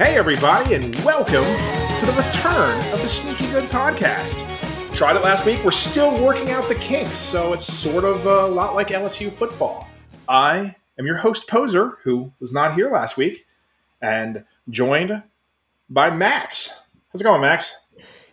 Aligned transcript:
Hey, 0.00 0.16
everybody, 0.16 0.72
and 0.72 0.96
welcome 1.04 1.44
to 1.44 2.06
the 2.06 2.14
return 2.16 2.94
of 2.94 3.02
the 3.02 3.06
Sneaky 3.06 3.46
Good 3.48 3.68
podcast. 3.68 4.34
Tried 4.94 5.16
it 5.16 5.22
last 5.22 5.44
week. 5.44 5.62
We're 5.62 5.72
still 5.72 6.24
working 6.24 6.50
out 6.50 6.66
the 6.68 6.74
kinks, 6.76 7.18
so 7.18 7.52
it's 7.52 7.70
sort 7.70 8.04
of 8.04 8.24
a 8.24 8.46
lot 8.46 8.74
like 8.74 8.88
LSU 8.88 9.30
football. 9.30 9.90
I 10.26 10.74
am 10.98 11.04
your 11.04 11.18
host, 11.18 11.48
Poser, 11.48 11.98
who 12.02 12.32
was 12.40 12.50
not 12.50 12.72
here 12.72 12.90
last 12.90 13.18
week, 13.18 13.44
and 14.00 14.46
joined 14.70 15.22
by 15.90 16.08
Max. 16.08 16.82
How's 17.12 17.20
it 17.20 17.24
going, 17.24 17.42
Max? 17.42 17.76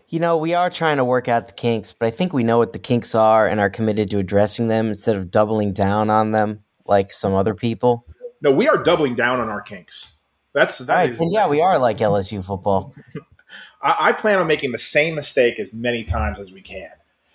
You 0.08 0.22
know, 0.22 0.38
we 0.38 0.54
are 0.54 0.70
trying 0.70 0.96
to 0.96 1.04
work 1.04 1.28
out 1.28 1.50
the 1.50 1.54
kinks, 1.54 1.92
but 1.92 2.06
I 2.06 2.12
think 2.12 2.32
we 2.32 2.46
know 2.46 2.60
what 2.60 2.72
the 2.72 2.80
kinks 2.80 3.14
are 3.14 3.46
and 3.46 3.60
are 3.60 3.70
committed 3.70 4.10
to 4.12 4.20
addressing 4.20 4.70
them 4.70 4.88
instead 4.88 5.18
of 5.18 5.32
doubling 5.32 5.74
down 5.74 6.10
on 6.10 6.32
them 6.32 6.64
like 6.86 7.12
some 7.12 7.34
other 7.34 7.54
people. 7.54 8.06
No, 8.42 8.52
we 8.52 8.70
are 8.70 8.82
doubling 8.82 9.16
down 9.16 9.42
on 9.42 9.50
our 9.50 9.60
kinks. 9.60 10.14
That's 10.58 10.80
that 10.80 10.96
Right, 10.96 11.10
is- 11.12 11.22
and 11.22 11.32
yeah, 11.32 11.48
we 11.48 11.62
are 11.62 11.78
like 11.78 12.00
LSU 12.00 12.44
football. 12.44 12.96
I, 13.82 14.10
I 14.10 14.12
plan 14.14 14.40
on 14.40 14.48
making 14.48 14.72
the 14.72 14.80
same 14.80 15.14
mistake 15.14 15.60
as 15.60 15.72
many 15.72 16.04
times 16.04 16.40
as 16.40 16.52
we 16.52 16.62
can. 16.62 16.90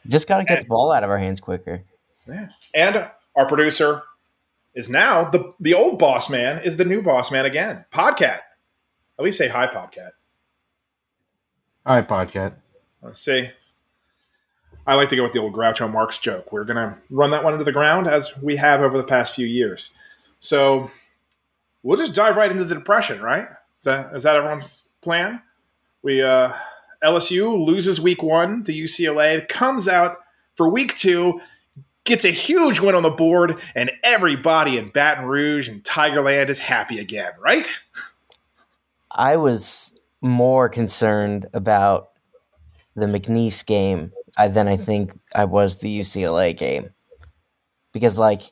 Just 0.09 0.27
got 0.27 0.39
to 0.39 0.45
get 0.45 0.59
the 0.63 0.67
ball 0.67 0.91
out 0.91 1.05
of 1.05 1.11
our 1.11 1.19
hands 1.19 1.41
quicker. 1.41 1.85
Yeah. 2.27 2.49
And 2.75 3.09
our 3.37 3.47
producer 3.47 4.03
is 4.75 4.89
now 4.91 5.31
the 5.31 5.55
the 5.61 5.75
old 5.75 6.01
boss 6.01 6.29
man 6.29 6.65
is 6.65 6.77
the 6.77 6.85
new 6.85 7.01
boss 7.01 7.31
man 7.31 7.47
again. 7.47 7.85
Podcat. 7.93 8.41
At 9.19 9.25
least 9.25 9.39
say 9.39 9.47
hi, 9.47 9.69
Podcat. 9.69 10.11
Hi, 11.87 12.03
Podcat. 12.03 12.55
Let's 13.03 13.21
see. 13.21 13.51
I 14.85 14.95
like 14.97 15.11
to 15.11 15.17
go 15.17 15.23
with 15.23 15.33
the 15.33 15.39
old 15.39 15.53
Groucho 15.53 15.89
Marx 15.91 16.19
joke. 16.19 16.51
We're 16.53 16.65
gonna 16.65 16.99
run 17.09 17.31
that 17.31 17.45
one 17.45 17.53
into 17.53 17.65
the 17.65 17.71
ground 17.73 18.09
as 18.09 18.37
we 18.43 18.57
have 18.57 18.81
over 18.81 18.97
the 18.99 19.05
past 19.05 19.35
few 19.37 19.47
years. 19.47 19.91
So 20.41 20.91
we'll 21.83 21.99
just 21.99 22.15
dive 22.15 22.37
right 22.37 22.51
into 22.51 22.65
the 22.65 22.75
depression, 22.75 23.21
right? 23.21 23.49
Is 23.79 23.85
that 23.85 24.15
is 24.15 24.23
that 24.23 24.37
everyone's 24.37 24.89
plan? 25.01 25.41
We 26.03 26.23
uh 26.23 26.53
LSU 27.05 27.65
loses 27.65 28.01
week 28.01 28.23
one 28.23 28.65
to 28.65 28.73
UCLA, 28.73 29.49
comes 29.49 29.89
out 29.89 30.19
for 30.57 30.69
week 30.69 30.97
two, 30.97 31.41
gets 32.05 32.25
a 32.25 32.31
huge 32.31 32.81
win 32.81 32.95
on 32.95 33.03
the 33.03 33.11
board, 33.11 33.59
and 33.75 33.91
everybody 34.03 34.79
in 34.79 34.89
Baton 34.89 35.25
Rouge 35.25 35.69
and 35.69 35.83
Tigerland 35.83 36.49
is 36.49 36.59
happy 36.59 36.99
again, 36.99 37.33
right? 37.41 37.69
I 39.11 39.37
was 39.37 39.95
more 40.21 40.69
concerned 40.69 41.47
about 41.53 42.11
the 42.95 43.07
McNeese 43.07 43.65
game 43.65 44.13
uh, 44.39 44.49
than 44.49 44.69
I 44.69 44.77
think 44.77 45.19
I 45.35 45.45
was 45.45 45.81
the 45.81 46.01
UCLA 46.01 46.57
game. 46.57 46.91
Because, 47.93 48.19
like, 48.19 48.43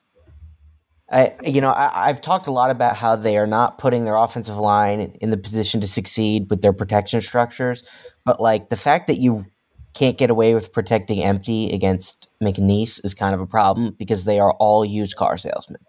I, 1.13 1.35
you 1.43 1.61
know, 1.61 1.71
I, 1.71 2.09
I've 2.09 2.21
talked 2.21 2.47
a 2.47 2.53
lot 2.53 2.71
about 2.71 2.97
how 2.97 3.17
they 3.17 3.37
are 3.37 3.47
not 3.47 3.79
putting 3.79 4.05
their 4.05 4.15
offensive 4.17 4.57
line 4.57 5.01
in 5.21 5.31
the 5.31 5.37
position 5.37 5.81
to 5.81 5.87
succeed 5.87 6.49
with 6.51 6.63
their 6.63 6.73
protection 6.73 7.21
structures. 7.21 7.83
But, 8.25 8.41
like, 8.41 8.69
the 8.69 8.77
fact 8.77 9.09
that 9.09 9.19
you 9.19 9.47
can't 9.93 10.17
get 10.17 10.31
away 10.31 10.55
with 10.55 10.73
protecting 10.73 11.23
empty 11.23 11.73
against 11.73 12.29
McNeese 12.41 13.05
is 13.05 13.13
kind 13.13 13.35
of 13.35 13.41
a 13.41 13.47
problem 13.47 13.97
because 13.99 14.25
they 14.25 14.39
are 14.39 14.53
all 14.53 14.85
used 14.85 15.17
car 15.17 15.37
salesmen. 15.37 15.81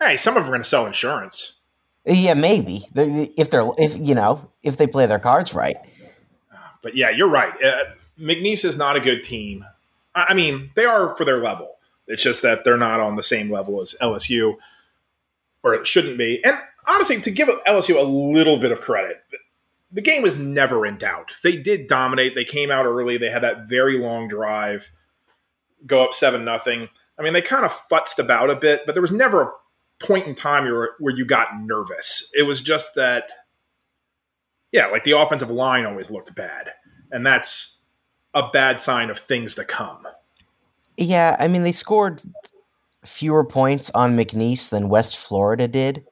Hey, 0.00 0.16
some 0.16 0.36
of 0.36 0.44
them 0.44 0.52
are 0.52 0.56
gonna 0.56 0.64
sell 0.64 0.86
insurance. 0.86 1.58
Yeah, 2.04 2.34
maybe 2.34 2.88
They're- 2.94 3.28
if 3.36 3.50
they're 3.50 3.68
if 3.78 3.96
you 3.96 4.14
know 4.14 4.50
if 4.62 4.76
they 4.76 4.86
play 4.88 5.06
their 5.06 5.20
cards 5.20 5.54
right. 5.54 5.76
But 6.82 6.96
yeah, 6.96 7.10
you're 7.10 7.28
right. 7.28 7.52
Uh, 7.62 7.84
McNeese 8.18 8.64
is 8.64 8.76
not 8.76 8.96
a 8.96 9.00
good 9.00 9.22
team. 9.22 9.64
I 10.14 10.26
I 10.30 10.34
mean, 10.34 10.70
they 10.74 10.84
are 10.84 11.14
for 11.14 11.24
their 11.24 11.38
level. 11.38 11.76
It's 12.06 12.22
just 12.22 12.42
that 12.42 12.64
they're 12.64 12.76
not 12.76 13.00
on 13.00 13.16
the 13.16 13.22
same 13.22 13.50
level 13.50 13.80
as 13.80 13.94
LSU, 14.00 14.56
or 15.62 15.74
it 15.74 15.86
shouldn't 15.86 16.18
be. 16.18 16.44
And 16.44 16.58
honestly, 16.86 17.20
to 17.20 17.30
give 17.30 17.48
LSU 17.66 17.96
a 17.98 18.02
little 18.02 18.58
bit 18.58 18.72
of 18.72 18.80
credit, 18.80 19.22
the 19.90 20.00
game 20.00 20.22
was 20.22 20.36
never 20.36 20.86
in 20.86 20.98
doubt. 20.98 21.32
They 21.42 21.56
did 21.56 21.86
dominate. 21.86 22.34
They 22.34 22.44
came 22.44 22.70
out 22.70 22.86
early. 22.86 23.18
They 23.18 23.30
had 23.30 23.42
that 23.42 23.68
very 23.68 23.98
long 23.98 24.28
drive, 24.28 24.90
go 25.86 26.02
up 26.02 26.14
seven 26.14 26.44
nothing. 26.44 26.88
I 27.18 27.22
mean, 27.22 27.34
they 27.34 27.42
kind 27.42 27.64
of 27.64 27.72
futzed 27.88 28.18
about 28.18 28.50
a 28.50 28.56
bit, 28.56 28.82
but 28.86 28.94
there 28.94 29.02
was 29.02 29.12
never 29.12 29.42
a 29.42 29.52
point 30.00 30.26
in 30.26 30.34
time 30.34 30.64
where, 30.64 30.90
where 30.98 31.14
you 31.14 31.24
got 31.24 31.60
nervous. 31.60 32.30
It 32.34 32.42
was 32.42 32.60
just 32.60 32.94
that 32.96 33.28
yeah, 34.72 34.86
like 34.86 35.04
the 35.04 35.16
offensive 35.16 35.50
line 35.50 35.84
always 35.86 36.10
looked 36.10 36.34
bad. 36.34 36.72
And 37.10 37.24
that's 37.24 37.84
a 38.34 38.48
bad 38.48 38.80
sign 38.80 39.10
of 39.10 39.18
things 39.18 39.54
to 39.56 39.64
come. 39.64 40.06
Yeah, 40.96 41.36
I 41.38 41.48
mean 41.48 41.62
they 41.62 41.72
scored 41.72 42.22
fewer 43.04 43.44
points 43.44 43.90
on 43.94 44.16
McNeese 44.16 44.68
than 44.68 44.88
West 44.88 45.18
Florida 45.18 45.66
did, 45.68 46.04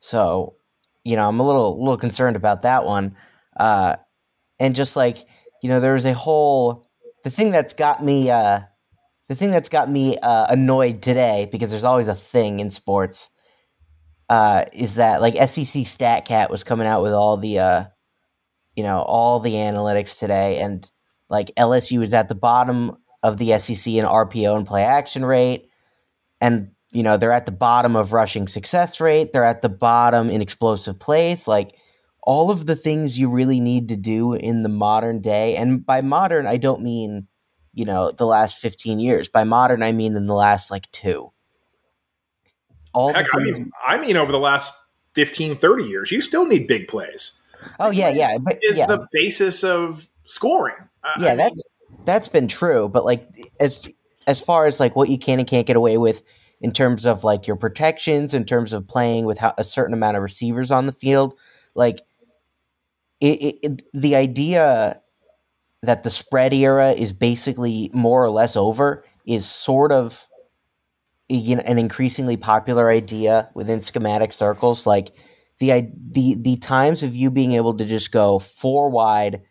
so 0.00 0.56
you 1.04 1.16
know 1.16 1.28
I'm 1.28 1.40
a 1.40 1.46
little 1.46 1.78
little 1.78 1.98
concerned 1.98 2.36
about 2.36 2.62
that 2.62 2.84
one. 2.84 3.16
Uh, 3.58 3.96
and 4.58 4.74
just 4.74 4.96
like 4.96 5.26
you 5.62 5.68
know, 5.68 5.80
there 5.80 5.94
was 5.94 6.06
a 6.06 6.14
whole 6.14 6.86
the 7.24 7.30
thing 7.30 7.50
that's 7.50 7.74
got 7.74 8.04
me 8.04 8.30
uh, 8.30 8.60
the 9.28 9.34
thing 9.34 9.50
that's 9.50 9.68
got 9.68 9.90
me 9.90 10.18
uh, 10.18 10.46
annoyed 10.48 11.02
today 11.02 11.48
because 11.50 11.70
there's 11.70 11.84
always 11.84 12.08
a 12.08 12.14
thing 12.14 12.60
in 12.60 12.70
sports 12.70 13.30
uh, 14.28 14.64
is 14.72 14.94
that 14.94 15.20
like 15.20 15.34
SEC 15.34 15.84
StatCat 15.84 16.50
was 16.50 16.64
coming 16.64 16.86
out 16.86 17.02
with 17.02 17.12
all 17.12 17.36
the 17.36 17.58
uh, 17.58 17.84
you 18.74 18.82
know 18.82 19.00
all 19.00 19.40
the 19.40 19.54
analytics 19.54 20.18
today, 20.18 20.58
and 20.58 20.90
like 21.28 21.52
LSU 21.56 22.02
is 22.02 22.14
at 22.14 22.28
the 22.28 22.34
bottom 22.34 22.96
of 23.26 23.38
the 23.38 23.58
SEC 23.58 23.92
in 23.94 24.04
RPO 24.04 24.56
and 24.56 24.66
play 24.66 24.82
action 24.84 25.24
rate, 25.24 25.68
and 26.40 26.70
you 26.90 27.02
know 27.02 27.16
they're 27.16 27.32
at 27.32 27.46
the 27.46 27.52
bottom 27.52 27.96
of 27.96 28.12
rushing 28.12 28.48
success 28.48 29.00
rate. 29.00 29.32
They're 29.32 29.44
at 29.44 29.62
the 29.62 29.68
bottom 29.68 30.30
in 30.30 30.40
explosive 30.42 30.98
plays, 30.98 31.46
like 31.48 31.76
all 32.22 32.50
of 32.50 32.66
the 32.66 32.76
things 32.76 33.18
you 33.18 33.28
really 33.30 33.60
need 33.60 33.88
to 33.88 33.96
do 33.96 34.34
in 34.34 34.62
the 34.62 34.68
modern 34.68 35.20
day. 35.20 35.56
And 35.56 35.84
by 35.84 36.00
modern, 36.00 36.46
I 36.46 36.56
don't 36.56 36.82
mean 36.82 37.26
you 37.74 37.84
know 37.84 38.10
the 38.10 38.26
last 38.26 38.58
15 38.58 38.98
years 39.00 39.28
by 39.28 39.44
modern 39.44 39.82
i 39.82 39.92
mean 39.92 40.16
in 40.16 40.26
the 40.26 40.34
last 40.34 40.70
like 40.70 40.90
two 40.92 41.30
all 42.94 43.12
Heck, 43.12 43.26
I 43.34 43.38
mean, 43.40 43.70
I 43.86 43.98
mean, 43.98 44.16
over 44.16 44.32
the 44.32 44.38
last 44.38 44.72
15, 45.12 45.56
30 45.56 45.84
years, 45.84 46.10
you 46.10 46.22
still 46.22 46.46
need 46.46 46.66
big 46.66 46.88
plays. 46.88 47.38
oh 47.78 47.90
yeah 47.90 48.08
yeah 48.08 48.38
but 48.38 48.58
Is 48.62 48.78
yeah, 48.78 48.86
the 48.86 49.06
basis 49.12 49.62
of 49.62 50.08
scoring. 50.24 50.76
I- 51.04 51.08
I 51.18 51.22
yeah 51.22 51.28
mean, 51.30 51.36
that's 51.36 51.62
that's 52.06 52.28
been 52.28 52.48
true 52.48 52.88
but 52.88 53.04
like 53.04 53.28
as 53.60 53.88
as 54.26 54.40
far 54.40 54.66
as 54.66 54.80
like 54.80 54.96
what 54.96 55.08
you 55.08 55.18
can 55.18 55.38
and 55.38 55.48
can't 55.48 55.66
get 55.66 55.76
away 55.76 55.98
with 55.98 56.22
in 56.60 56.72
terms 56.72 57.04
of 57.04 57.24
like 57.24 57.46
your 57.46 57.56
protections 57.56 58.32
in 58.32 58.44
terms 58.44 58.72
of 58.72 58.88
playing 58.88 59.26
with 59.26 59.38
a 59.58 59.64
certain 59.64 59.94
amount 59.94 60.16
of 60.16 60.22
receivers 60.22 60.70
on 60.70 60.86
the 60.86 60.92
field 60.92 61.34
like 61.74 62.00
it, 63.20 63.42
it, 63.42 63.56
it 63.62 63.82
the 63.92 64.16
idea 64.16 65.00
that 65.82 66.02
the 66.02 66.10
spread 66.10 66.52
era 66.52 66.92
is 66.92 67.12
basically 67.12 67.90
more 67.92 68.24
or 68.24 68.30
less 68.30 68.56
over 68.56 69.04
is 69.26 69.46
sort 69.46 69.92
of 69.92 70.26
you 71.28 71.56
know, 71.56 71.62
an 71.62 71.78
increasingly 71.78 72.36
popular 72.36 72.88
idea 72.88 73.50
within 73.54 73.82
schematic 73.82 74.32
circles. 74.32 74.86
Like 74.86 75.12
the 75.58 75.88
the 76.10 76.36
the 76.38 76.56
times 76.58 77.02
of 77.02 77.16
you 77.16 77.30
being 77.30 77.52
able 77.52 77.76
to 77.76 77.84
just 77.84 78.12
go 78.12 78.38
four 78.38 78.90
wide 78.90 79.42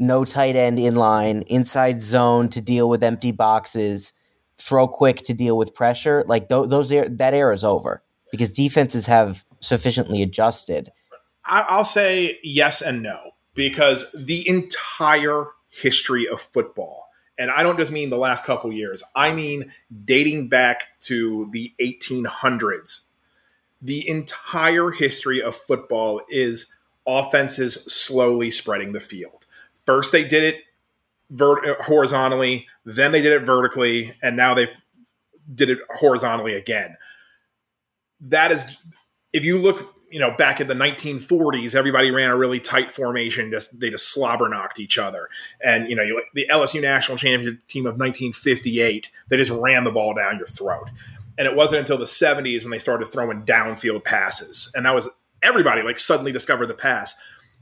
no 0.00 0.24
tight 0.24 0.56
end 0.56 0.78
in 0.78 0.96
line, 0.96 1.42
inside 1.42 2.00
zone 2.00 2.48
to 2.48 2.60
deal 2.60 2.88
with 2.88 3.04
empty 3.04 3.30
boxes, 3.30 4.12
throw 4.58 4.88
quick 4.88 5.18
to 5.26 5.34
deal 5.34 5.56
with 5.56 5.74
pressure. 5.74 6.24
Like 6.26 6.48
th- 6.48 6.68
those, 6.68 6.88
that 6.88 7.34
era 7.34 7.54
is 7.54 7.62
over 7.62 8.02
because 8.32 8.50
defenses 8.50 9.06
have 9.06 9.44
sufficiently 9.60 10.22
adjusted. 10.22 10.90
I'll 11.44 11.84
say 11.84 12.38
yes 12.42 12.82
and 12.82 13.02
no 13.02 13.32
because 13.54 14.10
the 14.12 14.48
entire 14.48 15.46
history 15.68 16.28
of 16.28 16.40
football, 16.40 17.08
and 17.38 17.50
I 17.50 17.62
don't 17.62 17.78
just 17.78 17.92
mean 17.92 18.10
the 18.10 18.18
last 18.18 18.44
couple 18.44 18.72
years, 18.72 19.02
I 19.16 19.32
mean 19.32 19.72
dating 20.04 20.48
back 20.48 21.00
to 21.00 21.48
the 21.52 21.74
1800s. 21.80 23.04
The 23.82 24.06
entire 24.08 24.90
history 24.90 25.42
of 25.42 25.56
football 25.56 26.20
is 26.28 26.72
offenses 27.06 27.74
slowly 27.74 28.50
spreading 28.50 28.92
the 28.92 29.00
field. 29.00 29.46
First, 29.90 30.12
they 30.12 30.22
did 30.22 30.44
it 30.44 30.62
vert- 31.30 31.80
horizontally, 31.80 32.68
then 32.84 33.10
they 33.10 33.20
did 33.20 33.32
it 33.32 33.40
vertically, 33.40 34.14
and 34.22 34.36
now 34.36 34.54
they 34.54 34.70
did 35.52 35.68
it 35.68 35.80
horizontally 35.90 36.54
again. 36.54 36.96
That 38.20 38.52
is, 38.52 38.76
if 39.32 39.44
you 39.44 39.58
look, 39.58 39.96
you 40.08 40.20
know, 40.20 40.30
back 40.30 40.60
in 40.60 40.68
the 40.68 40.74
1940s, 40.74 41.74
everybody 41.74 42.12
ran 42.12 42.30
a 42.30 42.36
really 42.36 42.60
tight 42.60 42.94
formation. 42.94 43.50
Just 43.50 43.80
they 43.80 43.90
just 43.90 44.12
slobber 44.12 44.48
knocked 44.48 44.78
each 44.78 44.96
other, 44.96 45.28
and 45.60 45.88
you 45.88 45.96
know, 45.96 46.04
you, 46.04 46.22
the 46.34 46.46
LSU 46.48 46.80
national 46.80 47.18
championship 47.18 47.66
team 47.66 47.84
of 47.86 47.94
1958, 47.94 49.10
they 49.28 49.36
just 49.36 49.50
ran 49.50 49.82
the 49.82 49.90
ball 49.90 50.14
down 50.14 50.38
your 50.38 50.46
throat. 50.46 50.88
And 51.36 51.48
it 51.48 51.56
wasn't 51.56 51.80
until 51.80 51.98
the 51.98 52.04
70s 52.04 52.62
when 52.62 52.70
they 52.70 52.78
started 52.78 53.06
throwing 53.06 53.42
downfield 53.44 54.04
passes, 54.04 54.70
and 54.76 54.86
that 54.86 54.94
was 54.94 55.08
everybody 55.42 55.82
like 55.82 55.98
suddenly 55.98 56.30
discovered 56.30 56.66
the 56.66 56.74
pass. 56.74 57.16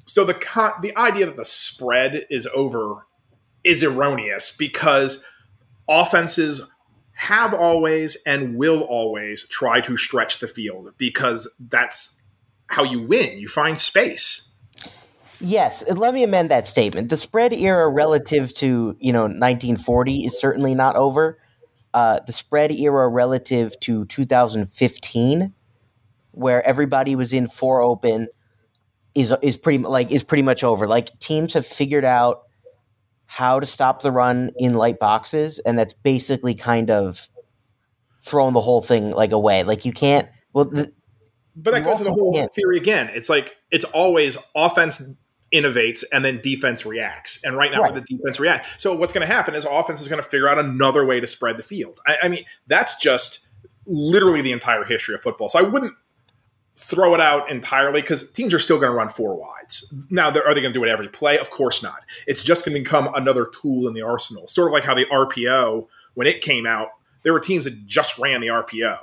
So 0.08 0.24
the 0.24 0.34
the 0.80 0.96
idea 0.96 1.26
that 1.26 1.36
the 1.36 1.44
spread 1.44 2.26
is 2.30 2.48
over 2.54 3.06
is 3.62 3.84
erroneous 3.84 4.56
because 4.56 5.24
offenses 5.88 6.66
have 7.12 7.52
always 7.52 8.16
and 8.24 8.56
will 8.56 8.82
always 8.82 9.46
try 9.48 9.80
to 9.82 9.96
stretch 9.96 10.40
the 10.40 10.48
field 10.48 10.92
because 10.96 11.52
that's 11.58 12.20
how 12.68 12.84
you 12.84 13.02
win. 13.02 13.38
You 13.38 13.48
find 13.48 13.78
space. 13.78 14.50
Yes, 15.40 15.84
let 15.90 16.14
me 16.14 16.22
amend 16.22 16.50
that 16.50 16.66
statement. 16.66 17.10
The 17.10 17.16
spread 17.16 17.52
era 17.52 17.88
relative 17.88 18.54
to, 18.54 18.96
you 18.98 19.12
know, 19.12 19.22
1940 19.22 20.24
is 20.24 20.40
certainly 20.40 20.74
not 20.74 20.96
over. 20.96 21.38
Uh, 21.92 22.20
the 22.26 22.32
spread 22.32 22.72
era 22.72 23.08
relative 23.08 23.78
to 23.80 24.04
2015 24.06 25.52
where 26.32 26.64
everybody 26.64 27.16
was 27.16 27.32
in 27.32 27.48
four 27.48 27.82
open 27.82 28.28
is 29.18 29.34
is 29.42 29.56
pretty 29.56 29.78
like 29.78 30.10
is 30.12 30.22
pretty 30.22 30.42
much 30.42 30.62
over. 30.64 30.86
Like 30.86 31.18
teams 31.18 31.54
have 31.54 31.66
figured 31.66 32.04
out 32.04 32.42
how 33.26 33.60
to 33.60 33.66
stop 33.66 34.02
the 34.02 34.10
run 34.12 34.50
in 34.56 34.74
light 34.74 34.98
boxes, 34.98 35.58
and 35.60 35.78
that's 35.78 35.92
basically 35.92 36.54
kind 36.54 36.90
of 36.90 37.28
throwing 38.22 38.54
the 38.54 38.60
whole 38.60 38.82
thing 38.82 39.10
like 39.10 39.32
away. 39.32 39.62
Like 39.64 39.84
you 39.84 39.92
can't. 39.92 40.28
Well, 40.52 40.66
the, 40.66 40.92
but 41.56 41.72
that 41.72 41.84
goes 41.84 41.98
to 41.98 42.04
the 42.04 42.12
whole 42.12 42.32
can't- 42.32 42.54
theory 42.54 42.76
again. 42.78 43.10
It's 43.14 43.28
like 43.28 43.54
it's 43.70 43.84
always 43.84 44.38
offense 44.54 45.02
innovates 45.52 46.04
and 46.12 46.22
then 46.24 46.40
defense 46.42 46.84
reacts. 46.84 47.42
And 47.42 47.56
right 47.56 47.72
now, 47.72 47.80
Right. 47.80 47.94
the 47.94 48.02
defense 48.02 48.38
reacts. 48.38 48.68
So 48.76 48.94
what's 48.94 49.14
going 49.14 49.26
to 49.26 49.32
happen 49.32 49.54
is 49.54 49.64
offense 49.64 50.00
is 50.02 50.06
going 50.08 50.22
to 50.22 50.28
figure 50.28 50.46
out 50.46 50.58
another 50.58 51.06
way 51.06 51.20
to 51.20 51.26
spread 51.26 51.56
the 51.56 51.62
field. 51.62 52.00
I, 52.06 52.16
I 52.24 52.28
mean, 52.28 52.44
that's 52.66 52.96
just 52.98 53.46
literally 53.86 54.42
the 54.42 54.52
entire 54.52 54.84
history 54.84 55.14
of 55.14 55.22
football. 55.22 55.48
So 55.48 55.58
I 55.58 55.62
wouldn't 55.62 55.94
throw 56.78 57.12
it 57.12 57.20
out 57.20 57.50
entirely 57.50 58.00
because 58.00 58.30
teams 58.30 58.54
are 58.54 58.58
still 58.60 58.78
going 58.78 58.90
to 58.90 58.96
run 58.96 59.08
four 59.08 59.34
wides. 59.34 59.92
Now, 60.10 60.30
they're- 60.30 60.44
they 60.46 60.60
going 60.60 60.72
to 60.72 60.78
do 60.78 60.84
it 60.84 60.88
every 60.88 61.08
play? 61.08 61.36
Of 61.38 61.50
course 61.50 61.82
not. 61.82 62.02
It's 62.26 62.44
just 62.44 62.64
going 62.64 62.74
to 62.74 62.80
become 62.80 63.12
another 63.14 63.46
tool 63.46 63.88
in 63.88 63.94
the 63.94 64.02
arsenal. 64.02 64.46
Sort 64.46 64.68
of 64.68 64.72
like 64.72 64.84
how 64.84 64.94
the 64.94 65.06
RPO, 65.06 65.88
when 66.14 66.26
it 66.28 66.40
came 66.40 66.66
out, 66.66 66.90
there 67.24 67.32
were 67.32 67.40
teams 67.40 67.64
that 67.64 67.84
just 67.86 68.16
ran 68.18 68.40
the 68.40 68.46
RPO. 68.46 68.98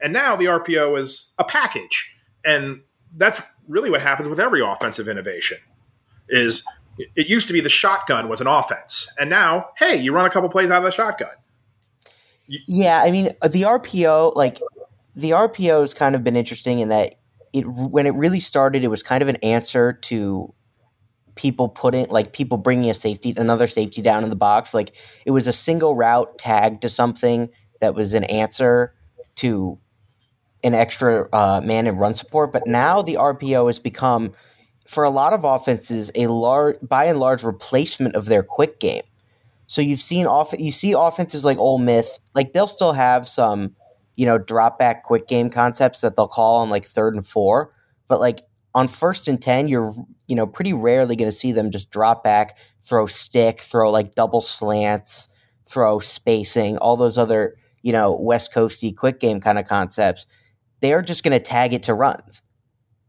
And 0.00 0.12
now 0.12 0.36
the 0.36 0.46
RPO 0.46 0.98
is 0.98 1.32
a 1.38 1.44
package. 1.44 2.14
And 2.44 2.80
that's 3.16 3.42
really 3.68 3.90
what 3.90 4.00
happens 4.00 4.28
with 4.28 4.40
every 4.40 4.62
offensive 4.62 5.06
innovation 5.06 5.58
is 6.30 6.64
it 7.14 7.28
used 7.28 7.46
to 7.46 7.52
be 7.52 7.60
the 7.60 7.68
shotgun 7.68 8.28
was 8.28 8.40
an 8.40 8.46
offense. 8.46 9.12
And 9.20 9.28
now, 9.28 9.70
hey, 9.76 9.96
you 9.96 10.12
run 10.12 10.24
a 10.24 10.30
couple 10.30 10.48
plays 10.48 10.70
out 10.70 10.78
of 10.78 10.84
the 10.84 10.90
shotgun. 10.90 11.30
Yeah, 12.46 13.02
I 13.02 13.10
mean 13.10 13.26
the 13.42 13.62
RPO, 13.62 14.34
like 14.34 14.60
the 15.18 15.30
RPO 15.30 15.80
has 15.80 15.94
kind 15.94 16.14
of 16.14 16.22
been 16.22 16.36
interesting 16.36 16.78
in 16.78 16.90
that 16.90 17.16
it 17.52 17.66
when 17.66 18.06
it 18.06 18.14
really 18.14 18.38
started, 18.38 18.84
it 18.84 18.88
was 18.88 19.02
kind 19.02 19.20
of 19.20 19.28
an 19.28 19.36
answer 19.36 19.92
to 19.92 20.54
people 21.34 21.68
putting 21.68 22.06
like 22.08 22.32
people 22.32 22.56
bringing 22.56 22.88
a 22.88 22.94
safety 22.94 23.34
another 23.36 23.66
safety 23.66 24.00
down 24.00 24.22
in 24.22 24.30
the 24.30 24.36
box. 24.36 24.74
Like 24.74 24.92
it 25.26 25.32
was 25.32 25.48
a 25.48 25.52
single 25.52 25.96
route 25.96 26.38
tag 26.38 26.80
to 26.82 26.88
something 26.88 27.48
that 27.80 27.96
was 27.96 28.14
an 28.14 28.24
answer 28.24 28.94
to 29.36 29.78
an 30.62 30.74
extra 30.74 31.28
uh, 31.32 31.60
man 31.64 31.88
in 31.88 31.96
run 31.96 32.14
support. 32.14 32.52
But 32.52 32.66
now 32.66 33.02
the 33.02 33.14
RPO 33.14 33.66
has 33.66 33.80
become, 33.80 34.32
for 34.86 35.02
a 35.02 35.10
lot 35.10 35.32
of 35.32 35.42
offenses, 35.42 36.12
a 36.14 36.28
large 36.28 36.76
by 36.80 37.06
and 37.06 37.18
large 37.18 37.42
replacement 37.42 38.14
of 38.14 38.26
their 38.26 38.44
quick 38.44 38.78
game. 38.78 39.02
So 39.66 39.82
you've 39.82 40.00
seen 40.00 40.26
off 40.26 40.54
you 40.56 40.70
see 40.70 40.92
offenses 40.92 41.44
like 41.44 41.58
Ole 41.58 41.78
Miss, 41.78 42.20
like 42.34 42.52
they'll 42.52 42.68
still 42.68 42.92
have 42.92 43.26
some, 43.28 43.74
you 44.18 44.26
know, 44.26 44.36
drop 44.36 44.80
back 44.80 45.04
quick 45.04 45.28
game 45.28 45.48
concepts 45.48 46.00
that 46.00 46.16
they'll 46.16 46.26
call 46.26 46.56
on 46.56 46.68
like 46.70 46.84
third 46.84 47.14
and 47.14 47.24
four, 47.24 47.70
but 48.08 48.18
like 48.18 48.40
on 48.74 48.88
first 48.88 49.28
and 49.28 49.40
ten, 49.40 49.68
you're 49.68 49.94
you 50.26 50.34
know 50.34 50.44
pretty 50.44 50.72
rarely 50.72 51.14
going 51.14 51.30
to 51.30 51.36
see 51.36 51.52
them 51.52 51.70
just 51.70 51.92
drop 51.92 52.24
back, 52.24 52.58
throw 52.82 53.06
stick, 53.06 53.60
throw 53.60 53.88
like 53.92 54.16
double 54.16 54.40
slants, 54.40 55.28
throw 55.66 56.00
spacing, 56.00 56.76
all 56.78 56.96
those 56.96 57.16
other 57.16 57.54
you 57.82 57.92
know 57.92 58.12
West 58.20 58.52
Coasty 58.52 58.94
quick 58.94 59.20
game 59.20 59.40
kind 59.40 59.56
of 59.56 59.68
concepts. 59.68 60.26
They're 60.80 61.02
just 61.02 61.22
going 61.22 61.38
to 61.38 61.40
tag 61.40 61.72
it 61.72 61.84
to 61.84 61.94
runs, 61.94 62.42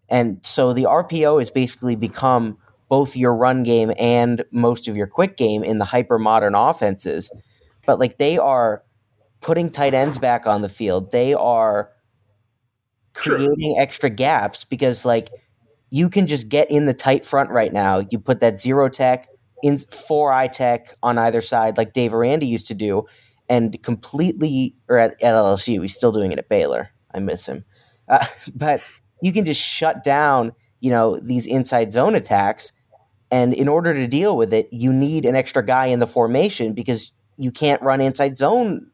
and 0.10 0.38
so 0.46 0.74
the 0.74 0.84
RPO 0.84 1.40
has 1.40 1.50
basically 1.50 1.96
become 1.96 2.56
both 2.88 3.18
your 3.18 3.36
run 3.36 3.64
game 3.64 3.94
and 3.98 4.46
most 4.52 4.88
of 4.88 4.96
your 4.96 5.08
quick 5.08 5.38
game 5.38 5.64
in 5.64 5.80
the 5.80 5.86
hyper 5.86 6.20
modern 6.20 6.54
offenses. 6.54 7.32
But 7.88 7.98
like 7.98 8.20
they 8.20 8.38
are 8.38 8.84
putting 9.42 9.70
tight 9.70 9.94
ends 9.94 10.18
back 10.18 10.46
on 10.48 10.62
the 10.62 10.70
field. 10.70 11.12
They 11.12 11.34
are 11.34 11.92
Sure. 13.18 13.36
creating 13.36 13.78
extra 13.78 14.10
gaps 14.10 14.64
because 14.64 15.04
like 15.04 15.30
you 15.90 16.10
can 16.10 16.28
just 16.28 16.48
get 16.50 16.70
in 16.70 16.86
the 16.86 16.94
tight 16.94 17.26
front 17.26 17.50
right 17.50 17.74
now. 17.74 18.04
You 18.10 18.20
put 18.20 18.40
that 18.40 18.60
zero 18.60 18.88
tech 18.90 19.28
in 19.64 19.78
four 19.78 20.32
eye 20.32 20.48
tech 20.48 20.96
on 21.04 21.18
either 21.18 21.42
side, 21.42 21.78
like 21.78 21.94
Dave 21.94 22.14
Aranda 22.14 22.46
used 22.46 22.68
to 22.68 22.74
do, 22.76 23.06
and 23.50 23.82
completely 23.84 24.76
or 24.88 24.98
at, 24.98 25.12
at 25.24 25.34
LSU. 25.34 25.82
He's 25.82 25.96
still 25.96 26.12
doing 26.12 26.32
it 26.32 26.40
at 26.40 26.50
Baylor. 26.50 26.90
I 27.14 27.20
miss 27.20 27.46
him. 27.46 27.66
Uh, 28.08 28.26
but 28.56 28.82
you 29.22 29.34
can 29.34 29.46
just 29.46 29.62
shut 29.62 30.04
down, 30.04 30.54
you 30.80 30.92
know, 30.92 31.18
these 31.20 31.46
inside 31.46 31.92
zone 31.92 32.16
attacks. 32.16 32.72
And 33.32 33.54
in 33.54 33.68
order 33.68 33.94
to 33.94 34.08
deal 34.08 34.38
with 34.38 34.54
it, 34.54 34.70
you 34.72 34.92
need 34.94 35.26
an 35.26 35.36
extra 35.36 35.64
guy 35.64 35.88
in 35.88 36.00
the 36.00 36.08
formation 36.08 36.74
because 36.74 37.12
you 37.38 37.52
can't 37.52 37.82
run 37.82 38.02
inside 38.02 38.38
zone 38.38 38.90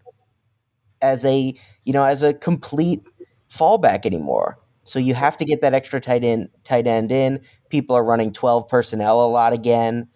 as 1.06 1.24
a, 1.26 1.54
you 1.84 1.94
know, 1.94 2.04
as 2.04 2.24
a 2.24 2.34
complete 2.34 3.02
fallback 3.50 4.06
anymore. 4.06 4.58
So 4.84 5.00
you 5.00 5.14
have 5.16 5.36
to 5.38 5.46
get 5.46 5.62
that 5.62 5.74
extra 5.74 6.00
tight 6.00 6.24
end 6.24 6.50
tight 6.64 6.88
end 6.88 7.12
in. 7.12 7.42
People 7.70 7.96
are 7.96 8.04
running 8.04 8.32
12 8.32 8.68
personnel 8.68 9.24
a 9.24 9.28
lot 9.28 9.54
again. 9.54 10.08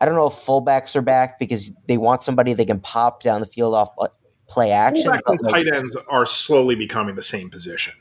I 0.00 0.06
don't 0.06 0.14
know 0.14 0.26
if 0.26 0.34
fullbacks 0.34 0.96
are 0.96 1.02
back 1.02 1.38
because 1.38 1.72
they 1.86 1.98
want 1.98 2.22
somebody 2.22 2.52
they 2.52 2.64
can 2.64 2.80
pop 2.80 3.22
down 3.22 3.40
the 3.40 3.46
field 3.46 3.74
off 3.74 3.90
uh, 3.98 4.08
play 4.48 4.70
action. 4.70 5.06
Like, 5.08 5.22
tight 5.48 5.66
ends 5.72 5.96
are 6.08 6.26
slowly 6.26 6.74
becoming 6.74 7.14
the 7.14 7.22
same 7.22 7.50
position. 7.50 7.94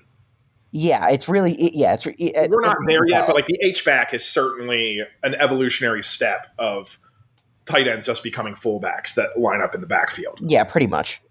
yeah, 0.72 1.10
it's 1.10 1.30
really 1.30 1.56
yeah, 1.76 1.94
it's 1.94 2.06
it, 2.06 2.50
We're 2.50 2.62
not 2.62 2.78
there 2.86 3.08
yet, 3.08 3.28
but 3.28 3.36
like 3.36 3.46
the 3.46 3.58
H 3.62 3.86
back 3.86 4.14
is 4.14 4.26
certainly 4.26 5.02
an 5.24 5.36
evolutionary 5.36 6.04
step 6.04 6.48
of 6.58 6.98
tight 7.66 7.88
ends 7.88 8.06
just 8.06 8.24
becoming 8.24 8.56
fullbacks 8.56 9.16
that 9.16 9.40
line 9.40 9.62
up 9.62 9.74
in 9.76 9.82
the 9.82 9.88
backfield. 9.88 10.40
yeah, 10.42 10.64
pretty 10.64 10.88
much. 10.88 11.22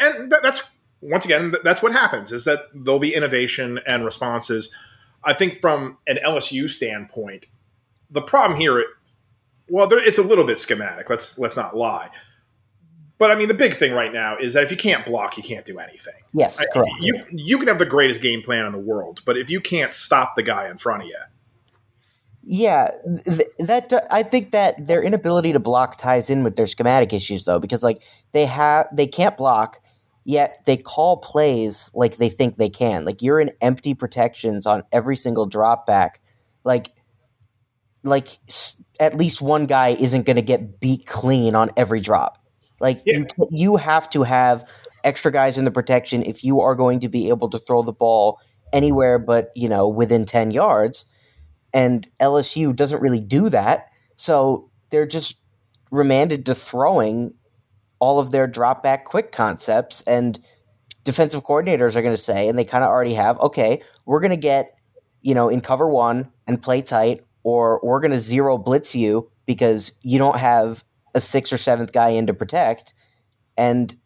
And 0.00 0.32
that's 0.42 0.70
once 1.00 1.24
again 1.24 1.54
that's 1.64 1.82
what 1.82 1.92
happens 1.92 2.32
is 2.32 2.44
that 2.44 2.64
there'll 2.74 2.98
be 3.00 3.14
innovation 3.14 3.78
and 3.86 4.04
responses. 4.04 4.74
I 5.24 5.32
think 5.34 5.60
from 5.60 5.98
an 6.06 6.18
lsu 6.24 6.70
standpoint 6.70 7.46
the 8.10 8.22
problem 8.22 8.58
here 8.58 8.84
well 9.68 9.86
there, 9.86 9.98
it's 9.98 10.18
a 10.18 10.22
little 10.22 10.44
bit 10.44 10.58
schematic 10.58 11.08
let's 11.10 11.38
let's 11.38 11.56
not 11.56 11.76
lie. 11.76 12.10
But 13.18 13.30
i 13.30 13.34
mean 13.34 13.48
the 13.48 13.54
big 13.54 13.76
thing 13.76 13.92
right 13.92 14.12
now 14.12 14.36
is 14.36 14.54
that 14.54 14.62
if 14.64 14.70
you 14.70 14.76
can't 14.76 15.04
block 15.04 15.36
you 15.36 15.42
can't 15.42 15.66
do 15.66 15.78
anything. 15.78 16.14
Yes, 16.32 16.60
I- 16.60 16.66
correct. 16.72 16.90
you 17.00 17.24
you 17.30 17.58
can 17.58 17.68
have 17.68 17.78
the 17.78 17.86
greatest 17.86 18.20
game 18.20 18.42
plan 18.42 18.64
in 18.66 18.72
the 18.72 18.78
world 18.78 19.20
but 19.24 19.36
if 19.36 19.50
you 19.50 19.60
can't 19.60 19.92
stop 19.94 20.36
the 20.36 20.42
guy 20.42 20.68
in 20.70 20.78
front 20.78 21.02
of 21.02 21.08
you 21.08 21.18
Yeah, 22.50 22.92
th- 23.26 23.50
that 23.58 23.92
I 24.10 24.22
think 24.22 24.52
that 24.52 24.86
their 24.86 25.02
inability 25.02 25.52
to 25.52 25.58
block 25.58 25.98
ties 25.98 26.30
in 26.30 26.42
with 26.44 26.56
their 26.56 26.66
schematic 26.66 27.12
issues 27.12 27.44
though, 27.44 27.58
because 27.58 27.82
like 27.82 28.02
they 28.32 28.46
have 28.46 28.88
they 28.90 29.06
can't 29.06 29.36
block, 29.36 29.82
yet 30.24 30.62
they 30.64 30.78
call 30.78 31.18
plays 31.18 31.90
like 31.94 32.16
they 32.16 32.30
think 32.30 32.56
they 32.56 32.70
can. 32.70 33.04
Like 33.04 33.20
you're 33.20 33.38
in 33.38 33.52
empty 33.60 33.92
protections 33.92 34.66
on 34.66 34.82
every 34.92 35.14
single 35.14 35.44
drop 35.44 35.86
back, 35.86 36.22
like 36.64 36.92
like 38.04 38.38
s- 38.48 38.82
at 39.00 39.14
least 39.16 39.42
one 39.42 39.66
guy 39.66 39.88
isn't 39.88 40.24
going 40.26 40.36
to 40.36 40.42
get 40.42 40.80
beat 40.80 41.06
clean 41.06 41.54
on 41.54 41.70
every 41.76 42.00
drop. 42.00 42.38
Like 42.80 43.02
Yeah. 43.04 43.18
you 43.38 43.48
you 43.50 43.76
have 43.76 44.08
to 44.10 44.22
have 44.22 44.66
extra 45.04 45.30
guys 45.32 45.58
in 45.58 45.64
the 45.64 45.70
protection 45.70 46.22
if 46.22 46.42
you 46.44 46.60
are 46.60 46.74
going 46.74 47.00
to 47.00 47.08
be 47.08 47.28
able 47.28 47.50
to 47.50 47.58
throw 47.58 47.82
the 47.82 47.92
ball 47.92 48.40
anywhere 48.72 49.18
but 49.18 49.50
you 49.54 49.68
know 49.68 49.88
within 49.88 50.24
ten 50.26 50.50
yards 50.50 51.06
and 51.72 52.08
LSU 52.20 52.74
doesn't 52.74 53.02
really 53.02 53.20
do 53.20 53.48
that. 53.48 53.88
So 54.16 54.70
they're 54.90 55.06
just 55.06 55.40
remanded 55.90 56.46
to 56.46 56.54
throwing 56.54 57.34
all 57.98 58.18
of 58.18 58.30
their 58.30 58.46
drop 58.46 58.82
back 58.82 59.04
quick 59.04 59.32
concepts 59.32 60.02
and 60.02 60.38
defensive 61.04 61.42
coordinators 61.44 61.96
are 61.96 62.02
going 62.02 62.14
to 62.14 62.16
say 62.16 62.48
and 62.48 62.58
they 62.58 62.64
kind 62.64 62.84
of 62.84 62.90
already 62.90 63.14
have, 63.14 63.38
okay, 63.40 63.82
we're 64.06 64.20
going 64.20 64.30
to 64.30 64.36
get, 64.36 64.74
you 65.22 65.34
know, 65.34 65.48
in 65.48 65.60
cover 65.60 65.88
1 65.88 66.30
and 66.46 66.62
play 66.62 66.82
tight 66.82 67.24
or 67.42 67.80
we're 67.82 68.00
going 68.00 68.10
to 68.10 68.20
zero 68.20 68.58
blitz 68.58 68.94
you 68.94 69.30
because 69.46 69.92
you 70.02 70.18
don't 70.18 70.36
have 70.36 70.84
a 71.14 71.20
sixth 71.20 71.52
or 71.52 71.58
seventh 71.58 71.92
guy 71.92 72.10
in 72.10 72.26
to 72.26 72.34
protect, 72.34 72.94
and 73.56 73.96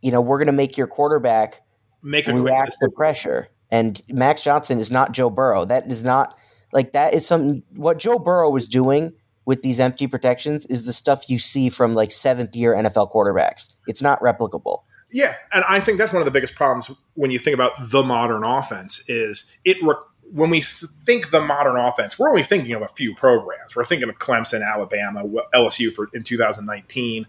you 0.00 0.10
know 0.10 0.20
we're 0.20 0.38
going 0.38 0.46
to 0.46 0.52
make 0.52 0.76
your 0.76 0.86
quarterback 0.86 1.60
Make 2.02 2.26
react 2.26 2.76
to 2.80 2.90
pressure. 2.90 3.48
And 3.70 4.00
Max 4.08 4.42
Johnson 4.42 4.78
is 4.80 4.90
not 4.90 5.12
Joe 5.12 5.30
Burrow. 5.30 5.64
That 5.64 5.90
is 5.90 6.04
not 6.04 6.36
like 6.72 6.92
that 6.92 7.14
is 7.14 7.26
something 7.26 7.62
what 7.76 7.98
Joe 7.98 8.18
Burrow 8.18 8.50
was 8.50 8.68
doing 8.68 9.12
with 9.44 9.62
these 9.62 9.80
empty 9.80 10.06
protections 10.06 10.66
is 10.66 10.84
the 10.84 10.92
stuff 10.92 11.28
you 11.28 11.38
see 11.38 11.68
from 11.68 11.94
like 11.94 12.12
seventh 12.12 12.54
year 12.54 12.74
NFL 12.74 13.12
quarterbacks. 13.12 13.74
It's 13.86 14.02
not 14.02 14.20
replicable. 14.20 14.82
Yeah, 15.10 15.34
and 15.52 15.64
I 15.68 15.80
think 15.80 15.98
that's 15.98 16.12
one 16.12 16.22
of 16.22 16.26
the 16.26 16.30
biggest 16.30 16.54
problems 16.54 16.90
when 17.14 17.30
you 17.30 17.38
think 17.38 17.54
about 17.54 17.72
the 17.80 18.02
modern 18.02 18.44
offense 18.44 19.04
is 19.08 19.50
it. 19.64 19.76
Re- 19.82 19.94
when 20.32 20.48
we 20.48 20.62
think 20.62 21.30
the 21.30 21.42
modern 21.42 21.76
offense, 21.76 22.18
we're 22.18 22.30
only 22.30 22.42
thinking 22.42 22.72
of 22.72 22.80
a 22.80 22.88
few 22.88 23.14
programs. 23.14 23.76
We're 23.76 23.84
thinking 23.84 24.08
of 24.08 24.18
Clemson, 24.18 24.66
Alabama, 24.66 25.24
LSU 25.54 25.92
for 25.92 26.08
in 26.14 26.22
2019, 26.22 27.26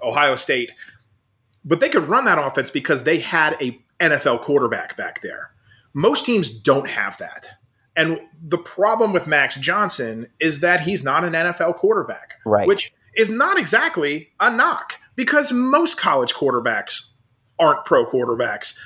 Ohio 0.00 0.36
State, 0.36 0.70
but 1.64 1.80
they 1.80 1.88
could 1.88 2.04
run 2.04 2.26
that 2.26 2.38
offense 2.38 2.70
because 2.70 3.02
they 3.02 3.18
had 3.18 3.56
a 3.60 3.80
NFL 3.98 4.42
quarterback 4.42 4.96
back 4.96 5.20
there. 5.20 5.50
Most 5.94 6.24
teams 6.24 6.48
don't 6.48 6.88
have 6.88 7.18
that. 7.18 7.48
And 7.96 8.20
the 8.42 8.58
problem 8.58 9.12
with 9.12 9.26
Max 9.26 9.54
Johnson 9.56 10.28
is 10.40 10.60
that 10.60 10.80
he's 10.80 11.04
not 11.04 11.24
an 11.24 11.32
NFL 11.32 11.76
quarterback, 11.76 12.34
Right. 12.44 12.66
which 12.66 12.92
is 13.16 13.28
not 13.28 13.58
exactly 13.58 14.30
a 14.40 14.50
knock 14.50 14.94
because 15.14 15.52
most 15.52 15.96
college 15.96 16.34
quarterbacks 16.34 17.14
aren't 17.58 17.84
pro 17.84 18.04
quarterbacks. 18.04 18.76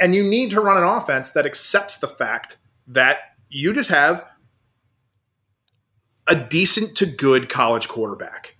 And 0.00 0.14
you 0.14 0.22
need 0.22 0.50
to 0.50 0.60
run 0.60 0.76
an 0.76 0.84
offense 0.84 1.30
that 1.32 1.46
accepts 1.46 1.98
the 1.98 2.08
fact 2.08 2.56
that 2.86 3.18
you 3.48 3.72
just 3.72 3.90
have 3.90 4.24
a 6.26 6.34
decent 6.34 6.96
to 6.96 7.06
good 7.06 7.48
college 7.48 7.88
quarterback. 7.88 8.56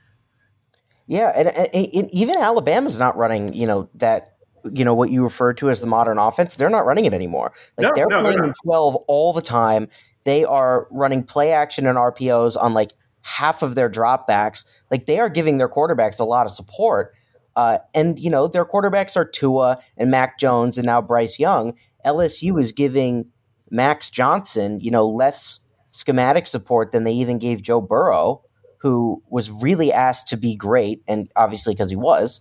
Yeah, 1.07 1.33
and, 1.35 1.49
and, 1.49 1.69
and 1.75 2.11
even 2.11 2.37
Alabama's 2.39 2.99
not 2.99 3.17
running, 3.17 3.53
you 3.53 3.67
know, 3.67 3.89
that 3.95 4.34
you 4.73 4.85
know 4.85 4.95
what 4.95 5.11
you 5.11 5.23
refer 5.23 5.53
to 5.55 5.71
as 5.71 5.81
the 5.81 5.87
modern 5.87 6.19
offense. 6.19 6.57
They're 6.57 6.71
not 6.71 6.87
running 6.87 7.05
it 7.05 7.13
anymore. 7.13 7.53
Like 7.77 7.89
No, 7.89 7.93
they're 7.95 8.07
no, 8.07 8.23
they're 8.23 8.33
playing 8.33 8.49
in 8.49 8.55
12 8.65 8.95
all 9.09 9.33
the 9.33 9.43
time. 9.43 9.89
They 10.25 10.45
are 10.45 10.89
running 10.91 11.23
play 11.23 11.53
action 11.53 11.87
and 11.87 11.99
RPOs 11.99 12.57
on 12.61 12.75
like 12.75 12.93
half 13.21 13.63
of 13.63 13.75
their 13.75 13.91
dropbacks. 13.91 14.65
Like 14.91 15.07
they 15.07 15.21
are 15.21 15.29
giving 15.29 15.59
their 15.59 15.69
quarterbacks 15.69 16.21
a 16.21 16.25
lot 16.25 16.47
of 16.47 16.53
support. 16.53 17.15
Uh, 17.57 17.79
and 17.95 18.19
you 18.19 18.31
know, 18.31 18.49
their 18.49 18.65
quarterbacks 18.65 19.17
are 19.17 19.25
Tua 19.25 19.79
and 19.97 20.11
Mac 20.11 20.39
Jones 20.39 20.79
and 20.79 20.87
now 20.87 21.01
Bryce 21.01 21.39
Young. 21.39 21.75
LSU 22.05 22.61
is 22.61 22.73
giving 22.73 23.31
Max 23.71 24.11
Johnson, 24.11 24.81
you 24.81 24.91
know, 24.91 25.07
less 25.07 25.61
schematic 25.91 26.47
support 26.47 26.93
than 26.93 27.05
they 27.05 27.13
even 27.13 27.39
gave 27.39 27.63
Joe 27.63 27.81
Burrow, 27.81 28.43
who 28.79 29.23
was 29.29 29.51
really 29.51 29.93
asked 29.93 30.29
to 30.29 30.37
be 30.37 30.57
great, 30.57 31.03
and 31.07 31.31
obviously 31.37 31.75
because 31.75 31.91
he 31.91 31.97
was. 31.97 32.41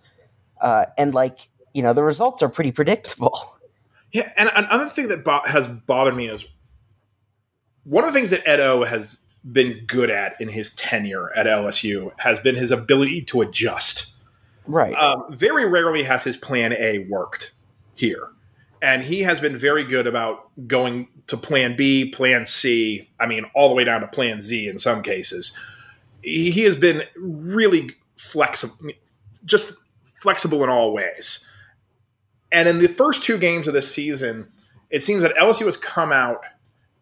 Uh, 0.59 0.85
and 0.97 1.13
like, 1.13 1.49
you 1.73 1.81
know, 1.83 1.93
the 1.93 2.03
results 2.03 2.41
are 2.41 2.49
pretty 2.49 2.71
predictable. 2.71 3.57
Yeah, 4.11 4.31
and 4.37 4.51
another 4.55 4.89
thing 4.89 5.07
that 5.07 5.23
bo- 5.23 5.41
has 5.45 5.65
bothered 5.65 6.15
me 6.15 6.29
is 6.29 6.45
one 7.83 8.03
of 8.03 8.13
the 8.13 8.19
things 8.19 8.29
that 8.29 8.47
Edo 8.47 8.83
has 8.83 9.17
been 9.51 9.83
good 9.87 10.09
at 10.09 10.39
in 10.39 10.49
his 10.49 10.73
tenure 10.73 11.35
at 11.35 11.45
LSU 11.45 12.17
has 12.19 12.39
been 12.39 12.55
his 12.55 12.71
ability 12.71 13.23
to 13.23 13.41
adjust. 13.41 14.13
Right. 14.65 14.93
Um, 14.93 15.25
very 15.31 15.65
rarely 15.65 16.03
has 16.03 16.23
his 16.23 16.37
plan 16.37 16.73
A 16.73 16.99
worked 17.09 17.53
here. 17.95 18.29
And 18.81 19.03
he 19.03 19.21
has 19.21 19.39
been 19.39 19.57
very 19.57 19.83
good 19.83 20.07
about 20.07 20.49
going 20.67 21.07
to 21.27 21.37
plan 21.37 21.75
B, 21.75 22.09
plan 22.09 22.45
C, 22.45 23.09
I 23.19 23.27
mean, 23.27 23.45
all 23.55 23.69
the 23.69 23.75
way 23.75 23.83
down 23.83 24.01
to 24.01 24.07
plan 24.07 24.41
Z 24.41 24.67
in 24.67 24.77
some 24.77 25.01
cases. 25.01 25.57
He, 26.21 26.51
he 26.51 26.63
has 26.63 26.75
been 26.75 27.03
really 27.15 27.91
flexible, 28.17 28.91
just 29.45 29.73
flexible 30.15 30.63
in 30.63 30.69
all 30.69 30.93
ways. 30.93 31.47
And 32.53 32.69
in 32.69 32.79
the 32.79 32.87
first 32.87 33.23
two 33.23 33.37
games 33.37 33.67
of 33.67 33.73
this 33.73 33.93
season, 33.93 34.49
it 34.89 35.03
seems 35.03 35.23
that 35.23 35.35
LSU 35.35 35.65
has 35.65 35.75
come 35.75 36.11
out 36.11 36.45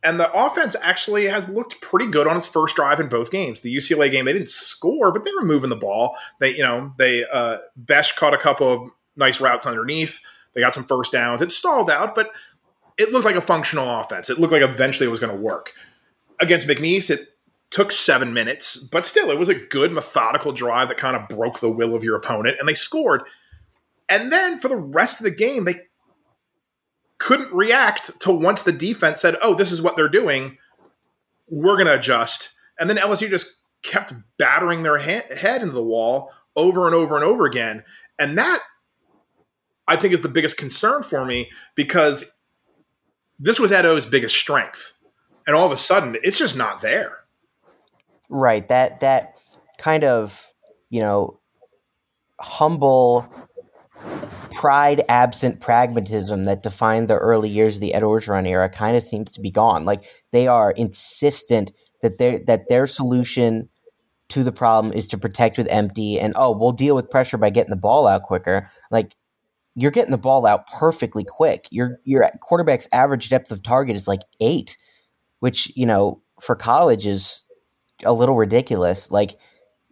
and 0.03 0.19
the 0.19 0.31
offense 0.33 0.75
actually 0.81 1.25
has 1.25 1.47
looked 1.47 1.79
pretty 1.81 2.07
good 2.07 2.25
on 2.25 2.37
its 2.37 2.47
first 2.47 2.75
drive 2.75 2.99
in 2.99 3.07
both 3.07 3.29
games. 3.29 3.61
The 3.61 3.75
UCLA 3.75 4.09
game, 4.09 4.25
they 4.25 4.33
didn't 4.33 4.49
score, 4.49 5.11
but 5.11 5.25
they 5.25 5.31
were 5.31 5.45
moving 5.45 5.69
the 5.69 5.75
ball. 5.75 6.15
They, 6.39 6.55
you 6.55 6.63
know, 6.63 6.93
they 6.97 7.23
uh, 7.25 7.57
Bech 7.75 8.15
caught 8.15 8.33
a 8.33 8.37
couple 8.37 8.73
of 8.73 8.89
nice 9.15 9.39
routes 9.39 9.67
underneath. 9.67 10.19
They 10.53 10.61
got 10.61 10.73
some 10.73 10.85
first 10.85 11.11
downs. 11.11 11.41
It 11.41 11.51
stalled 11.51 11.89
out, 11.89 12.15
but 12.15 12.31
it 12.97 13.11
looked 13.11 13.25
like 13.25 13.35
a 13.35 13.41
functional 13.41 13.99
offense. 13.99 14.29
It 14.29 14.39
looked 14.39 14.53
like 14.53 14.63
eventually 14.63 15.07
it 15.07 15.11
was 15.11 15.19
going 15.19 15.35
to 15.35 15.41
work. 15.41 15.73
Against 16.39 16.67
McNeese, 16.67 17.11
it 17.11 17.27
took 17.69 17.91
seven 17.91 18.33
minutes, 18.33 18.77
but 18.77 19.05
still, 19.05 19.29
it 19.29 19.37
was 19.37 19.49
a 19.49 19.55
good 19.55 19.91
methodical 19.91 20.51
drive 20.51 20.87
that 20.87 20.97
kind 20.97 21.15
of 21.15 21.29
broke 21.29 21.59
the 21.59 21.69
will 21.69 21.95
of 21.95 22.03
your 22.03 22.15
opponent, 22.15 22.57
and 22.59 22.67
they 22.67 22.73
scored. 22.73 23.21
And 24.11 24.29
then 24.29 24.59
for 24.59 24.67
the 24.67 24.75
rest 24.75 25.21
of 25.21 25.23
the 25.23 25.31
game, 25.31 25.63
they 25.63 25.79
couldn't 27.17 27.53
react 27.53 28.19
to 28.19 28.31
once 28.33 28.61
the 28.61 28.73
defense 28.73 29.21
said, 29.21 29.37
"Oh, 29.41 29.53
this 29.53 29.71
is 29.71 29.81
what 29.81 29.95
they're 29.95 30.09
doing. 30.09 30.57
We're 31.47 31.77
going 31.77 31.87
to 31.87 31.97
adjust." 31.97 32.49
And 32.77 32.89
then 32.89 32.97
LSU 32.97 33.29
just 33.29 33.55
kept 33.83 34.13
battering 34.37 34.83
their 34.83 34.97
he- 34.97 35.35
head 35.35 35.61
into 35.61 35.73
the 35.73 35.83
wall 35.83 36.29
over 36.57 36.87
and 36.87 36.93
over 36.93 37.15
and 37.15 37.23
over 37.23 37.45
again, 37.45 37.85
and 38.19 38.37
that 38.37 38.61
I 39.87 39.95
think 39.95 40.13
is 40.13 40.21
the 40.21 40.27
biggest 40.29 40.57
concern 40.57 41.03
for 41.03 41.23
me 41.23 41.49
because 41.75 42.33
this 43.39 43.61
was 43.61 43.71
Edo's 43.71 44.05
biggest 44.05 44.35
strength, 44.35 44.91
and 45.47 45.55
all 45.55 45.65
of 45.65 45.71
a 45.71 45.77
sudden, 45.77 46.17
it's 46.21 46.37
just 46.37 46.57
not 46.57 46.81
there. 46.81 47.19
Right. 48.29 48.67
That 48.67 48.99
that 48.99 49.39
kind 49.77 50.03
of, 50.03 50.51
you 50.89 50.99
know, 50.99 51.39
humble 52.41 53.40
pride 54.61 55.03
absent 55.09 55.59
pragmatism 55.59 56.45
that 56.45 56.61
defined 56.61 57.07
the 57.07 57.17
early 57.17 57.49
years 57.49 57.77
of 57.77 57.81
the 57.81 57.95
Ed 57.95 58.03
Orgeron 58.03 58.47
era 58.47 58.69
kind 58.69 58.95
of 58.95 59.01
seems 59.01 59.31
to 59.31 59.41
be 59.41 59.49
gone. 59.49 59.85
Like 59.85 60.03
they 60.29 60.45
are 60.45 60.69
insistent 60.73 61.71
that 62.03 62.19
their 62.19 62.37
that 62.45 62.69
their 62.69 62.85
solution 62.85 63.67
to 64.29 64.43
the 64.43 64.51
problem 64.51 64.93
is 64.93 65.07
to 65.07 65.17
protect 65.17 65.57
with 65.57 65.67
empty 65.71 66.19
and 66.19 66.35
oh, 66.37 66.55
we'll 66.55 66.73
deal 66.73 66.93
with 66.93 67.09
pressure 67.09 67.39
by 67.39 67.49
getting 67.49 67.71
the 67.71 67.75
ball 67.75 68.05
out 68.05 68.21
quicker. 68.21 68.69
Like 68.91 69.15
you're 69.73 69.89
getting 69.89 70.11
the 70.11 70.19
ball 70.19 70.45
out 70.45 70.67
perfectly 70.67 71.23
quick. 71.23 71.67
Your 71.71 71.97
your 72.03 72.29
quarterback's 72.41 72.87
average 72.93 73.29
depth 73.29 73.51
of 73.51 73.63
target 73.63 73.95
is 73.95 74.07
like 74.07 74.21
8, 74.41 74.77
which, 75.39 75.75
you 75.75 75.87
know, 75.87 76.21
for 76.39 76.55
college 76.55 77.07
is 77.07 77.45
a 78.05 78.13
little 78.13 78.35
ridiculous. 78.35 79.09
Like 79.09 79.39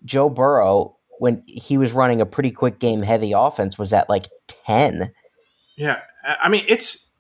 Joe 0.05 0.29
Burrow, 0.29 0.98
when 1.19 1.43
he 1.45 1.77
was 1.77 1.93
running 1.93 2.21
a 2.21 2.25
pretty 2.25 2.51
quick 2.51 2.79
game 2.79 3.01
heavy 3.01 3.31
offense, 3.33 3.77
was 3.77 3.93
at 3.93 4.09
like 4.09 4.27
10. 4.65 5.11
Yeah, 5.77 6.01
I 6.41 6.49
mean 6.49 6.65
it's 6.67 7.13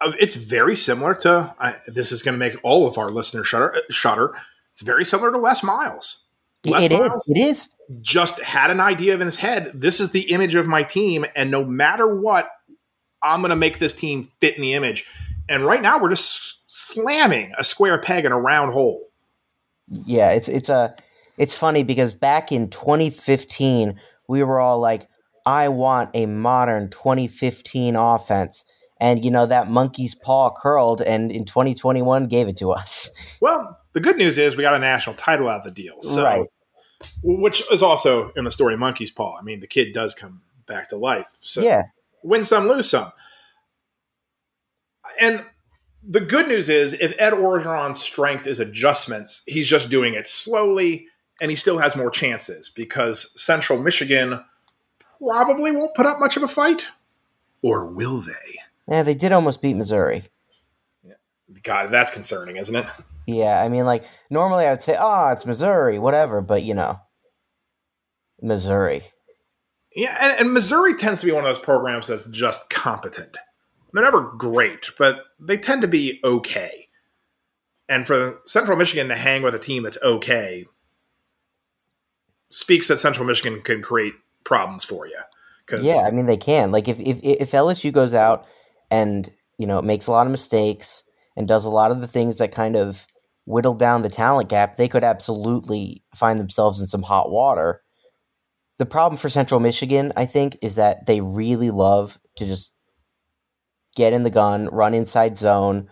uh, 0.00 0.12
it's 0.18 0.34
very 0.34 0.76
similar 0.76 1.14
to. 1.14 1.54
I, 1.58 1.76
this 1.86 2.12
is 2.12 2.22
going 2.22 2.34
to 2.34 2.38
make 2.38 2.56
all 2.62 2.86
of 2.86 2.98
our 2.98 3.08
listeners 3.08 3.48
shudder. 3.48 3.74
Shudder. 3.90 4.34
It's 4.72 4.82
very 4.82 5.04
similar 5.04 5.32
to 5.32 5.38
Les 5.38 5.62
Miles. 5.64 6.24
Les 6.64 6.84
it 6.84 6.92
is. 6.92 6.98
Miles 6.98 7.22
It 7.26 7.38
is. 7.38 7.68
just 8.00 8.40
had 8.40 8.70
an 8.70 8.80
idea 8.80 9.14
in 9.14 9.20
his 9.20 9.36
head. 9.36 9.72
This 9.74 9.98
is 9.98 10.10
the 10.12 10.30
image 10.30 10.54
of 10.54 10.66
my 10.66 10.82
team, 10.84 11.26
and 11.34 11.50
no 11.50 11.64
matter 11.64 12.06
what, 12.20 12.48
I'm 13.22 13.40
going 13.40 13.50
to 13.50 13.56
make 13.56 13.78
this 13.80 13.94
team 13.94 14.30
fit 14.40 14.54
in 14.56 14.62
the 14.62 14.74
image. 14.74 15.04
And 15.48 15.64
right 15.64 15.82
now, 15.82 15.98
we're 15.98 16.10
just 16.10 16.62
slamming 16.68 17.52
a 17.58 17.64
square 17.64 17.98
peg 17.98 18.24
in 18.24 18.32
a 18.32 18.38
round 18.38 18.72
hole. 18.72 19.08
Yeah, 20.04 20.30
it's 20.30 20.48
it's 20.48 20.68
a 20.68 20.94
it's 21.38 21.54
funny 21.54 21.82
because 21.82 22.14
back 22.14 22.52
in 22.52 22.68
2015, 22.68 23.98
we 24.28 24.42
were 24.42 24.60
all 24.60 24.78
like, 24.78 25.08
I 25.46 25.68
want 25.68 26.10
a 26.14 26.26
modern 26.26 26.90
2015 26.90 27.96
offense. 27.96 28.64
And 29.00 29.24
you 29.24 29.30
know, 29.30 29.46
that 29.46 29.70
monkey's 29.70 30.14
paw 30.14 30.52
curled 30.54 31.00
and 31.00 31.30
in 31.30 31.44
2021 31.44 32.26
gave 32.26 32.48
it 32.48 32.56
to 32.58 32.70
us. 32.70 33.10
Well, 33.40 33.78
the 33.92 34.00
good 34.00 34.16
news 34.16 34.38
is 34.38 34.56
we 34.56 34.62
got 34.62 34.74
a 34.74 34.78
national 34.78 35.16
title 35.16 35.48
out 35.48 35.60
of 35.60 35.64
the 35.64 35.82
deal. 35.82 36.02
So, 36.02 36.24
Right. 36.24 36.46
which 37.22 37.62
is 37.70 37.82
also 37.82 38.30
in 38.32 38.44
the 38.44 38.50
story 38.50 38.76
Monkey's 38.76 39.10
Paw. 39.10 39.36
I 39.38 39.42
mean, 39.42 39.60
the 39.60 39.66
kid 39.66 39.92
does 39.94 40.14
come 40.14 40.42
back 40.66 40.88
to 40.90 40.96
life. 40.96 41.28
So 41.40 41.62
yeah. 41.62 41.82
win 42.22 42.44
some, 42.44 42.68
lose 42.68 42.90
some. 42.90 43.12
And 45.20 45.44
the 46.02 46.20
good 46.20 46.48
news 46.48 46.68
is, 46.68 46.94
if 46.94 47.14
Ed 47.18 47.32
Orgeron's 47.32 48.00
strength 48.00 48.46
is 48.46 48.60
adjustments, 48.60 49.42
he's 49.46 49.66
just 49.66 49.90
doing 49.90 50.14
it 50.14 50.26
slowly, 50.26 51.06
and 51.40 51.50
he 51.50 51.56
still 51.56 51.78
has 51.78 51.96
more 51.96 52.10
chances 52.10 52.68
because 52.68 53.40
Central 53.40 53.80
Michigan 53.80 54.42
probably 55.20 55.70
won't 55.70 55.94
put 55.94 56.06
up 56.06 56.20
much 56.20 56.36
of 56.36 56.42
a 56.42 56.48
fight, 56.48 56.86
or 57.62 57.86
will 57.86 58.20
they? 58.20 58.60
Yeah, 58.88 59.02
they 59.02 59.14
did 59.14 59.32
almost 59.32 59.62
beat 59.62 59.74
Missouri. 59.74 60.24
God, 61.62 61.90
that's 61.90 62.10
concerning, 62.10 62.56
isn't 62.56 62.76
it? 62.76 62.86
Yeah, 63.26 63.62
I 63.62 63.68
mean, 63.68 63.84
like 63.84 64.04
normally 64.30 64.66
I 64.66 64.70
would 64.70 64.82
say, 64.82 64.96
"Oh, 64.98 65.30
it's 65.30 65.46
Missouri, 65.46 65.98
whatever," 65.98 66.40
but 66.40 66.62
you 66.62 66.74
know, 66.74 67.00
Missouri. 68.40 69.02
Yeah, 69.94 70.16
and, 70.20 70.40
and 70.40 70.54
Missouri 70.54 70.94
tends 70.94 71.20
to 71.20 71.26
be 71.26 71.32
one 71.32 71.44
of 71.44 71.48
those 71.48 71.62
programs 71.62 72.06
that's 72.06 72.26
just 72.26 72.70
competent. 72.70 73.36
They're 73.92 74.02
never 74.02 74.20
great, 74.20 74.90
but 74.98 75.24
they 75.40 75.56
tend 75.56 75.82
to 75.82 75.88
be 75.88 76.20
okay. 76.22 76.88
And 77.88 78.06
for 78.06 78.40
Central 78.46 78.76
Michigan 78.76 79.08
to 79.08 79.16
hang 79.16 79.42
with 79.42 79.54
a 79.54 79.58
team 79.58 79.82
that's 79.82 79.98
okay 80.02 80.66
speaks 82.50 82.88
that 82.88 82.98
Central 82.98 83.26
Michigan 83.26 83.60
can 83.62 83.82
create 83.82 84.14
problems 84.44 84.84
for 84.84 85.06
you. 85.06 85.18
'Cause- 85.66 85.82
Yeah, 85.82 86.02
I 86.06 86.10
mean 86.10 86.26
they 86.26 86.36
can. 86.36 86.70
Like 86.72 86.88
if 86.88 86.98
if 86.98 87.18
if 87.22 87.50
LSU 87.52 87.90
goes 87.92 88.14
out 88.14 88.46
and 88.90 89.30
you 89.58 89.66
know 89.66 89.82
makes 89.82 90.06
a 90.06 90.10
lot 90.12 90.26
of 90.26 90.30
mistakes 90.30 91.02
and 91.36 91.46
does 91.46 91.64
a 91.64 91.70
lot 91.70 91.90
of 91.90 92.00
the 92.00 92.08
things 92.08 92.38
that 92.38 92.52
kind 92.52 92.74
of 92.76 93.06
whittle 93.44 93.74
down 93.74 94.02
the 94.02 94.08
talent 94.08 94.48
gap, 94.48 94.76
they 94.76 94.88
could 94.88 95.04
absolutely 95.04 96.02
find 96.14 96.38
themselves 96.40 96.80
in 96.80 96.86
some 96.86 97.02
hot 97.02 97.30
water. 97.30 97.82
The 98.78 98.86
problem 98.86 99.18
for 99.18 99.28
Central 99.28 99.58
Michigan, 99.60 100.12
I 100.16 100.24
think, 100.26 100.58
is 100.62 100.76
that 100.76 101.06
they 101.06 101.20
really 101.20 101.70
love 101.70 102.18
to 102.36 102.46
just 102.46 102.72
get 103.96 104.12
in 104.12 104.22
the 104.22 104.30
gun, 104.30 104.68
run 104.68 104.94
inside 104.94 105.36
zone, 105.36 105.88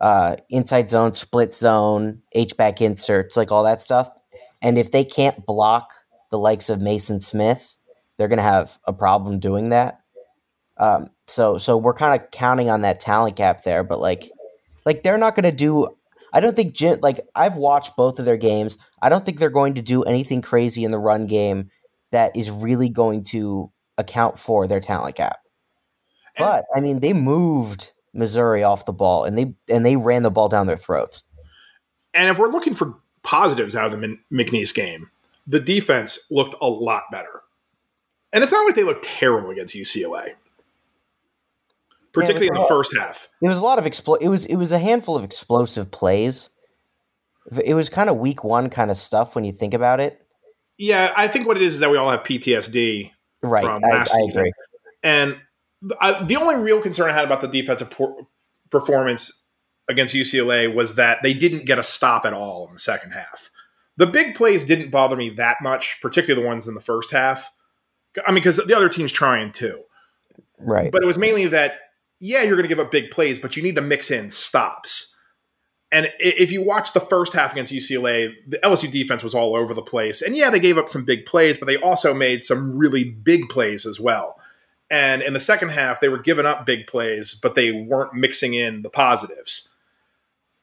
uh, 0.00 0.36
inside 0.50 0.90
zone, 0.90 1.14
split 1.14 1.54
zone, 1.54 2.22
H 2.32 2.56
back 2.56 2.80
inserts, 2.82 3.36
like 3.36 3.50
all 3.50 3.64
that 3.64 3.80
stuff. 3.82 4.10
And 4.66 4.78
if 4.78 4.90
they 4.90 5.04
can't 5.04 5.46
block 5.46 5.92
the 6.32 6.40
likes 6.40 6.68
of 6.68 6.80
Maason 6.80 7.22
Smith, 7.22 7.76
they're 8.18 8.26
going 8.26 8.38
to 8.38 8.42
have 8.42 8.80
a 8.84 8.92
problem 8.92 9.38
doing 9.38 9.68
that. 9.68 10.00
Um, 10.76 11.10
so 11.28 11.56
so 11.56 11.76
we're 11.76 11.94
kind 11.94 12.20
of 12.20 12.32
counting 12.32 12.68
on 12.68 12.80
that 12.80 12.98
talent 12.98 13.36
gap 13.36 13.62
there, 13.62 13.84
but 13.84 14.00
like 14.00 14.28
like 14.84 15.04
they're 15.04 15.18
not 15.18 15.36
going 15.36 15.44
to 15.44 15.52
do. 15.52 15.86
I 16.32 16.40
don't 16.40 16.56
think 16.56 16.76
like 17.00 17.20
I've 17.36 17.54
watched 17.54 17.96
both 17.96 18.18
of 18.18 18.24
their 18.24 18.36
games. 18.36 18.76
I 19.00 19.08
don't 19.08 19.24
think 19.24 19.38
they're 19.38 19.50
going 19.50 19.74
to 19.74 19.82
do 19.82 20.02
anything 20.02 20.42
crazy 20.42 20.82
in 20.82 20.90
the 20.90 20.98
run 20.98 21.28
game 21.28 21.70
that 22.10 22.36
is 22.36 22.50
really 22.50 22.88
going 22.88 23.22
to 23.26 23.70
account 23.98 24.36
for 24.36 24.66
their 24.66 24.80
talent 24.80 25.14
gap. 25.14 25.38
But 26.36 26.64
I 26.74 26.80
mean, 26.80 26.98
they 26.98 27.12
moved 27.12 27.92
Missouri 28.12 28.64
off 28.64 28.84
the 28.84 28.92
ball 28.92 29.22
and 29.22 29.38
they 29.38 29.54
and 29.70 29.86
they 29.86 29.94
ran 29.94 30.24
the 30.24 30.30
ball 30.32 30.48
down 30.48 30.66
their 30.66 30.76
throats. 30.76 31.22
And 32.14 32.28
if 32.28 32.40
we're 32.40 32.50
looking 32.50 32.74
for 32.74 32.96
positives 33.26 33.74
out 33.76 33.92
of 33.92 34.00
the 34.00 34.18
McNeese 34.32 34.72
game, 34.72 35.10
the 35.46 35.60
defense 35.60 36.18
looked 36.30 36.54
a 36.62 36.68
lot 36.68 37.02
better. 37.10 37.42
And 38.32 38.42
it's 38.42 38.52
not 38.52 38.64
like 38.64 38.74
they 38.76 38.84
looked 38.84 39.04
terrible 39.04 39.50
against 39.50 39.74
UCLA, 39.74 40.34
particularly 42.12 42.48
in 42.48 42.54
the 42.54 42.66
first 42.68 42.96
half. 42.96 43.28
It 43.42 43.48
was 43.48 43.58
a 43.58 43.64
lot 43.64 43.78
of 43.78 43.84
explo- 43.84 44.20
It 44.20 44.28
was 44.28 44.46
it 44.46 44.56
was 44.56 44.72
a 44.72 44.78
handful 44.78 45.16
of 45.16 45.24
explosive 45.24 45.90
plays. 45.90 46.50
It 47.64 47.74
was 47.74 47.88
kind 47.88 48.10
of 48.10 48.16
week 48.16 48.42
one 48.44 48.70
kind 48.70 48.90
of 48.90 48.96
stuff 48.96 49.34
when 49.34 49.44
you 49.44 49.52
think 49.52 49.74
about 49.74 50.00
it. 50.00 50.20
Yeah, 50.78 51.12
I 51.16 51.28
think 51.28 51.46
what 51.46 51.56
it 51.56 51.62
is 51.62 51.74
is 51.74 51.80
that 51.80 51.90
we 51.90 51.96
all 51.96 52.10
have 52.10 52.20
PTSD 52.20 53.10
Right, 53.42 53.64
from 53.64 53.84
I, 53.84 53.88
last 53.88 54.10
I 54.10 54.16
season. 54.16 54.38
agree. 54.40 54.52
And 55.02 55.36
I, 56.00 56.22
the 56.24 56.36
only 56.36 56.56
real 56.56 56.80
concern 56.80 57.08
I 57.08 57.12
had 57.12 57.24
about 57.24 57.40
the 57.40 57.48
defensive 57.48 57.90
por- 57.90 58.26
performance 58.70 59.42
against 59.88 60.14
UCLA 60.14 60.72
was 60.72 60.96
that 60.96 61.22
they 61.22 61.34
didn't 61.34 61.64
get 61.64 61.78
a 61.78 61.82
stop 61.82 62.24
at 62.24 62.32
all 62.32 62.66
in 62.66 62.72
the 62.72 62.78
second 62.78 63.12
half. 63.12 63.50
The 63.96 64.06
big 64.06 64.34
plays 64.34 64.64
didn't 64.64 64.90
bother 64.90 65.16
me 65.16 65.30
that 65.30 65.58
much, 65.62 65.98
particularly 66.02 66.42
the 66.42 66.46
ones 66.46 66.68
in 66.68 66.74
the 66.74 66.80
first 66.80 67.10
half. 67.12 67.52
I 68.26 68.30
mean, 68.30 68.36
because 68.36 68.56
the 68.56 68.76
other 68.76 68.88
team's 68.88 69.12
trying 69.12 69.52
too. 69.52 69.82
Right. 70.58 70.90
But 70.90 71.02
it 71.02 71.06
was 71.06 71.18
mainly 71.18 71.46
that, 71.48 71.78
yeah, 72.18 72.42
you're 72.42 72.56
going 72.56 72.64
to 72.64 72.68
give 72.68 72.80
up 72.80 72.90
big 72.90 73.10
plays, 73.10 73.38
but 73.38 73.56
you 73.56 73.62
need 73.62 73.76
to 73.76 73.82
mix 73.82 74.10
in 74.10 74.30
stops. 74.30 75.16
And 75.92 76.12
if 76.18 76.50
you 76.50 76.62
watch 76.62 76.92
the 76.92 77.00
first 77.00 77.32
half 77.32 77.52
against 77.52 77.72
UCLA, 77.72 78.34
the 78.46 78.58
LSU 78.58 78.90
defense 78.90 79.22
was 79.22 79.34
all 79.34 79.54
over 79.54 79.72
the 79.72 79.82
place. 79.82 80.20
And 80.20 80.36
yeah, 80.36 80.50
they 80.50 80.58
gave 80.58 80.78
up 80.78 80.88
some 80.88 81.04
big 81.04 81.26
plays, 81.26 81.56
but 81.58 81.66
they 81.66 81.76
also 81.76 82.12
made 82.12 82.42
some 82.42 82.76
really 82.76 83.04
big 83.04 83.48
plays 83.48 83.86
as 83.86 84.00
well. 84.00 84.40
And 84.90 85.22
in 85.22 85.32
the 85.32 85.40
second 85.40 85.70
half, 85.70 86.00
they 86.00 86.08
were 86.08 86.18
giving 86.18 86.46
up 86.46 86.66
big 86.66 86.86
plays, 86.86 87.34
but 87.34 87.54
they 87.54 87.72
weren't 87.72 88.14
mixing 88.14 88.54
in 88.54 88.82
the 88.82 88.90
positives. 88.90 89.70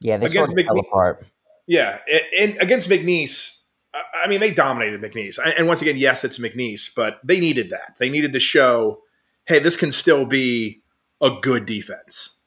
Yeah, 0.04 0.18
they 0.18 0.28
against 0.28 0.52
sort 0.52 0.60
of 0.60 0.66
fell 0.66 0.76
McNeese- 0.76 0.88
apart. 0.88 1.28
Yeah, 1.66 1.98
and 2.40 2.58
against 2.60 2.90
McNeese, 2.90 3.62
I- 3.94 4.28
mean, 4.28 4.40
they 4.40 4.52
dominated 4.52 5.02
McNeese. 5.02 5.38
And- 5.44 5.54
And 5.58 5.68
once 5.68 5.82
again, 5.82 5.98
yes, 5.98 6.24
it's 6.24 6.38
McNeese, 6.38 6.90
but 6.96 7.20
they 7.24 7.40
needed 7.40 7.70
that. 7.70 7.96
They 8.00 8.10
needed 8.10 8.34
to 8.34 8.40
show, 8.40 9.00
hey, 9.46 9.60
this 9.60 9.76
can 9.76 9.92
still 9.92 10.26
be 10.26 10.84
a 11.22 11.30
good 11.42 11.66
defense. 11.66 12.42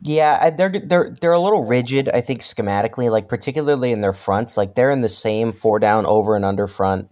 Yeah, 0.00 0.50
they're 0.50 0.70
they're 0.84 1.16
they're 1.20 1.32
a 1.32 1.40
little 1.40 1.64
rigid. 1.64 2.08
I 2.12 2.20
think 2.20 2.42
schematically, 2.42 3.10
like 3.10 3.28
particularly 3.28 3.92
in 3.92 4.00
their 4.00 4.12
fronts, 4.12 4.56
like 4.56 4.74
they're 4.74 4.90
in 4.90 5.00
the 5.02 5.08
same 5.08 5.52
four 5.52 5.78
down 5.78 6.04
over 6.04 6.36
and 6.36 6.44
under 6.44 6.66
front, 6.66 7.08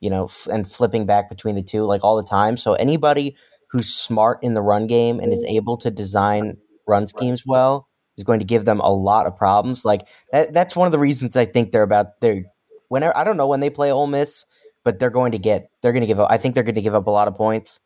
you 0.00 0.08
know, 0.08 0.24
f- 0.24 0.46
and 0.50 0.70
flipping 0.70 1.04
back 1.04 1.28
between 1.28 1.56
the 1.56 1.62
two 1.62 1.82
like 1.84 2.02
all 2.04 2.16
the 2.16 2.22
time. 2.28 2.56
So 2.56 2.74
anybody 2.74 3.36
who's 3.70 3.92
smart 3.92 4.38
in 4.42 4.54
the 4.54 4.62
run 4.62 4.86
game 4.86 5.18
and 5.20 5.32
is 5.32 5.44
able 5.44 5.76
to 5.78 5.90
design 5.90 6.56
run 6.86 7.06
schemes 7.06 7.44
well 7.46 7.88
is 8.16 8.24
going 8.24 8.38
to 8.38 8.44
give 8.44 8.64
them 8.64 8.80
a 8.80 8.92
lot 8.92 9.26
of 9.26 9.36
problems. 9.36 9.84
Like 9.84 10.08
that, 10.32 10.52
that's 10.52 10.76
one 10.76 10.86
of 10.86 10.92
the 10.92 10.98
reasons 10.98 11.36
I 11.36 11.44
think 11.44 11.72
they're 11.72 11.82
about 11.82 12.20
they're 12.20 12.44
whenever 12.88 13.16
I 13.16 13.24
don't 13.24 13.36
know 13.36 13.46
when 13.46 13.60
they 13.60 13.70
play 13.70 13.90
Ole 13.90 14.06
Miss, 14.06 14.44
but 14.84 14.98
they're 14.98 15.10
going 15.10 15.32
to 15.32 15.38
get 15.38 15.70
they're 15.80 15.92
going 15.92 16.02
to 16.02 16.06
give 16.06 16.20
up. 16.20 16.30
I 16.30 16.38
think 16.38 16.54
they're 16.54 16.64
going 16.64 16.74
to 16.74 16.82
give 16.82 16.94
up 16.94 17.06
a 17.06 17.10
lot 17.10 17.28
of 17.28 17.34
points. 17.34 17.80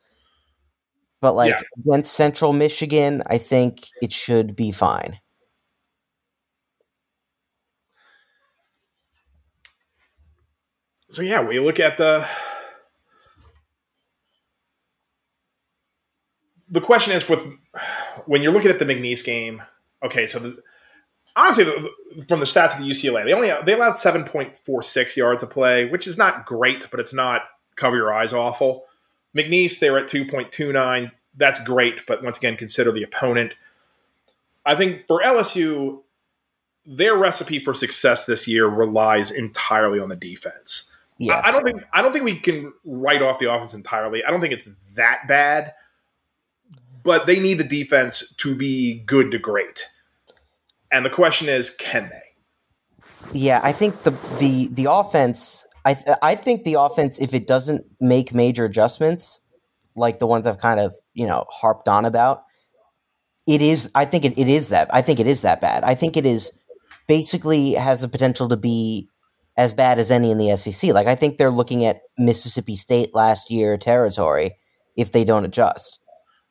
But 1.21 1.35
like 1.35 1.51
Yeah. 1.51 1.62
against 1.79 2.12
Central 2.15 2.53
Michigan, 2.53 3.23
I 3.27 3.39
think 3.39 3.89
it 4.03 4.12
should 4.12 4.55
be 4.55 4.71
fine. 4.71 5.19
So 11.09 11.23
yeah, 11.23 11.41
we 11.41 11.61
look 11.61 11.79
at 11.81 11.97
the 11.97 12.27
the 16.69 16.81
question 16.81 17.12
is 17.12 17.29
with 17.29 17.47
when 18.27 18.43
you're 18.43 18.53
looking 18.53 18.71
at 18.71 18.79
the 18.79 18.85
McNeese 18.85 19.25
game. 19.25 19.62
Okay, 20.07 20.27
so 20.27 20.38
the, 20.38 20.62
honestly, 21.37 21.64
from 22.29 22.40
the 22.40 22.47
stats 22.47 22.75
of 22.75 22.81
the 22.81 22.90
UCLA, 22.90 23.25
they 23.25 23.33
only 23.33 23.53
they 23.64 23.75
allowed 23.75 23.92
seven 23.92 24.25
point 24.25 24.57
four 24.64 24.83
six 24.83 25.16
yards 25.16 25.42
a 25.42 25.47
play, 25.47 25.87
which 25.87 26.07
is 26.07 26.19
not 26.19 26.47
great, 26.47 26.88
but 26.90 26.99
it's 27.01 27.12
not 27.12 27.42
cover 27.77 27.97
your 27.97 28.12
eyes 28.12 28.33
awful. 28.33 28.85
McNeese, 29.37 29.79
they 29.79 29.90
were 29.90 29.99
at 29.99 30.09
two 30.09 30.25
point 30.25 30.51
two 30.51 30.73
nine. 30.73 31.11
That's 31.37 31.62
great, 31.62 32.07
but 32.07 32.25
once 32.25 32.38
again, 32.38 32.57
consider 32.57 32.90
the 32.92 33.03
opponent. 33.03 33.55
I 34.64 34.75
think 34.75 35.07
for 35.07 35.23
LSU, 35.23 36.03
their 36.87 37.16
recipe 37.16 37.59
for 37.59 37.75
success 37.75 38.25
this 38.25 38.49
year 38.49 38.66
relies 38.66 39.31
entirely 39.31 40.01
on 40.01 40.09
the 40.09 40.16
defense. 40.16 40.90
Yeah. 41.19 41.35
I, 41.35 41.49
I 41.49 41.53
don't 41.53 41.64
think 41.64 41.85
I 41.92 42.03
don't 42.03 42.12
think 42.12 42.25
we 42.25 42.38
can 42.38 42.73
write 42.85 43.23
off 43.23 43.38
the 43.38 43.53
offense 43.53 43.75
entirely. 43.75 44.25
I 44.25 44.31
don't 44.31 44.40
think 44.40 44.55
it's 44.55 44.69
that 44.95 45.29
bad, 45.29 45.75
but 47.03 47.27
they 47.27 47.38
need 47.38 47.59
the 47.59 47.64
defense 47.64 48.33
to 48.38 48.55
be 48.55 49.01
good 49.01 49.31
to 49.33 49.38
great. 49.38 49.85
And 50.92 51.05
the 51.05 51.11
question 51.11 51.49
is, 51.49 51.70
can 51.70 52.11
they? 52.11 52.27
Yeah, 53.33 53.61
I 53.62 53.72
think 53.72 54.03
the 54.05 54.12
the 54.38 54.68
the 54.68 54.87
offense. 54.90 55.66
I 55.85 55.94
th- 55.94 56.18
I 56.22 56.35
think 56.35 56.64
the 56.64 56.75
offense, 56.75 57.18
if 57.18 57.35
it 57.35 57.46
doesn't 57.46 57.85
make 58.01 58.35
major 58.35 58.64
adjustments, 58.64 59.40
like 59.94 60.18
the 60.18 60.27
ones 60.27 60.46
I've 60.46 60.61
kind 60.61 60.81
of 60.81 60.94
you 61.14 61.27
know 61.27 61.44
harped 61.51 61.88
on 61.88 62.05
about, 62.05 62.44
it 63.46 63.62
is. 63.62 63.90
I 63.94 64.05
think 64.05 64.25
it, 64.25 64.38
it 64.38 64.49
is 64.49 64.68
that. 64.68 64.88
I 64.94 65.03
think 65.03 65.20
it 65.20 65.27
is 65.27 65.42
that 65.42 65.61
bad. 65.61 65.85
I 65.85 65.94
think 65.94 66.16
it 66.16 66.27
is 66.27 66.53
basically 67.07 67.72
has 67.72 68.01
the 68.01 68.09
potential 68.09 68.49
to 68.49 68.57
be 68.57 69.09
as 69.57 69.72
bad 69.72 69.99
as 69.99 70.11
any 70.11 70.31
in 70.31 70.38
the 70.38 70.57
SEC. 70.57 70.92
Like 70.92 71.07
I 71.07 71.14
think 71.14 71.38
they're 71.38 71.51
looking 71.51 71.85
at 71.85 72.03
Mississippi 72.18 72.77
State 72.77 73.14
last 73.14 73.51
year 73.51 73.77
territory 73.77 74.57
if 74.96 75.12
they 75.12 75.25
don't 75.25 75.44
adjust. 75.44 76.01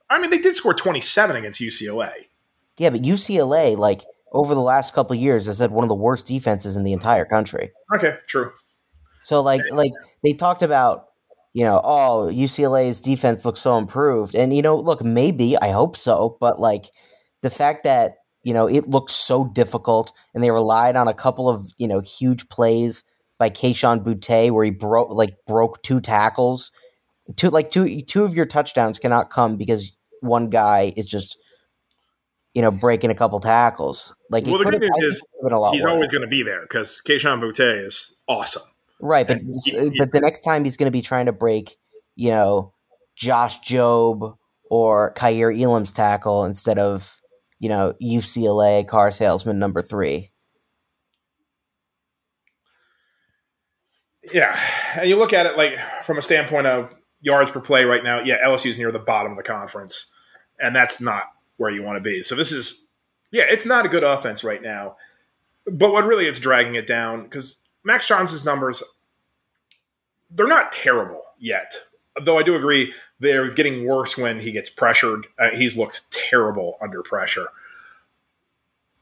I 0.09 0.19
mean, 0.19 0.29
they 0.29 0.37
did 0.37 0.55
score 0.55 0.73
27 0.73 1.35
against 1.35 1.61
UCLA. 1.61 2.11
Yeah, 2.77 2.89
but 2.89 3.01
UCLA, 3.01 3.77
like 3.77 4.01
over 4.35 4.53
the 4.53 4.61
last 4.61 4.93
couple 4.93 5.15
of 5.15 5.21
years, 5.21 5.45
has 5.45 5.59
had 5.59 5.71
one 5.71 5.85
of 5.85 5.89
the 5.89 5.95
worst 5.95 6.27
defenses 6.27 6.75
in 6.75 6.83
the 6.83 6.93
entire 6.93 7.25
country. 7.25 7.71
Okay, 7.95 8.17
true. 8.27 8.51
So 9.23 9.41
like 9.41 9.61
like 9.71 9.91
they 10.23 10.33
talked 10.33 10.61
about, 10.61 11.05
you 11.53 11.63
know, 11.63 11.81
oh 11.83 12.29
UCLA's 12.31 13.01
defense 13.01 13.45
looks 13.45 13.61
so 13.61 13.77
improved, 13.77 14.35
and 14.35 14.55
you 14.55 14.61
know, 14.61 14.75
look, 14.75 15.03
maybe 15.03 15.57
I 15.57 15.71
hope 15.71 15.97
so, 15.97 16.37
but 16.39 16.59
like 16.59 16.91
the 17.41 17.49
fact 17.49 17.85
that 17.85 18.15
you 18.43 18.53
know 18.53 18.67
it 18.67 18.87
looks 18.89 19.13
so 19.13 19.45
difficult, 19.45 20.11
and 20.33 20.43
they 20.43 20.51
relied 20.51 20.97
on 20.97 21.07
a 21.07 21.13
couple 21.13 21.49
of 21.49 21.71
you 21.77 21.87
know 21.87 22.01
huge 22.01 22.49
plays 22.49 23.03
by 23.39 23.49
Kayshon 23.49 24.03
Boutte 24.03 24.51
where 24.51 24.65
he 24.65 24.71
broke 24.71 25.11
like 25.11 25.37
broke 25.47 25.81
two 25.81 26.01
tackles, 26.01 26.73
two 27.37 27.49
like 27.49 27.69
two 27.69 28.01
two 28.01 28.25
of 28.25 28.35
your 28.35 28.45
touchdowns 28.45 28.99
cannot 28.99 29.29
come 29.29 29.55
because 29.55 29.93
one 30.19 30.49
guy 30.49 30.93
is 30.97 31.07
just 31.07 31.37
you 32.55 32.61
know 32.63 32.71
breaking 32.71 33.11
a 33.11 33.15
couple 33.15 33.39
tackles. 33.39 34.15
Like 34.31 34.45
Well, 34.45 34.57
the 34.57 34.63
good 34.71 34.81
news 34.81 34.89
is 35.03 35.17
it 35.19 35.25
could've 35.31 35.43
been 35.49 35.53
a 35.53 35.59
lot 35.59 35.73
He's 35.75 35.83
worse. 35.83 35.91
always 35.91 36.09
going 36.11 36.23
to 36.23 36.27
be 36.27 36.41
there 36.41 36.61
because 36.61 37.01
Kayshon 37.07 37.39
Boutte 37.39 37.85
is 37.85 38.19
awesome. 38.27 38.63
Right, 38.99 39.27
but 39.27 39.39
he- 39.65 39.91
but 39.99 40.11
the 40.13 40.21
next 40.21 40.39
time 40.39 40.63
he's 40.63 40.77
going 40.77 40.87
to 40.87 40.91
be 40.91 41.01
trying 41.03 41.27
to 41.27 41.31
break, 41.33 41.75
you 42.15 42.31
know, 42.31 42.73
Josh 43.15 43.59
Jobe 43.61 44.35
or 44.69 45.13
Kaiir 45.13 45.51
Elam's 45.51 45.91
tackle 45.91 46.45
instead 46.45 46.79
of 46.79 47.17
you 47.59 47.69
know 47.69 47.93
UCLA 48.01 48.87
car 48.87 49.11
salesman 49.11 49.59
number 49.59 49.81
three. 49.81 50.31
Yeah, 54.33 54.59
and 54.97 55.07
you 55.07 55.17
look 55.17 55.33
at 55.33 55.45
it 55.45 55.55
like 55.57 55.77
from 56.03 56.17
a 56.17 56.21
standpoint 56.21 56.65
of 56.67 56.89
yards 57.21 57.51
per 57.51 57.59
play 57.59 57.83
right 57.85 58.03
now. 58.03 58.21
Yeah, 58.23 58.37
LSU 58.45 58.71
is 58.71 58.77
near 58.77 58.91
the 58.91 58.99
bottom 58.99 59.31
of 59.33 59.37
the 59.37 59.43
conference, 59.43 60.13
and 60.59 60.75
that's 60.75 60.99
not 60.99 61.23
where 61.57 61.71
you 61.71 61.83
want 61.83 61.97
to 61.97 62.01
be. 62.01 62.21
So 62.21 62.35
this 62.35 62.51
is, 62.51 62.89
yeah, 63.31 63.45
it's 63.49 63.65
not 63.65 63.85
a 63.85 63.89
good 63.89 64.03
offense 64.03 64.43
right 64.43 64.61
now. 64.61 64.97
but 65.65 65.91
what 65.91 66.05
really 66.05 66.27
is 66.27 66.39
dragging 66.39 66.75
it 66.75 66.87
down 66.87 67.23
because 67.23 67.57
Max 67.83 68.07
Johnson's 68.07 68.45
numbers 68.45 68.83
they're 70.29 70.47
not 70.47 70.71
terrible 70.71 71.21
yet. 71.39 71.75
Though 72.21 72.37
I 72.37 72.43
do 72.43 72.55
agree 72.55 72.93
they're 73.19 73.51
getting 73.51 73.85
worse 73.85 74.17
when 74.17 74.39
he 74.39 74.51
gets 74.51 74.69
pressured. 74.69 75.27
Uh, 75.39 75.51
he's 75.51 75.77
looked 75.77 76.11
terrible 76.11 76.77
under 76.81 77.01
pressure. 77.03 77.47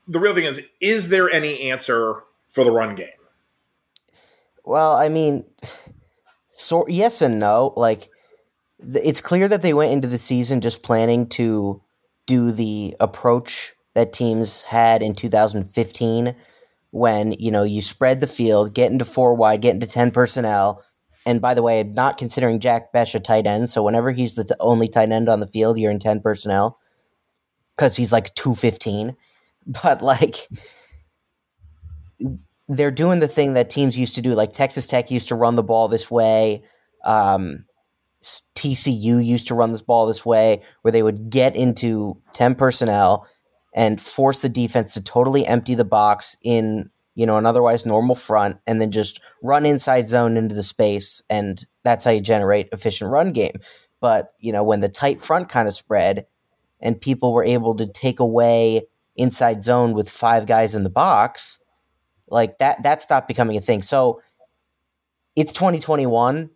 The 0.08 0.20
real 0.20 0.36
thing 0.36 0.46
is, 0.46 0.62
is 0.82 1.10
there 1.10 1.30
any 1.30 1.72
answer 1.72 2.24
for 2.50 2.63
the 2.63 2.72
run 2.72 2.96
game? 2.96 3.08
Well, 4.66 4.94
I 4.94 5.10
mean, 5.10 5.46
so 6.48 6.88
yes 6.88 7.22
and 7.22 7.39
no. 7.39 7.74
Like, 7.78 8.10
it's 8.80 9.22
clear 9.22 9.48
that 9.48 9.62
they 9.62 9.74
went 9.74 9.94
into 9.94 10.08
the 10.08 10.18
season 10.18 10.62
just 10.62 10.84
planning 10.84 11.28
to 11.30 11.82
do 12.26 12.52
the 12.52 12.96
approach 13.00 13.74
that 13.94 14.14
teams 14.14 14.62
had 14.62 15.04
in 15.04 15.14
2015 15.14 16.36
when 16.94 17.32
you 17.34 17.50
know 17.50 17.64
you 17.64 17.82
spread 17.82 18.22
the 18.22 18.28
field, 18.28 18.76
get 18.76 18.92
into 18.92 19.04
four 19.04 19.34
wide, 19.34 19.62
get 19.62 19.74
into 19.74 19.88
ten 19.88 20.12
personnel. 20.12 20.84
And 21.26 21.42
by 21.42 21.56
the 21.56 21.64
way, 21.64 21.82
not 21.82 22.20
considering 22.20 22.60
Jack 22.60 22.94
Bech 22.94 23.16
a 23.16 23.20
tight 23.20 23.48
end, 23.48 23.72
so 23.72 23.82
whenever 23.82 24.12
he's 24.12 24.36
the 24.36 24.44
t- 24.44 24.54
only 24.60 24.88
tight 24.88 25.10
end 25.12 25.28
on 25.28 25.40
the 25.40 25.48
field, 25.48 25.80
you're 25.80 25.92
in 25.92 26.00
ten 26.00 26.22
personnel 26.22 26.78
because 27.76 27.96
he's 27.96 28.14
like 28.14 28.34
two 28.36 28.56
fifteen. 28.56 29.18
But 29.82 30.02
like, 30.02 30.50
they're 32.68 32.92
doing 32.92 33.20
the 33.20 33.30
thing 33.30 33.54
that 33.54 33.70
teams 33.70 33.98
used 33.98 34.14
to 34.16 34.22
do. 34.22 34.34
Like 34.34 34.52
Texas 34.52 34.86
Tech 34.86 35.10
used 35.10 35.30
to 35.30 35.36
run 35.36 35.56
the 35.56 35.64
ball 35.64 35.88
this 35.88 36.12
way. 36.12 36.66
Um, 37.06 37.64
TCU 38.56 39.24
used 39.24 39.48
to 39.48 39.56
run 39.56 39.72
this 39.72 39.82
ball 39.82 40.06
this 40.06 40.26
way, 40.26 40.62
where 40.82 40.92
they 40.92 41.04
would 41.04 41.30
get 41.30 41.56
into 41.56 42.18
ten 42.34 42.56
personnel 42.56 43.28
and 43.76 44.00
force 44.00 44.40
the 44.40 44.50
defense 44.50 44.94
to 44.94 45.04
totally 45.04 45.46
empty 45.46 45.76
the 45.76 45.86
box 45.86 46.38
in 46.42 46.90
you 47.16 47.26
know 47.26 47.38
an 47.38 47.46
otherwise 47.46 47.86
normal 47.86 48.16
front 48.16 48.58
and 48.66 48.82
then 48.82 48.92
just 48.92 49.22
run 49.42 49.66
inside 49.66 50.08
zone 50.08 50.38
into 50.38 50.56
the 50.56 50.64
space 50.64 51.22
and 51.30 51.66
that's 51.84 52.06
how 52.06 52.12
you 52.12 52.22
generate 52.22 52.70
efficient 52.72 53.12
run 53.12 53.34
game. 53.34 53.60
But 54.00 54.34
you 54.40 54.52
know 54.52 54.64
when 54.64 54.80
the 54.80 54.90
tight 54.90 55.22
front 55.22 55.50
kind 55.50 55.68
of 55.68 55.76
spread 55.76 56.26
and 56.80 57.00
people 57.00 57.34
were 57.34 57.44
able 57.44 57.76
to 57.76 57.88
take 57.88 58.20
away 58.20 58.84
inside 59.16 59.64
zone 59.64 59.94
with 59.94 60.10
five 60.10 60.46
guys 60.48 60.74
in 60.74 60.84
the 60.84 60.90
box 60.90 61.60
like 62.28 62.58
that 62.58 62.82
that 62.84 63.02
stopped 63.02 63.28
becoming 63.28 63.58
a 63.58 63.62
thing. 63.62 63.82
So 63.82 64.22
it's 65.36 65.54
2021 65.54 66.50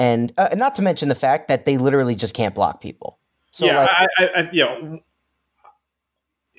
and 0.00 0.32
uh, 0.38 0.48
not 0.56 0.74
to 0.74 0.82
mention 0.82 1.08
the 1.08 1.14
fact 1.14 1.48
that 1.48 1.64
they 1.64 1.76
literally 1.76 2.14
just 2.14 2.34
can't 2.34 2.54
block 2.54 2.80
people 2.80 3.20
so 3.50 3.66
yeah, 3.66 3.80
like, 3.80 3.90
I, 3.90 4.06
I, 4.18 4.26
I, 4.40 4.50
you 4.52 4.64
know, 4.64 5.00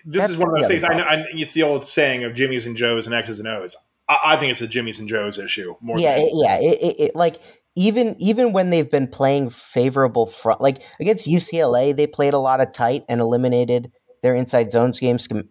this 0.05 0.29
is 0.29 0.37
one 0.37 0.49
of 0.49 0.55
those 0.55 0.67
things. 0.67 0.83
I, 0.83 0.93
know, 0.93 1.03
I, 1.03 1.25
it's 1.33 1.53
the 1.53 1.63
old 1.63 1.85
saying 1.85 2.23
of 2.23 2.33
Jimmys 2.33 2.65
and 2.65 2.75
Joes 2.75 3.05
and 3.05 3.15
X's 3.15 3.39
and 3.39 3.47
O's. 3.47 3.75
I, 4.09 4.19
I 4.25 4.37
think 4.37 4.51
it's 4.51 4.61
a 4.61 4.67
Jimmys 4.67 4.99
and 4.99 5.07
Joes 5.07 5.37
issue 5.37 5.75
more. 5.81 5.97
yeah, 5.99 6.15
than 6.15 6.25
it, 6.25 6.31
yeah. 6.33 6.59
It, 6.59 6.81
it, 6.81 6.99
it 6.99 7.15
like 7.15 7.39
even 7.75 8.15
even 8.19 8.51
when 8.51 8.71
they've 8.71 8.89
been 8.89 9.07
playing 9.07 9.51
favorable 9.51 10.25
front, 10.25 10.59
like 10.59 10.81
against 10.99 11.27
UCLA, 11.27 11.95
they 11.95 12.07
played 12.07 12.33
a 12.33 12.39
lot 12.39 12.59
of 12.59 12.73
tight 12.73 13.03
and 13.07 13.21
eliminated 13.21 13.91
their 14.21 14.35
inside 14.35 14.71
zones 14.71 14.99
game 14.99 15.17
schem- 15.17 15.47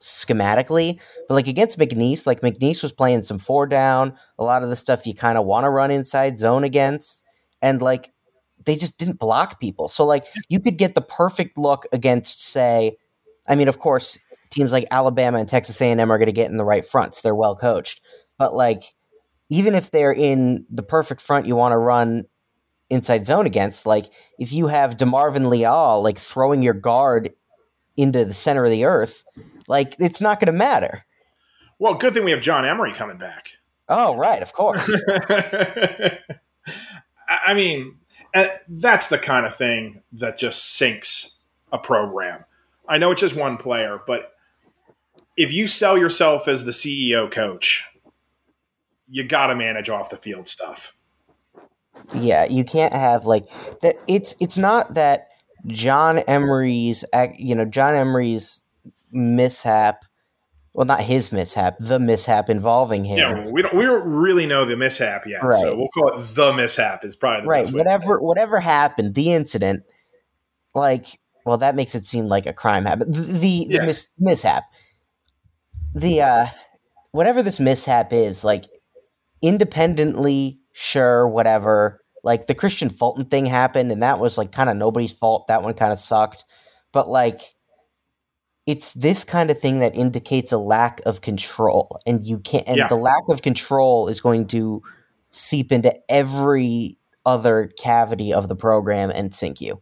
schematically. 0.00 1.00
But 1.26 1.34
like 1.34 1.48
against 1.48 1.78
McNeese, 1.78 2.26
like 2.26 2.42
McNeese 2.42 2.82
was 2.82 2.92
playing 2.92 3.24
some 3.24 3.40
four 3.40 3.66
down, 3.66 4.14
a 4.38 4.44
lot 4.44 4.62
of 4.62 4.68
the 4.68 4.76
stuff 4.76 5.06
you 5.06 5.14
kind 5.14 5.36
of 5.36 5.46
want 5.46 5.64
to 5.64 5.70
run 5.70 5.90
inside 5.90 6.38
zone 6.38 6.62
against, 6.62 7.24
and 7.62 7.80
like 7.80 8.12
they 8.64 8.76
just 8.76 8.98
didn't 8.98 9.18
block 9.18 9.60
people. 9.60 9.88
So 9.88 10.04
like 10.04 10.24
you 10.48 10.60
could 10.60 10.76
get 10.76 10.94
the 10.94 11.00
perfect 11.00 11.58
look 11.58 11.86
against, 11.92 12.42
say, 12.42 12.96
I 13.48 13.54
mean, 13.54 13.68
of 13.68 13.78
course, 13.78 14.18
teams 14.50 14.72
like 14.72 14.86
Alabama 14.90 15.38
and 15.38 15.48
Texas 15.48 15.80
A&M 15.80 16.10
are 16.10 16.18
going 16.18 16.26
to 16.26 16.32
get 16.32 16.50
in 16.50 16.56
the 16.56 16.64
right 16.64 16.86
fronts. 16.86 17.20
They're 17.20 17.34
well 17.34 17.56
coached, 17.56 18.00
but 18.38 18.54
like 18.54 18.94
even 19.48 19.74
if 19.74 19.90
they're 19.90 20.12
in 20.12 20.66
the 20.70 20.82
perfect 20.82 21.20
front 21.20 21.46
you 21.46 21.54
want 21.54 21.72
to 21.72 21.78
run 21.78 22.24
inside 22.90 23.26
zone 23.26 23.46
against, 23.46 23.86
like 23.86 24.06
if 24.38 24.52
you 24.52 24.66
have 24.66 24.96
Demarvin 24.96 25.46
Leal 25.46 26.02
like 26.02 26.18
throwing 26.18 26.62
your 26.62 26.74
guard 26.74 27.30
into 27.96 28.24
the 28.24 28.34
center 28.34 28.64
of 28.64 28.70
the 28.70 28.84
earth, 28.84 29.24
like 29.68 29.96
it's 29.98 30.20
not 30.20 30.40
going 30.40 30.46
to 30.46 30.52
matter. 30.52 31.04
Well, 31.78 31.94
good 31.94 32.14
thing 32.14 32.24
we 32.24 32.30
have 32.30 32.42
John 32.42 32.64
Emery 32.64 32.92
coming 32.94 33.18
back. 33.18 33.50
Oh, 33.88 34.16
right, 34.16 34.42
of 34.42 34.52
course. 34.52 34.90
I 37.28 37.54
mean, 37.54 37.96
uh, 38.34 38.48
that's 38.68 39.08
the 39.08 39.18
kind 39.18 39.46
of 39.46 39.56
thing 39.56 40.02
that 40.12 40.38
just 40.38 40.74
sinks 40.74 41.38
a 41.72 41.78
program. 41.78 42.44
I 42.88 42.98
know 42.98 43.10
it's 43.10 43.20
just 43.20 43.34
one 43.34 43.56
player, 43.56 44.00
but 44.06 44.32
if 45.36 45.52
you 45.52 45.66
sell 45.66 45.98
yourself 45.98 46.48
as 46.48 46.64
the 46.64 46.70
CEO 46.70 47.30
coach, 47.30 47.84
you 49.08 49.24
got 49.24 49.48
to 49.48 49.54
manage 49.54 49.88
off 49.88 50.10
the 50.10 50.16
field 50.16 50.48
stuff. 50.48 50.94
yeah, 52.14 52.44
you 52.44 52.64
can't 52.64 52.92
have 52.92 53.26
like 53.26 53.44
that. 53.80 53.96
It's 54.06 54.34
it's 54.40 54.56
not 54.56 54.94
that 54.94 55.28
John 55.66 56.18
Emery's 56.20 57.04
you 57.36 57.54
know 57.54 57.64
John 57.64 57.94
Emery's 57.94 58.62
mishap. 59.12 60.04
Well, 60.76 60.84
not 60.84 61.00
his 61.00 61.32
mishap, 61.32 61.76
the 61.80 61.98
mishap 61.98 62.50
involving 62.50 63.06
him. 63.06 63.16
Yeah, 63.16 63.46
we 63.50 63.62
don't 63.62 63.74
we 63.74 63.84
don't 63.86 64.06
really 64.06 64.44
know 64.44 64.66
the 64.66 64.76
mishap 64.76 65.26
yet, 65.26 65.42
Right. 65.42 65.58
so 65.58 65.74
we'll 65.74 65.88
call 65.88 66.08
it 66.08 66.20
the 66.34 66.52
mishap. 66.52 67.02
Is 67.02 67.16
probably 67.16 67.42
the 67.42 67.48
right 67.48 67.66
whatever 67.68 68.20
whatever 68.20 68.60
happened 68.60 69.14
the 69.14 69.32
incident 69.32 69.84
like 70.74 71.18
well 71.46 71.56
that 71.56 71.76
makes 71.76 71.94
it 71.94 72.04
seem 72.04 72.26
like 72.26 72.44
a 72.44 72.52
crime 72.52 72.84
happened 72.84 73.14
the 73.14 73.20
the, 73.22 73.66
Yeah. 73.70 73.80
the 73.80 73.86
mis- 73.86 74.08
mishap 74.18 74.64
the 75.94 76.20
uh 76.20 76.46
whatever 77.12 77.42
this 77.42 77.58
mishap 77.58 78.12
is 78.12 78.44
like 78.44 78.66
independently 79.40 80.58
sure 80.74 81.26
whatever 81.26 82.00
like 82.24 82.46
the 82.48 82.54
Kristian 82.54 82.92
Fulton 82.92 83.24
thing 83.26 83.46
happened 83.46 83.90
and 83.92 84.02
that 84.02 84.18
was 84.18 84.36
like 84.36 84.52
kind 84.52 84.68
of 84.68 84.76
nobody's 84.76 85.12
fault 85.12 85.46
that 85.48 85.62
one 85.62 85.72
kind 85.72 85.92
of 85.92 85.98
sucked 85.98 86.44
but 86.92 87.08
like 87.08 87.40
it's 88.66 88.92
this 88.94 89.24
kind 89.24 89.50
of 89.50 89.60
thing 89.60 89.78
that 89.78 89.94
indicates 89.94 90.50
a 90.52 90.58
lack 90.58 91.00
of 91.06 91.20
control 91.20 92.00
and 92.06 92.26
you 92.26 92.38
can't 92.40 92.66
and 92.66 92.76
Yeah. 92.76 92.88
the 92.88 92.96
lack 92.96 93.22
of 93.28 93.42
control 93.42 94.08
is 94.08 94.20
going 94.20 94.46
to 94.48 94.82
seep 95.30 95.70
into 95.72 95.94
every 96.10 96.98
other 97.24 97.72
cavity 97.78 98.32
of 98.32 98.48
the 98.48 98.56
program 98.56 99.10
and 99.10 99.34
sink 99.34 99.60
you 99.60 99.80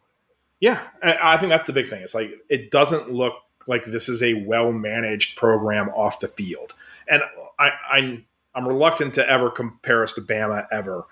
Yeah, 0.61 0.81
I 1.03 1.35
I 1.35 1.37
think 1.37 1.51
that's 1.51 1.67
the 1.67 1.73
big 1.73 1.89
thing. 1.89 2.03
It's 2.03 2.15
like 2.15 2.33
it 2.49 2.71
doesn't 2.71 3.13
look 3.13 3.35
like 3.67 3.85
this 3.87 4.09
is 4.09 4.23
a 4.23 4.35
well 4.47 4.73
managed 4.73 5.37
program 5.37 5.89
off 5.91 6.21
the 6.21 6.29
field, 6.29 6.75
and 7.09 7.23
I, 7.59 7.73
I'm 7.91 8.25
I'm 8.55 8.67
reluctant 8.69 9.15
to 9.15 9.29
ever 9.29 9.51
compare 9.51 10.03
us 10.03 10.13
to 10.15 10.21
Bama 10.21 10.67
ever 10.71 11.07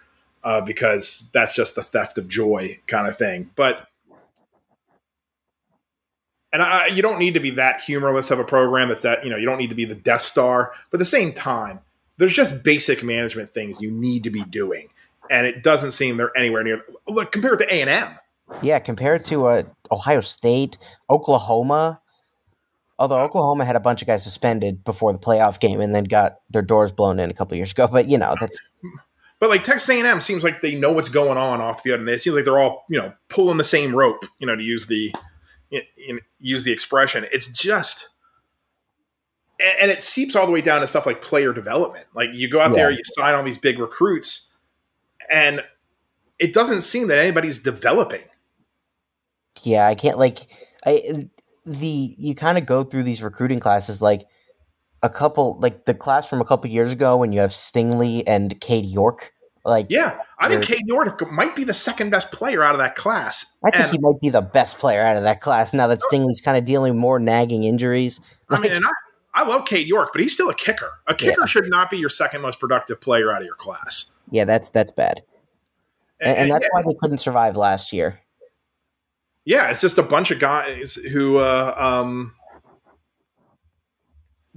uh, 0.44 0.61
because 0.61 1.30
that's 1.32 1.54
just 1.54 1.74
the 1.74 1.82
theft 1.82 2.18
of 2.18 2.28
joy 2.28 2.78
kind 2.87 3.06
of 3.08 3.16
thing. 3.16 3.50
But 3.56 3.88
and 6.53 6.62
I, 6.62 6.87
you 6.87 7.03
don't 7.03 7.19
need 7.19 7.35
to 7.35 7.41
be 7.41 7.51
that 7.51 7.81
humorless 7.81 8.31
of 8.31 8.38
a 8.38 8.45
program. 8.45 8.88
That's 8.88 9.03
that 9.03 9.25
you 9.25 9.31
know 9.31 9.37
you 9.37 9.47
don't 9.47 9.59
need 9.59 9.71
to 9.71 9.77
be 9.77 9.85
the 9.85 9.95
Death 9.95 10.23
Star, 10.23 10.73
but 10.91 10.97
at 10.97 11.01
the 11.01 11.05
same 11.05 11.33
time, 11.33 11.81
there's 12.19 12.35
just 12.35 12.62
basic 12.62 13.03
management 13.03 13.51
things 13.55 13.81
you 13.81 13.91
need 13.91 14.25
to 14.25 14.31
be 14.31 14.45
doing, 14.45 14.88
and 15.31 15.47
it 15.47 15.62
doesn't 15.62 15.93
seem 15.93 16.17
they're 16.17 16.37
anywhere 16.37 16.62
near. 16.62 16.85
Look, 17.09 17.33
compared 17.33 17.59
to 17.61 17.75
A 17.75 17.81
and 17.81 17.91
M. 17.91 18.19
yeah 18.62 18.79
compared 18.79 19.25
to 19.25 19.47
uh, 19.47 19.62
ohio 19.91 20.21
state 20.21 20.77
oklahoma 21.09 22.01
although 22.99 23.23
oklahoma 23.23 23.65
had 23.65 23.77
a 23.77 23.81
bunch 23.81 24.03
of 24.03 24.07
guys 24.07 24.23
suspended 24.23 24.85
before 24.85 25.11
the 25.12 25.19
playoff 25.19 25.59
game 25.59 25.81
and 25.81 25.95
then 25.95 26.05
got 26.05 26.41
their 26.51 26.61
doors 26.61 26.93
blown 26.93 27.19
in 27.19 27.31
a 27.31 27.35
couple 27.35 27.57
years 27.57 27.71
ago 27.71 27.87
but 27.87 28.11
you 28.11 28.19
know 28.19 28.35
that's 28.38 28.61
But 29.43 29.51
like 29.51 29.65
Texas 29.65 29.91
A&M 29.91 30.21
seems 30.21 30.45
like 30.45 30.62
they 30.62 30.77
know 30.77 30.93
what's 30.93 31.09
going 31.09 31.37
on 31.37 31.61
off 31.61 31.79
the 31.79 31.88
field, 31.88 31.99
and 31.99 32.09
it 32.09 32.21
seems 32.21 32.37
like 32.37 32.45
they're 32.45 32.61
all 32.61 32.85
you 32.88 32.97
know 32.97 33.12
pulling 33.29 33.57
the 33.57 33.65
same 33.65 33.93
rope. 33.93 34.25
You 34.38 34.47
know, 34.47 34.55
to 34.55 34.62
use 34.62 34.87
the 34.87 35.12
know, 35.72 36.18
use 36.38 36.64
the 36.64 36.72
expression. 36.72 37.26
It's 37.32 37.50
just, 37.50 38.08
and, 39.61 39.74
and 39.82 39.90
it 39.90 40.02
seeps 40.02 40.37
all 40.37 40.46
the 40.46 40.52
way 40.52 40.61
down 40.61 40.80
to 40.82 40.87
stuff 40.87 41.06
like 41.06 41.22
player 41.22 41.52
development. 41.52 42.06
Like 42.14 42.30
you 42.32 42.48
go 42.48 42.61
out 42.61 42.74
there, 42.74 42.90
you 42.90 43.00
sign 43.04 43.35
all 43.35 43.42
these 43.42 43.58
big 43.58 43.78
recruits, 43.78 44.52
and 45.32 45.64
it 46.38 46.52
doesn't 46.52 46.82
seem 46.82 47.08
that 47.08 47.18
anybody's 47.18 47.61
developing. 47.61 48.22
yeah 49.62 49.87
i 49.87 49.94
can't 49.94 50.18
like 50.18 50.48
i 50.85 51.28
the 51.64 52.14
you 52.18 52.35
kind 52.35 52.58
of 52.58 52.66
go 52.66 52.82
through 52.82 53.04
these 53.04 53.22
recruiting 53.22 53.61
classes 53.61 54.02
like 54.02 54.24
a 55.02 55.08
couple 55.08 55.58
like 55.61 55.85
the 55.85 55.94
class 55.94 56.28
from 56.28 56.40
a 56.40 56.44
couple 56.44 56.68
years 56.68 56.92
ago 56.92 57.16
when 57.16 57.32
you 57.32 57.40
have 57.40 57.50
stingley 57.50 58.24
and 58.26 58.61
Cade 58.61 58.87
York 58.87 59.32
like 59.64 59.87
Yeah, 59.88 60.18
I 60.38 60.48
think 60.48 60.64
Cade 60.64 60.87
York 60.87 61.31
might 61.31 61.55
be 61.55 61.64
the 61.64 61.75
second 61.75 62.11
best 62.11 62.33
player 62.33 62.62
out 62.62 62.75
of 62.75 62.79
that 62.79 62.96
class. 62.96 63.57
I 63.64 63.70
think 63.70 63.85
and, 63.85 63.92
he 63.92 63.98
might 64.01 64.20
be 64.20 64.29
the 64.31 64.40
best 64.40 64.79
player 64.79 65.05
out 65.05 65.16
of 65.16 65.22
that 65.22 65.40
class 65.40 65.72
now 65.72 65.87
that 65.87 66.01
Stingley's 66.01 66.40
kind 66.40 66.57
of 66.57 66.64
dealing 66.64 66.96
more 66.96 67.18
nagging 67.18 67.64
injuries. 67.64 68.20
I 68.51 68.59
mean, 68.59 68.72
and 68.72 68.85
I, 68.85 69.42
I 69.42 69.46
love 69.46 69.64
Cade 69.64 69.87
York, 69.87 70.11
but 70.12 70.20
he's 70.20 70.35
still 70.35 70.51
a 70.51 70.55
kicker. 70.55 70.98
A 71.07 71.14
kicker 71.14 71.46
should 71.46 71.68
not 71.68 71.90
be 71.90 71.96
your 71.96 72.09
second 72.09 72.42
most 72.42 72.59
productive 72.59 73.01
player 73.01 73.33
out 73.33 73.42
of 73.42 73.46
your 73.46 73.57
class. 73.57 74.14
yeah, 74.31 74.44
that's 74.44 74.68
that's 74.68 74.92
bad, 74.92 75.22
and, 76.20 76.37
and 76.37 76.51
that's 76.51 76.66
why 76.70 76.83
they 76.85 76.94
couldn't 76.94 77.18
survive 77.18 77.57
last 77.57 77.92
year. 77.92 78.20
yeah, 79.44 79.70
it's 79.70 79.81
just 79.81 79.98
a 79.98 80.03
bunch 80.03 80.31
of 80.31 80.38
guys 80.38 80.94
who, 80.94 81.38
uh, 81.38 81.75
um, 81.79 82.35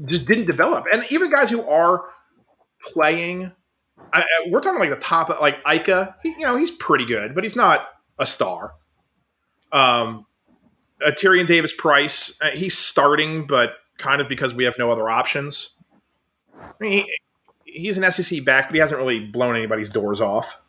just 0.06 0.28
didn't 0.28 0.46
develop. 0.46 0.86
And 0.92 1.06
even 1.10 1.32
guys 1.32 1.50
who 1.50 1.68
are 1.68 2.06
playing, 2.84 3.52
I, 4.14 4.22
I, 4.22 4.26
we're 4.50 4.62
talking 4.62 4.80
like 4.80 4.90
the 4.90 4.96
top, 4.98 5.30
like 5.42 5.58
Ika. 5.68 6.16
He, 6.24 6.30
you 6.30 6.40
know, 6.42 6.56
he's 6.56 6.72
pretty 6.72 7.06
good, 7.06 7.34
but 7.36 7.44
he's 7.44 7.56
not 7.56 7.88
a 8.20 8.26
star. 8.26 8.74
Um, 9.72 10.26
uh, 11.06 11.12
Tyrion 11.12 11.48
Davis 11.48 11.74
Price, 11.76 12.38
uh, 12.42 12.52
he's 12.52 12.78
starting, 12.78 13.46
but 13.48 13.74
kind 13.98 14.22
of 14.22 14.30
because 14.30 14.54
we 14.54 14.64
have 14.66 14.76
no 14.78 14.92
other 14.92 15.10
options. 15.10 15.72
I 16.58 16.72
mean, 16.80 17.06
he, 17.66 17.80
he's 17.80 17.98
an 17.98 18.10
SEC 18.12 18.44
back, 18.46 18.68
but 18.70 18.76
he 18.76 18.80
hasn't 18.80 19.00
really 19.00 19.20
blown 19.20 19.56
anybody's 19.56 19.90
doors 19.90 20.22
off. 20.22 20.62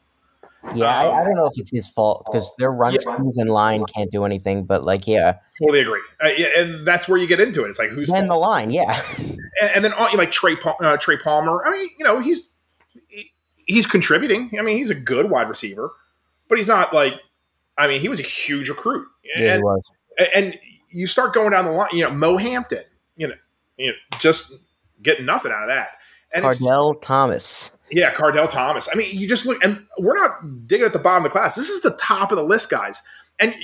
Yeah, 0.75 0.87
I, 0.87 1.21
I 1.21 1.25
don't 1.25 1.37
know 1.37 1.47
if 1.47 1.53
it's 1.57 1.71
his 1.71 1.87
fault 1.87 2.25
because 2.27 2.53
their 2.59 2.73
run 2.73 2.95
Yeah. 2.95 2.99
schemes 3.13 3.39
in 3.39 3.47
line 3.47 3.85
can't 3.85 4.11
do 4.11 4.25
anything. 4.25 4.65
But 4.65 4.85
like, 4.85 5.07
yeah, 5.07 5.39
Totally 5.61 5.79
agree. 5.81 6.01
Uh, 6.25 6.31
yeah, 6.37 6.49
and 6.57 6.85
that's 6.87 7.07
where 7.07 7.19
you 7.19 7.29
get 7.29 7.41
into 7.41 7.65
it. 7.65 7.69
It's 7.69 7.79
like 7.79 7.91
who's 7.91 8.09
then 8.09 8.27
the 8.27 8.35
line, 8.35 8.73
yeah, 8.73 9.01
and, 9.19 9.71
and 9.77 9.85
then 9.85 9.93
uh, 9.97 10.09
like 10.15 10.33
Trey 10.33 10.57
uh, 10.81 10.97
Trey 10.97 11.19
Palmer. 11.19 11.65
I 11.65 11.71
mean, 11.71 11.89
you 11.99 12.05
know, 12.05 12.19
he's 12.19 12.39
he- 12.39 12.49
he's 13.67 13.87
contributing. 13.87 14.51
I 14.59 14.63
mean, 14.63 14.79
he's 14.79 14.91
a 14.91 14.95
good 14.95 15.31
wide 15.31 15.49
receiver, 15.49 15.93
but 16.49 16.59
he's 16.59 16.69
not 16.69 16.95
like. 16.95 17.15
I 17.79 17.89
mean, 17.89 18.01
he 18.01 18.09
was 18.09 18.19
a 18.19 18.25
huge 18.25 18.71
recruit, 18.71 19.07
yeah, 19.23 19.39
he 19.39 19.47
and, 19.49 19.63
was. 19.63 19.91
and 20.35 20.59
you 20.91 21.07
start 21.07 21.35
going 21.35 21.51
down 21.51 21.67
the 21.67 21.73
line. 21.73 21.91
You 21.93 22.05
know, 22.05 22.11
Mo 22.11 22.39
Hampton. 22.39 22.85
You 23.17 23.29
know, 23.29 23.35
you 23.77 23.89
know, 23.89 24.19
just 24.19 24.55
getting 25.03 25.27
nothing 25.27 25.53
out 25.53 25.65
of 25.65 25.69
that. 25.69 25.91
And 26.33 26.45
Kardell 26.45 27.01
Thomas. 27.01 27.77
yeah, 27.91 28.13
Kardell 28.13 28.49
Thomas. 28.49 28.89
I 28.91 28.97
mean, 28.97 29.17
you 29.17 29.29
just 29.29 29.47
look, 29.47 29.63
and 29.63 29.87
we're 29.99 30.15
not 30.15 30.67
digging 30.67 30.87
at 30.87 30.93
the 30.93 30.99
bottom 30.99 31.25
of 31.25 31.31
the 31.31 31.39
class. 31.39 31.55
This 31.55 31.69
is 31.69 31.83
the 31.83 31.97
top 31.97 32.33
of 32.33 32.37
the 32.37 32.45
list, 32.45 32.71
guys. 32.71 33.03
And 33.39 33.55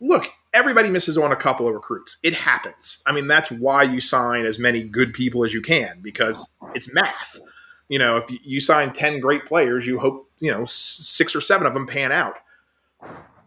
look, 0.00 0.26
everybody 0.52 0.90
misses 0.90 1.18
on 1.18 1.32
a 1.32 1.36
couple 1.36 1.66
of 1.66 1.74
recruits. 1.74 2.18
It 2.22 2.34
happens. 2.34 3.02
I 3.06 3.12
mean, 3.12 3.26
that's 3.26 3.50
why 3.50 3.82
you 3.82 4.00
sign 4.00 4.44
as 4.44 4.58
many 4.58 4.82
good 4.82 5.14
people 5.14 5.44
as 5.44 5.54
you 5.54 5.62
can 5.62 6.00
because 6.02 6.54
it's 6.74 6.92
math. 6.92 7.40
You 7.88 7.98
know, 7.98 8.16
if 8.16 8.24
you- 8.44 8.60
sign 8.60 8.92
10 8.92 9.20
great 9.20 9.44
players, 9.46 9.86
you 9.86 9.98
hope, 9.98 10.30
you 10.38 10.50
know, 10.50 10.64
six 10.64 11.36
or 11.36 11.40
seven 11.40 11.66
of 11.66 11.74
them 11.74 11.86
pan 11.86 12.12
out. 12.12 12.38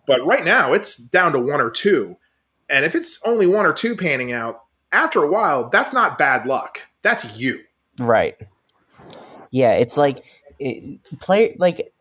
But 0.06 0.26
right 0.26 0.46
now, 0.46 0.74
it's 0.74 0.98
down 0.98 1.32
to 1.34 1.40
one 1.40 1.62
or 1.62 1.70
two. 1.70 2.18
And 2.70 2.86
if 2.86 2.96
it's 2.96 3.20
only 3.26 3.48
one 3.48 3.66
or 3.66 3.74
two 3.74 3.96
panning 3.96 4.32
out, 4.32 4.62
after 4.92 5.24
a 5.24 5.30
while, 5.30 5.70
that's 5.70 5.94
not 5.94 6.18
bad 6.18 6.46
luck. 6.46 6.82
That's 7.02 7.38
you. 7.38 7.62
Right. 8.00 8.36
Yeah, 9.52 9.74
it's 9.74 9.98
like 9.98 10.24
it, 10.60 11.00
play 11.20 11.56
like 11.60 11.94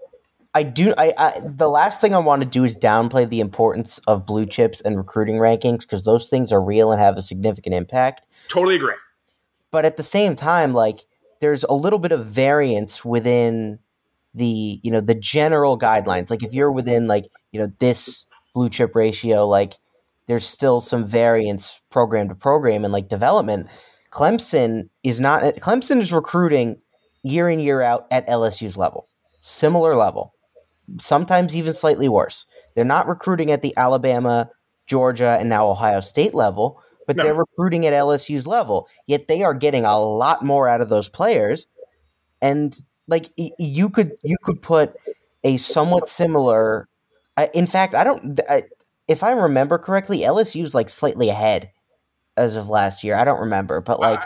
I 0.55 0.63
do. 0.63 0.95
I, 0.97 1.13
I 1.19 1.41
the 1.45 1.69
last 1.69 2.01
thing 2.01 2.15
I 2.15 2.19
want 2.19 2.43
to 2.43 2.49
do 2.49 2.65
is 2.65 2.77
downplay 2.77 3.29
the 3.29 3.41
importance 3.41 3.99
of 4.07 4.27
blue 4.27 4.47
chips 4.47 4.81
and 4.81 4.97
recruiting 4.97 5.37
rankings 5.37 5.81
because 5.81 6.05
those 6.05 6.29
things 6.29 6.53
are 6.53 6.63
real 6.63 6.93
and 6.93 7.01
have 7.01 7.17
a 7.17 7.23
significant 7.23 7.75
impact. 7.75 8.27
Totally 8.49 8.77
agree. 8.77 8.95
But 9.71 9.85
at 9.85 9.97
the 9.97 10.03
same 10.03 10.37
time, 10.37 10.73
like 10.73 11.05
there's 11.45 11.65
a 11.65 11.75
little 11.75 11.99
bit 11.99 12.11
of 12.11 12.25
variance 12.25 13.05
within 13.05 13.79
the 14.33 14.81
you 14.83 14.91
know 14.91 15.03
the 15.03 15.15
general 15.15 15.79
guidelines. 15.79 16.31
Like 16.31 16.43
if 16.43 16.55
you're 16.55 16.73
within 16.73 17.07
like 17.07 17.27
you 17.53 17.61
know 17.61 17.71
this 17.81 18.25
blue 18.55 18.71
chip 18.71 18.95
ratio, 18.95 19.47
like 19.47 19.75
there's 20.27 20.47
still 20.47 20.81
some 20.81 21.05
variance 21.05 21.83
program 21.91 22.31
to 22.31 22.35
program 22.35 22.83
and 22.83 22.95
like 22.95 23.09
development. 23.09 23.69
Clemson 24.11 24.89
is 25.03 25.21
not 25.21 25.43
Clemson 25.57 26.01
is 26.01 26.15
recruiting 26.15 26.81
year 27.23 27.51
in 27.51 27.61
year 27.61 27.83
out 27.83 28.07
at 28.11 28.27
LSU's 28.27 28.79
level, 28.79 29.11
similar 29.41 29.95
level, 29.97 30.33
sometimes 30.99 31.55
even 31.55 31.75
slightly 31.75 32.09
worse. 32.09 32.47
They're 32.75 32.87
not 32.87 33.07
recruiting 33.07 33.51
at 33.51 33.61
the 33.61 33.77
Alabama, 33.77 34.49
Georgia, 34.87 35.37
and 35.39 35.51
now 35.51 35.67
Ohio 35.67 36.01
State 36.01 36.33
level, 36.33 36.81
but 37.07 37.17
No. 37.17 37.25
they're 37.25 37.35
recruiting 37.35 37.87
at 37.87 37.93
LSU's 37.93 38.47
level. 38.47 38.89
Yet 39.07 39.29
they 39.29 39.43
are 39.43 39.55
getting 39.55 39.85
a 39.85 39.99
lot 39.99 40.43
more 40.45 40.69
out 40.69 40.81
of 40.81 40.89
those 40.89 41.09
players, 41.09 41.67
and 42.43 42.77
like 43.09 43.31
you 43.37 43.91
could 43.91 44.13
you 44.23 44.37
could 44.43 44.63
put 44.63 44.95
a 45.45 45.57
somewhat 45.57 46.09
similar. 46.09 46.89
In 47.53 47.67
fact, 47.67 47.95
I 47.95 48.05
don't. 48.05 48.41
I, 48.49 48.65
if 49.09 49.23
I 49.23 49.33
remember 49.33 49.77
correctly, 49.79 50.21
LSU's 50.21 50.75
like 50.75 50.89
slightly 50.89 51.29
ahead 51.29 51.71
as 52.37 52.57
of 52.57 52.69
last 52.69 53.05
year. 53.05 53.17
I 53.17 53.25
don't 53.25 53.41
remember, 53.41 53.81
but 53.81 54.01
like 54.01 54.21
Uh, 54.21 54.25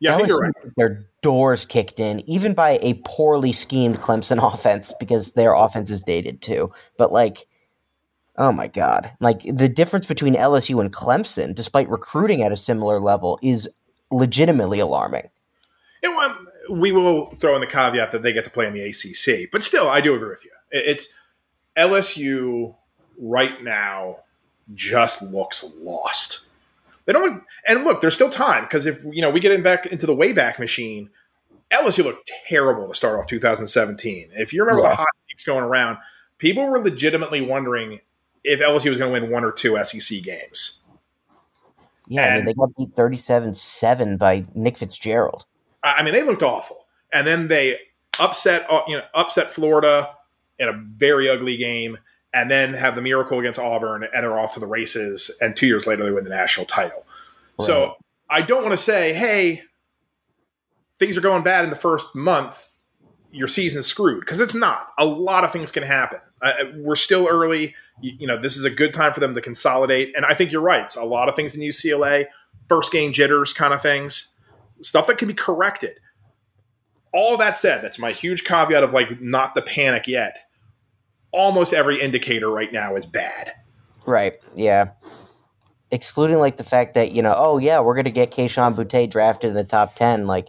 Yeah, 0.00 0.14
I 0.14 0.16
think 0.16 0.28
you're 0.28 0.38
right. 0.38 0.52
Their 0.76 1.06
doors 1.22 1.66
kicked 1.66 2.00
in, 2.00 2.20
even 2.28 2.54
by 2.54 2.78
a 2.82 2.94
poorly 3.04 3.52
schemed 3.52 3.98
Clemson 3.98 4.38
offense, 4.54 4.92
because 4.98 5.32
their 5.32 5.52
offense 5.54 5.90
is 5.90 6.02
dated 6.02 6.42
too. 6.42 6.70
But 6.98 7.12
like, 7.12 7.46
oh 8.38 8.52
my 8.52 8.66
god, 8.68 9.10
like 9.20 9.42
the 9.42 9.68
difference 9.68 10.06
between 10.06 10.34
LSU 10.34 10.80
and 10.80 10.92
Clemson, 10.92 11.54
despite 11.54 11.88
recruiting 11.88 12.42
at 12.42 12.52
a 12.52 12.56
similar 12.56 13.00
level, 13.00 13.38
is 13.42 13.68
legitimately 14.10 14.78
alarming. 14.78 15.28
Well, 16.02 16.18
um, 16.20 16.48
we 16.70 16.92
will 16.92 17.30
throw 17.36 17.54
in 17.54 17.60
the 17.60 17.66
caveat 17.66 18.12
that 18.12 18.22
they 18.22 18.32
get 18.32 18.44
to 18.44 18.50
play 18.50 18.66
in 18.66 18.74
the 18.74 18.82
ACC, 18.82 19.50
but 19.50 19.62
still, 19.64 19.88
I 19.88 20.00
do 20.00 20.14
agree 20.14 20.28
with 20.28 20.44
you. 20.44 20.50
It's 20.70 21.14
LSU 21.76 22.74
right 23.18 23.62
now 23.62 24.18
just 24.74 25.22
looks 25.22 25.64
lost. 25.78 26.46
They 27.04 27.12
don't, 27.12 27.42
and 27.68 27.84
look, 27.84 28.00
there's 28.00 28.14
still 28.14 28.30
time 28.30 28.64
because 28.64 28.84
if 28.86 29.04
you 29.04 29.22
know 29.22 29.30
we 29.30 29.40
get 29.40 29.52
in 29.52 29.62
back 29.62 29.86
into 29.86 30.06
the 30.06 30.14
Wayback 30.14 30.58
Machine, 30.58 31.10
LSU 31.70 32.04
looked 32.04 32.30
terrible 32.48 32.88
to 32.88 32.94
start 32.94 33.18
off 33.18 33.26
2017. 33.26 34.30
If 34.34 34.52
you 34.52 34.62
remember 34.62 34.82
Yeah. 34.82 34.90
the 34.90 34.96
hot 34.96 35.08
takes 35.28 35.44
going 35.44 35.64
around, 35.64 35.98
people 36.38 36.66
were 36.66 36.78
legitimately 36.78 37.40
wondering 37.42 38.00
if 38.46 38.60
LSU 38.60 38.88
was 38.88 38.98
going 38.98 39.12
to 39.12 39.20
win 39.20 39.30
one 39.30 39.44
or 39.44 39.52
two 39.52 39.76
SEC 39.82 40.22
games. 40.22 40.84
Yeah, 42.08 42.26
I 42.26 42.36
mean 42.36 42.44
they 42.44 42.54
got 42.54 42.70
beat 42.78 42.94
thirty-seven-seven 42.94 44.16
by 44.16 44.44
Nick 44.54 44.78
Fitzgerald. 44.78 45.44
I 45.82 46.02
mean, 46.02 46.14
they 46.14 46.22
looked 46.22 46.42
awful, 46.42 46.86
and 47.12 47.26
then 47.26 47.48
they 47.48 47.78
upset 48.18 48.64
uh, 48.70 48.82
you 48.86 48.96
know 48.96 49.02
upset 49.14 49.50
Florida 49.50 50.10
in 50.58 50.68
a 50.68 50.72
very 50.72 51.28
ugly 51.28 51.56
game, 51.56 51.98
and 52.32 52.50
then 52.50 52.74
have 52.74 52.94
the 52.94 53.02
miracle 53.02 53.40
against 53.40 53.58
Auburn, 53.58 54.04
and 54.14 54.24
they're 54.24 54.38
off 54.38 54.54
to 54.54 54.60
the 54.60 54.66
races. 54.66 55.36
And 55.40 55.56
two 55.56 55.66
years 55.66 55.86
later, 55.86 56.04
they 56.04 56.12
win 56.12 56.24
the 56.24 56.30
national 56.30 56.66
title. 56.66 57.04
So 57.58 57.96
I 58.28 58.42
don't 58.42 58.62
want 58.62 58.72
to 58.72 58.82
say, 58.82 59.14
hey, 59.14 59.62
things 60.98 61.16
are 61.16 61.22
going 61.22 61.42
bad 61.42 61.64
in 61.64 61.70
the 61.70 61.76
first 61.76 62.14
month. 62.14 62.75
Your 63.36 63.48
season's 63.48 63.86
screwed 63.86 64.20
because 64.20 64.40
it's 64.40 64.54
not. 64.54 64.88
A 64.98 65.04
lot 65.04 65.44
of 65.44 65.52
things 65.52 65.70
can 65.70 65.82
happen. 65.82 66.20
Uh, 66.40 66.52
we're 66.76 66.96
still 66.96 67.28
early. 67.28 67.74
You, 68.00 68.12
you 68.20 68.26
know, 68.26 68.38
this 68.38 68.56
is 68.56 68.64
a 68.64 68.70
good 68.70 68.94
time 68.94 69.12
for 69.12 69.20
them 69.20 69.34
to 69.34 69.42
consolidate. 69.42 70.14
And 70.16 70.24
I 70.24 70.32
think 70.32 70.52
you're 70.52 70.62
right. 70.62 70.84
It's 70.84 70.96
a 70.96 71.04
lot 71.04 71.28
of 71.28 71.36
things 71.36 71.54
in 71.54 71.60
UCLA, 71.60 72.26
first 72.68 72.92
game 72.92 73.12
jitters, 73.12 73.52
kind 73.52 73.74
of 73.74 73.82
things, 73.82 74.36
stuff 74.80 75.06
that 75.08 75.18
can 75.18 75.28
be 75.28 75.34
corrected. 75.34 76.00
All 77.12 77.36
that 77.36 77.56
said, 77.56 77.82
that's 77.82 77.98
my 77.98 78.12
huge 78.12 78.44
caveat 78.44 78.82
of 78.82 78.94
like 78.94 79.20
not 79.20 79.54
the 79.54 79.62
panic 79.62 80.06
yet. 80.06 80.38
Almost 81.32 81.74
every 81.74 82.00
indicator 82.00 82.50
right 82.50 82.72
now 82.72 82.96
is 82.96 83.04
bad. 83.04 83.52
Right. 84.06 84.36
Yeah. 84.54 84.90
Excluding 85.90 86.38
like 86.38 86.56
the 86.56 86.64
fact 86.64 86.94
that 86.94 87.12
you 87.12 87.20
know, 87.20 87.34
oh 87.36 87.58
yeah, 87.58 87.80
we're 87.80 87.94
gonna 87.94 88.10
get 88.10 88.32
Kayshon 88.32 88.74
Boutte 88.74 89.10
drafted 89.10 89.50
in 89.50 89.56
the 89.56 89.64
top 89.64 89.94
ten. 89.94 90.26
Like, 90.26 90.48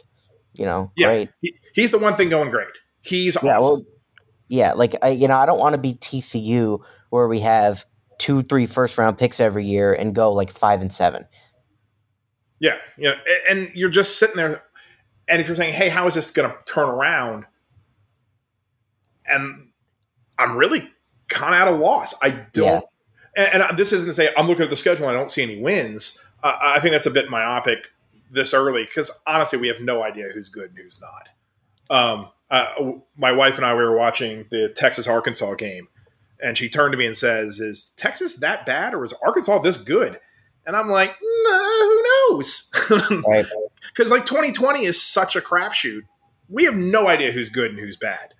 you 0.57 0.65
know, 0.65 0.91
Yeah, 0.95 1.07
great. 1.07 1.29
he- 1.41 1.55
he's 1.73 1.91
the 1.91 1.97
one 1.99 2.15
thing 2.15 2.29
going 2.29 2.49
great. 2.51 2.67
He's 3.01 3.37
Yeah. 3.43 3.57
awesome. 3.57 3.61
Well, 3.69 3.81
yeah. 4.49 4.73
Like, 4.73 4.95
I, 5.01 5.09
you 5.09 5.27
know, 5.27 5.35
I 5.37 5.45
don't 5.45 5.59
want 5.59 5.73
to 5.73 5.77
be 5.77 5.95
TCU 5.95 6.79
where 7.09 7.27
we 7.27 7.39
have 7.41 7.85
two, 8.17 8.41
three 8.43 8.65
first 8.65 8.97
round 8.97 9.17
picks 9.17 9.39
every 9.39 9.65
year 9.65 9.93
and 9.93 10.13
go 10.15 10.31
like 10.33 10.51
five 10.51 10.81
and 10.81 10.91
seven. 10.93 11.25
Yeah, 12.59 12.77
a- 12.99 13.51
and 13.51 13.71
you're 13.75 13.89
just 13.91 14.17
sitting 14.17 14.35
there, 14.37 14.63
and 15.27 15.39
if 15.39 15.47
you're 15.47 15.55
saying, 15.55 15.73
"Hey, 15.73 15.89
how 15.89 16.07
is 16.07 16.15
this 16.15 16.31
going 16.31 16.49
to 16.49 16.55
turn 16.65 16.89
around?" 16.89 17.45
and 19.27 19.69
I'm 20.39 20.55
really 20.57 20.89
kind 21.27 21.53
of 21.53 21.61
at 21.61 21.67
a 21.67 21.71
loss. 21.71 22.15
I 22.21 22.29
don't, 22.31 22.85
and, 23.35 23.61
and 23.61 23.77
this 23.77 23.91
isn't 23.91 24.07
to 24.07 24.13
say 24.13 24.33
I'm 24.37 24.47
looking 24.47 24.63
at 24.63 24.69
the 24.69 24.75
schedule. 24.75 25.07
and 25.07 25.15
I 25.15 25.19
don't 25.19 25.29
see 25.29 25.43
any 25.43 25.59
wins. 25.61 26.19
Uh, 26.43 26.53
I 26.61 26.79
think 26.79 26.93
that's 26.93 27.05
a 27.05 27.11
bit 27.11 27.29
myopic 27.29 27.91
this 28.31 28.53
early 28.53 28.83
because 28.83 29.21
honestly, 29.25 29.59
we 29.59 29.67
have 29.67 29.81
no 29.81 30.03
idea 30.03 30.29
who's 30.33 30.49
good 30.49 30.69
and 30.69 30.77
who's 30.77 30.99
not. 30.99 31.29
Um, 31.89 32.29
my 33.17 33.31
wife 33.31 33.57
and 33.57 33.65
I 33.65 33.73
we 33.73 33.83
were 33.83 33.97
watching 33.97 34.45
the 34.49 34.69
Texas 34.69 35.07
Arkansas 35.07 35.55
game, 35.55 35.87
and 36.41 36.57
she 36.57 36.69
turned 36.69 36.91
to 36.93 36.97
me 36.97 37.05
and 37.05 37.17
says, 37.17 37.59
"Is 37.59 37.91
Texas 37.97 38.35
that 38.37 38.65
bad, 38.65 38.93
or 38.93 39.03
is 39.03 39.13
Arkansas 39.25 39.59
this 39.59 39.77
good?" 39.77 40.19
And 40.65 40.75
I'm 40.75 40.89
like, 40.89 41.15
nah, 41.21 41.79
"Who 41.79 42.03
knows?" 42.03 42.71
Because 43.93 44.11
like 44.11 44.25
2020 44.25 44.85
is 44.85 45.01
such 45.01 45.35
a 45.35 45.41
crapshoot. 45.41 46.01
We 46.49 46.65
have 46.65 46.75
no 46.75 47.07
idea 47.07 47.31
who's 47.31 47.49
good 47.49 47.71
and 47.71 47.79
who's 47.79 47.97
bad. 47.97 48.33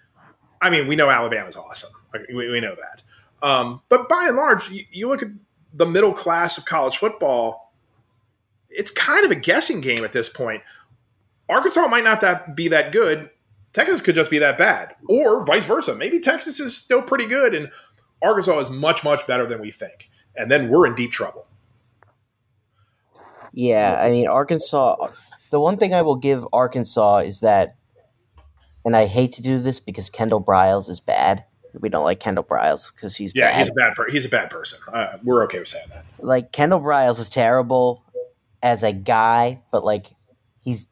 I 0.62 0.70
mean, 0.70 0.88
we 0.88 0.96
know 0.96 1.10
Alabama's 1.10 1.56
awesome. 1.56 1.92
We, 2.30 2.50
we 2.50 2.60
know 2.60 2.76
that. 2.76 3.02
Um, 3.48 3.82
but 3.90 4.10
by 4.10 4.26
and 4.28 4.36
large, 4.36 4.70
you, 4.70 4.86
you 4.92 5.08
look 5.08 5.22
at 5.22 5.30
the 5.74 5.86
middle 5.86 6.14
class 6.14 6.58
of 6.58 6.66
college 6.66 6.98
football. 6.98 7.67
It's 8.78 8.92
kind 8.92 9.26
of 9.26 9.32
a 9.32 9.36
guessing 9.36 9.82
game 9.82 10.04
at 10.06 10.14
this 10.14 10.30
point. 10.30 10.62
Arkansas 11.50 11.88
might 11.88 12.04
not 12.04 12.22
that 12.22 12.56
be 12.56 12.68
that 12.70 12.92
good. 12.92 13.30
Texas 13.74 14.02
could 14.02 14.16
just 14.16 14.32
be 14.32 14.40
that 14.40 14.58
bad, 14.58 14.96
or 15.10 15.46
vice 15.46 15.66
versa. 15.66 15.94
Maybe 15.96 16.20
Texas 16.20 16.60
is 16.60 16.76
still 16.78 17.02
pretty 17.02 17.26
good, 17.26 17.54
and 17.54 17.70
Arkansas 18.24 18.60
is 18.60 18.70
much 18.70 19.04
much 19.04 19.28
better 19.28 19.46
than 19.46 19.60
we 19.62 19.72
think. 19.72 20.10
And 20.36 20.50
then 20.52 20.70
we're 20.70 20.86
in 20.88 20.96
deep 20.96 21.12
trouble. 21.12 21.48
Yeah, 23.54 24.00
I 24.02 24.12
mean 24.12 24.28
Arkansas. 24.28 24.96
The 25.50 25.60
one 25.60 25.78
thing 25.78 25.94
I 25.94 26.02
will 26.02 26.16
give 26.16 26.46
Arkansas 26.54 27.20
is 27.20 27.40
that, 27.42 27.76
and 28.86 28.96
I 28.96 29.06
hate 29.06 29.32
to 29.34 29.42
do 29.42 29.60
this 29.60 29.80
because 29.80 30.10
Kendall 30.10 30.44
Briles 30.44 30.90
is 30.90 31.00
bad. 31.00 31.44
We 31.80 31.90
don't 31.90 32.04
like 32.04 32.20
Kendall 32.20 32.44
Briles 32.44 32.94
because 32.94 33.16
he's 33.16 33.34
Yeah, 33.36 33.52
bad. 33.52 33.60
he's 33.60 33.70
a 33.70 33.74
bad. 33.74 33.96
Per- 33.96 34.10
he's 34.10 34.26
a 34.26 34.30
bad 34.30 34.50
person. 34.50 34.80
Uh, 34.92 35.18
we're 35.24 35.44
okay 35.44 35.60
with 35.60 35.68
saying 35.68 35.86
that. 35.94 36.06
like 36.20 36.52
Kendall 36.52 36.80
Briles 36.80 37.20
is 37.20 37.30
terrible 37.30 38.04
as 38.64 38.84
a 38.84 38.92
guy, 38.92 39.62
but 39.72 39.84
like 39.84 40.08
he's 40.64 40.88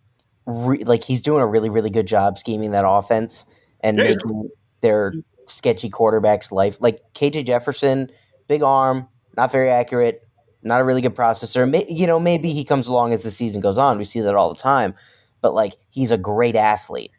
re- 0.45 0.83
like 0.83 1.03
he's 1.03 1.21
doing 1.21 1.41
a 1.41 1.47
really 1.47 1.69
really 1.69 1.89
good 1.89 2.05
job 2.05 2.37
scheming 2.37 2.71
that 2.71 2.85
offense 2.87 3.45
and 3.81 3.97
Yeah. 3.97 4.05
making 4.05 4.49
their 4.81 5.13
sketchy 5.47 5.89
quarterbacks 5.89 6.51
life 6.51 6.77
like 6.79 7.01
KJ 7.13 7.45
Jefferson, 7.45 8.09
big 8.47 8.61
arm, 8.63 9.07
not 9.37 9.51
very 9.51 9.69
accurate, 9.69 10.27
not 10.63 10.81
a 10.81 10.83
really 10.83 11.01
good 11.01 11.15
processor. 11.15 11.69
May- 11.69 11.85
you 11.87 12.07
know, 12.07 12.19
maybe 12.19 12.51
he 12.51 12.63
comes 12.63 12.87
along 12.87 13.13
as 13.13 13.23
the 13.23 13.31
season 13.31 13.61
goes 13.61 13.77
on. 13.77 13.97
We 13.97 14.05
see 14.05 14.21
that 14.21 14.35
all 14.35 14.49
the 14.53 14.59
time, 14.59 14.93
but 15.41 15.53
like 15.53 15.73
he's 15.89 16.11
a 16.11 16.17
great 16.17 16.55
athlete, 16.55 17.11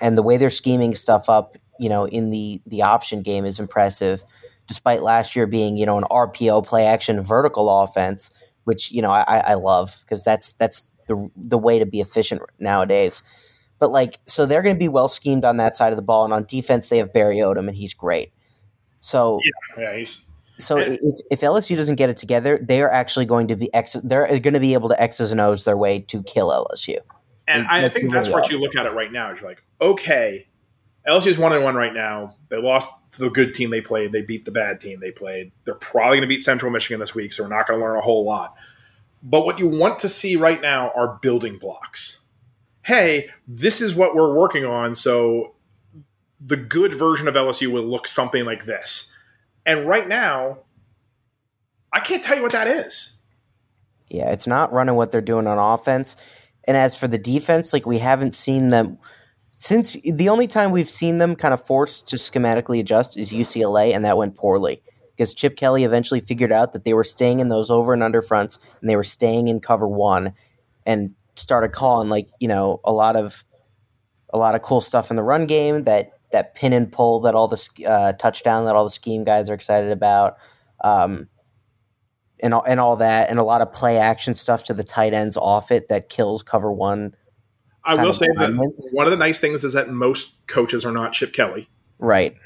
and 0.00 0.16
the 0.16 0.22
way 0.22 0.36
they're 0.36 0.50
scheming 0.50 0.94
stuff 0.94 1.28
up, 1.28 1.56
you 1.78 1.88
know, 1.88 2.06
in 2.06 2.30
the 2.30 2.60
the 2.66 2.82
option 2.82 3.22
game 3.22 3.44
is 3.44 3.58
impressive. 3.60 4.22
Despite 4.68 5.02
last 5.02 5.34
year 5.36 5.46
being, 5.46 5.76
you 5.76 5.84
know, 5.86 5.98
an 5.98 6.04
RPO 6.04 6.64
play 6.64 6.86
action 6.86 7.20
vertical 7.22 7.68
offense, 7.68 8.30
which 8.64 8.90
you 8.90 9.02
know 9.02 9.10
I, 9.10 9.38
I 9.38 9.54
love 9.54 9.96
because 10.02 10.22
that's 10.24 10.52
that's 10.52 10.82
the 11.08 11.30
the 11.36 11.58
way 11.58 11.78
to 11.78 11.86
be 11.86 12.00
efficient 12.00 12.42
nowadays. 12.58 13.22
But 13.78 13.90
like, 13.90 14.20
so 14.26 14.46
they're 14.46 14.62
going 14.62 14.76
to 14.76 14.78
be 14.78 14.88
well 14.88 15.08
schemed 15.08 15.44
on 15.44 15.56
that 15.56 15.76
side 15.76 15.92
of 15.92 15.96
the 15.96 16.02
ball, 16.02 16.24
and 16.24 16.32
on 16.32 16.44
defense 16.44 16.88
they 16.88 16.98
have 16.98 17.12
Barry 17.12 17.38
Odom, 17.38 17.66
and 17.66 17.76
he's 17.76 17.94
great. 17.94 18.32
So 19.00 19.40
Yeah, 19.76 19.96
he's 19.96 20.28
so 20.58 20.78
if, 20.78 20.98
if 21.30 21.40
LSU 21.40 21.76
doesn't 21.76 21.96
get 21.96 22.08
it 22.08 22.16
together, 22.16 22.58
they 22.58 22.82
are 22.82 22.90
actually 22.90 23.26
going 23.26 23.48
to 23.48 23.56
be 23.56 23.72
X. 23.74 23.94
They're 24.04 24.26
going 24.38 24.54
to 24.54 24.60
be 24.60 24.74
able 24.74 24.88
to 24.90 25.02
X's 25.02 25.32
and 25.32 25.40
O's 25.40 25.64
their 25.64 25.76
way 25.76 26.00
to 26.00 26.22
kill 26.22 26.50
LSU. 26.50 26.98
And 27.48 27.62
It- 27.62 27.68
I 27.70 27.88
think 27.88 28.12
that's 28.12 28.28
really 28.28 28.40
what 28.40 28.50
you 28.50 28.60
look 28.60 28.76
at 28.76 28.86
it 28.86 28.92
right 28.92 29.10
now. 29.10 29.32
Is 29.32 29.40
you're 29.40 29.50
like, 29.50 29.62
okay, 29.80 30.46
LSU's 31.06 31.38
one 31.38 31.52
and 31.52 31.64
one 31.64 31.74
right 31.74 31.92
now. 31.92 32.36
They 32.48 32.56
lost 32.56 32.92
to 33.12 33.20
the 33.20 33.30
good 33.30 33.54
team 33.54 33.70
they 33.70 33.80
played. 33.80 34.12
They 34.12 34.22
beat 34.22 34.44
the 34.44 34.50
bad 34.50 34.80
team 34.80 35.00
they 35.00 35.10
played. 35.10 35.52
They're 35.64 35.74
probably 35.74 36.18
going 36.18 36.28
to 36.28 36.28
beat 36.28 36.44
Central 36.44 36.70
Michigan 36.70 37.00
this 37.00 37.14
week, 37.14 37.32
so 37.32 37.42
we're 37.42 37.48
not 37.48 37.66
going 37.66 37.78
to 37.78 37.84
learn 37.84 37.96
a 37.96 38.02
whole 38.02 38.24
lot. 38.24 38.54
But 39.22 39.44
what 39.44 39.58
you 39.58 39.68
want 39.68 39.98
to 40.00 40.08
see 40.08 40.36
right 40.36 40.60
now 40.60 40.92
are 40.94 41.18
building 41.20 41.58
blocks. 41.58 42.20
Hey, 42.82 43.30
this 43.46 43.80
is 43.80 43.94
what 43.94 44.14
we're 44.14 44.34
working 44.34 44.64
on. 44.64 44.94
So 44.94 45.54
the 46.40 46.56
good 46.56 46.94
version 46.94 47.28
of 47.28 47.34
LSU 47.34 47.68
will 47.68 47.84
look 47.84 48.06
something 48.06 48.44
like 48.44 48.64
this. 48.64 49.16
And 49.64 49.86
right 49.86 50.08
now, 50.08 50.58
I 51.92 52.00
can't 52.00 52.22
tell 52.22 52.36
you 52.36 52.42
what 52.42 52.52
that 52.52 52.66
is. 52.66 53.18
Yeah, 54.08 54.30
it's 54.30 54.46
not 54.46 54.72
running 54.72 54.96
what 54.96 55.12
they're 55.12 55.20
doing 55.20 55.46
on 55.46 55.58
offense. 55.58 56.16
And 56.64 56.76
as 56.76 56.96
for 56.96 57.08
the 57.08 57.18
defense, 57.18 57.72
like 57.72 57.86
we 57.86 57.98
haven't 57.98 58.34
seen 58.34 58.68
them 58.68 58.98
since 59.62 59.96
the 60.02 60.28
only 60.28 60.48
time 60.48 60.72
we've 60.72 60.90
seen 60.90 61.18
them 61.18 61.36
kind 61.36 61.54
of 61.54 61.64
forced 61.64 62.08
to 62.08 62.16
schematically 62.16 62.80
adjust 62.80 63.16
is 63.16 63.32
UCLA, 63.32 63.94
and 63.94 64.04
that 64.04 64.16
went 64.16 64.34
poorly 64.34 64.82
because 65.12 65.34
Chip 65.34 65.56
Kelly 65.56 65.84
eventually 65.84 66.20
figured 66.20 66.50
out 66.50 66.72
that 66.72 66.84
they 66.84 66.94
were 66.94 67.04
staying 67.04 67.38
in 67.38 67.46
those 67.46 67.70
over 67.70 67.92
and 67.92 68.02
under 68.02 68.22
fronts 68.22 68.58
and 68.80 68.90
they 68.90 68.96
were 68.96 69.04
staying 69.04 69.46
in 69.46 69.60
cover 69.60 69.86
one 69.86 70.34
and 70.84 71.14
started 71.36 71.70
calling 71.70 72.08
like 72.08 72.26
you 72.40 72.48
know 72.48 72.80
a 72.84 72.92
lot 72.92 73.14
of 73.14 73.44
a 74.30 74.38
lot 74.38 74.56
of 74.56 74.62
cool 74.62 74.80
stuff 74.80 75.10
in 75.10 75.16
the 75.16 75.22
run 75.22 75.46
game 75.46 75.84
that 75.84 76.10
that 76.32 76.56
pin 76.56 76.72
and 76.72 76.90
pull 76.90 77.20
that 77.20 77.36
all 77.36 77.46
the 77.46 77.86
uh, 77.86 78.14
touchdown 78.14 78.64
that 78.64 78.74
all 78.74 78.84
the 78.84 78.90
scheme 78.90 79.22
guys 79.22 79.48
are 79.48 79.54
excited 79.54 79.92
about. 79.92 80.38
Um, 80.82 81.28
and 82.40 82.52
all, 82.52 82.64
and 82.64 82.80
all 82.80 82.96
that, 82.96 83.30
and 83.30 83.38
a 83.38 83.44
lot 83.44 83.60
of 83.60 83.72
play 83.72 83.98
action 83.98 84.34
stuff 84.34 84.64
to 84.64 84.74
the 84.74 84.82
tight 84.82 85.14
ends 85.14 85.36
off 85.36 85.70
it 85.70 85.88
that 85.88 86.08
kills 86.08 86.42
cover 86.42 86.72
one. 86.72 87.14
I 87.84 88.02
will 88.02 88.12
say 88.12 88.26
that 88.36 88.88
one 88.92 89.06
of 89.06 89.10
the 89.10 89.16
nice 89.16 89.40
things 89.40 89.64
is 89.64 89.72
that 89.72 89.88
most 89.90 90.34
coaches 90.46 90.84
are 90.84 90.92
not 90.92 91.12
Chip 91.12 91.32
Kelly. 91.32 91.68
Right. 91.98 92.36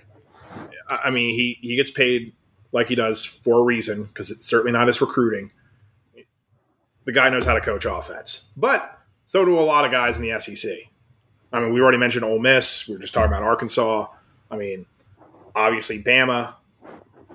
I 0.88 0.96
I 1.04 1.10
mean, 1.10 1.34
he, 1.34 1.58
he 1.60 1.76
gets 1.76 1.90
paid 1.90 2.32
like 2.72 2.88
he 2.88 2.94
does 2.94 3.24
for 3.24 3.60
a 3.60 3.62
reason 3.62 4.04
because 4.04 4.30
it's 4.30 4.44
certainly 4.44 4.72
not 4.72 4.86
his 4.86 5.00
recruiting. 5.00 5.50
The 7.04 7.12
guy 7.12 7.28
knows 7.28 7.44
how 7.44 7.54
to 7.54 7.60
coach 7.60 7.84
offense, 7.84 8.48
but 8.56 8.98
so 9.26 9.44
do 9.44 9.58
a 9.58 9.60
lot 9.60 9.84
of 9.84 9.92
guys 9.92 10.16
in 10.16 10.22
the 10.22 10.38
SEC. 10.40 10.72
I 11.52 11.60
mean, 11.60 11.72
we 11.72 11.80
already 11.80 11.98
mentioned 11.98 12.24
Ole 12.24 12.38
Miss. 12.38 12.88
We 12.88 12.94
were 12.94 13.00
just 13.00 13.14
talking 13.14 13.28
about 13.28 13.42
Arkansas. 13.42 14.08
I 14.50 14.56
mean, 14.56 14.86
obviously 15.54 16.02
Bama, 16.02 16.54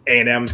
A 0.08 0.20
and 0.20 0.30
M's. 0.30 0.54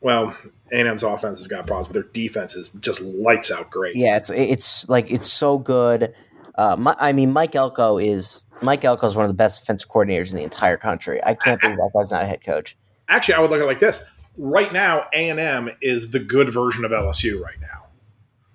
Well, 0.00 0.36
A 0.70 0.76
and 0.76 0.88
M's 0.88 1.02
offense 1.02 1.38
has 1.38 1.46
got 1.46 1.66
problems, 1.66 1.88
but 1.88 1.94
their 1.94 2.10
defense 2.12 2.54
is 2.54 2.70
just 2.74 3.00
lights 3.00 3.50
out 3.50 3.70
great. 3.70 3.96
Yeah, 3.96 4.16
it's 4.16 4.30
it's 4.30 4.88
like 4.88 5.10
it's 5.10 5.28
so 5.28 5.58
good. 5.58 6.14
Uh, 6.56 6.76
my, 6.76 6.94
I 6.98 7.12
mean, 7.12 7.32
Mike 7.32 7.54
Elko 7.56 7.98
is 7.98 8.44
Mike 8.60 8.84
Elko 8.84 9.06
is 9.06 9.16
one 9.16 9.24
of 9.24 9.30
the 9.30 9.34
best 9.34 9.60
defensive 9.62 9.88
coordinators 9.88 10.30
in 10.30 10.36
the 10.36 10.42
entire 10.44 10.76
country. 10.76 11.22
I 11.24 11.34
can't 11.34 11.60
believe 11.60 11.76
that 11.76 11.90
guy's 11.94 12.10
not 12.12 12.24
a 12.24 12.26
head 12.26 12.44
coach. 12.44 12.76
actually, 13.08 13.34
I 13.34 13.40
would 13.40 13.50
look 13.50 13.60
at 13.60 13.64
it 13.64 13.66
like 13.66 13.80
this. 13.80 14.04
Right 14.38 14.72
now, 14.72 15.06
A 15.14 15.28
and 15.30 15.38
M 15.40 15.70
is 15.82 16.10
the 16.10 16.18
good 16.18 16.50
version 16.50 16.84
of 16.84 16.90
LSU 16.90 17.40
right 17.42 17.60
now, 17.60 17.86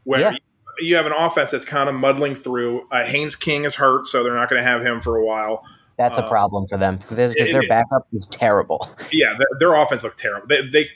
where 0.04 0.20
Yeah. 0.20 0.32
you 0.80 0.96
have 0.96 1.06
an 1.06 1.12
offense 1.14 1.52
that's 1.52 1.66
kind 1.66 1.88
of 1.90 1.96
muddling 1.96 2.36
through. 2.36 2.88
Uh, 2.92 3.04
Haynes 3.04 3.36
King 3.36 3.64
is 3.66 3.76
hurt, 3.76 4.08
so 4.08 4.24
they're 4.24 4.34
not 4.34 4.50
going 4.50 4.62
to 4.64 4.68
have 4.68 4.84
him 4.86 5.02
for 5.02 5.18
a 5.18 5.26
while. 5.26 5.64
That's 5.98 6.18
Uh, 6.20 6.24
a 6.24 6.28
problem 6.30 6.68
for 6.68 6.78
them 6.78 6.98
because 6.98 7.34
their 7.36 7.62
it- 7.64 7.70
backup 7.70 8.08
is 8.14 8.28
terrible. 8.28 8.90
Yeah, 9.12 9.34
their, 9.38 9.48
their 9.60 9.74
offense 9.76 10.04
looked 10.04 10.20
terrible. 10.20 10.48
They, 10.48 10.68
they 10.68 10.90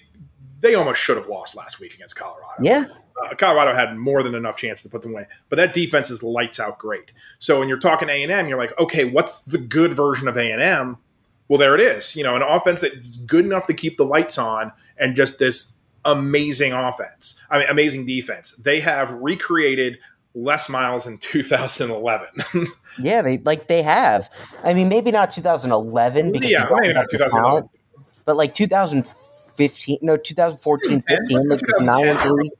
they 0.60 0.76
almost 0.76 1.02
should 1.02 1.18
have 1.18 1.28
lost 1.28 1.56
last 1.56 1.80
week 1.80 1.96
against 1.96 2.16
Colorado. 2.16 2.46
Yeah, 2.62 2.84
uh, 3.24 3.36
Colorado 3.36 3.74
had 3.74 3.98
more 3.98 4.24
than 4.24 4.36
enough 4.36 4.58
chance 4.58 4.84
to 4.84 4.90
put 4.90 5.02
them 5.02 5.12
away, 5.12 5.28
but 5.50 5.56
that 5.58 5.74
defense 5.74 6.10
is 6.10 6.24
lights 6.24 6.60
out 6.60 6.80
great. 6.80 7.12
So 7.40 7.60
when 7.60 7.70
you're 7.70 7.80
talking 7.80 8.10
A 8.10 8.24
and 8.24 8.32
M, 8.32 8.48
you're 8.48 8.58
like, 8.58 8.78
okay, 8.80 9.06
what's 9.06 9.44
the 9.44 9.58
good 9.58 9.94
version 9.94 10.28
of 10.28 10.38
A 10.38 10.52
and 10.52 10.62
M? 10.62 10.98
Well, 11.48 11.58
there 11.58 11.76
it 11.76 11.82
is. 11.82 12.16
You 12.16 12.24
know, 12.24 12.36
an 12.36 12.42
offense 12.42 12.82
that's 12.82 13.18
good 13.18 13.46
enough 13.46 13.68
to 13.68 13.74
keep 13.74 13.98
the 13.98 14.06
lights 14.06 14.38
on, 14.38 14.72
and 14.98 15.16
just 15.16 15.40
this 15.40 15.74
amazing 16.06 16.74
offense. 16.74 17.42
I 17.50 17.60
mean, 17.60 17.68
amazing 17.70 18.06
defense. 18.06 18.52
They 18.56 18.80
have 18.80 19.12
recreated 19.14 20.00
Les 20.34 20.70
Miles 20.70 21.08
in 21.08 21.18
2011. 21.20 22.68
yeah, 23.00 23.22
they 23.22 23.38
like 23.40 23.68
they 23.68 23.82
have. 23.82 24.30
I 24.64 24.74
mean, 24.74 24.90
maybe 24.90 25.12
not 25.12 25.30
2011 25.30 26.32
because 26.32 26.50
yeah, 26.50 26.68
maybe 26.72 26.94
not 26.94 27.10
2011. 27.10 27.30
talent, 27.32 27.70
but 28.26 28.38
like 28.38 28.54
2015, 28.54 30.00
no, 30.02 30.18
2014, 30.18 31.02
15, 31.02 31.48
like 31.48 31.60
this 31.60 31.82
nine 31.82 32.08
one 32.08 32.18
three. 32.18 32.52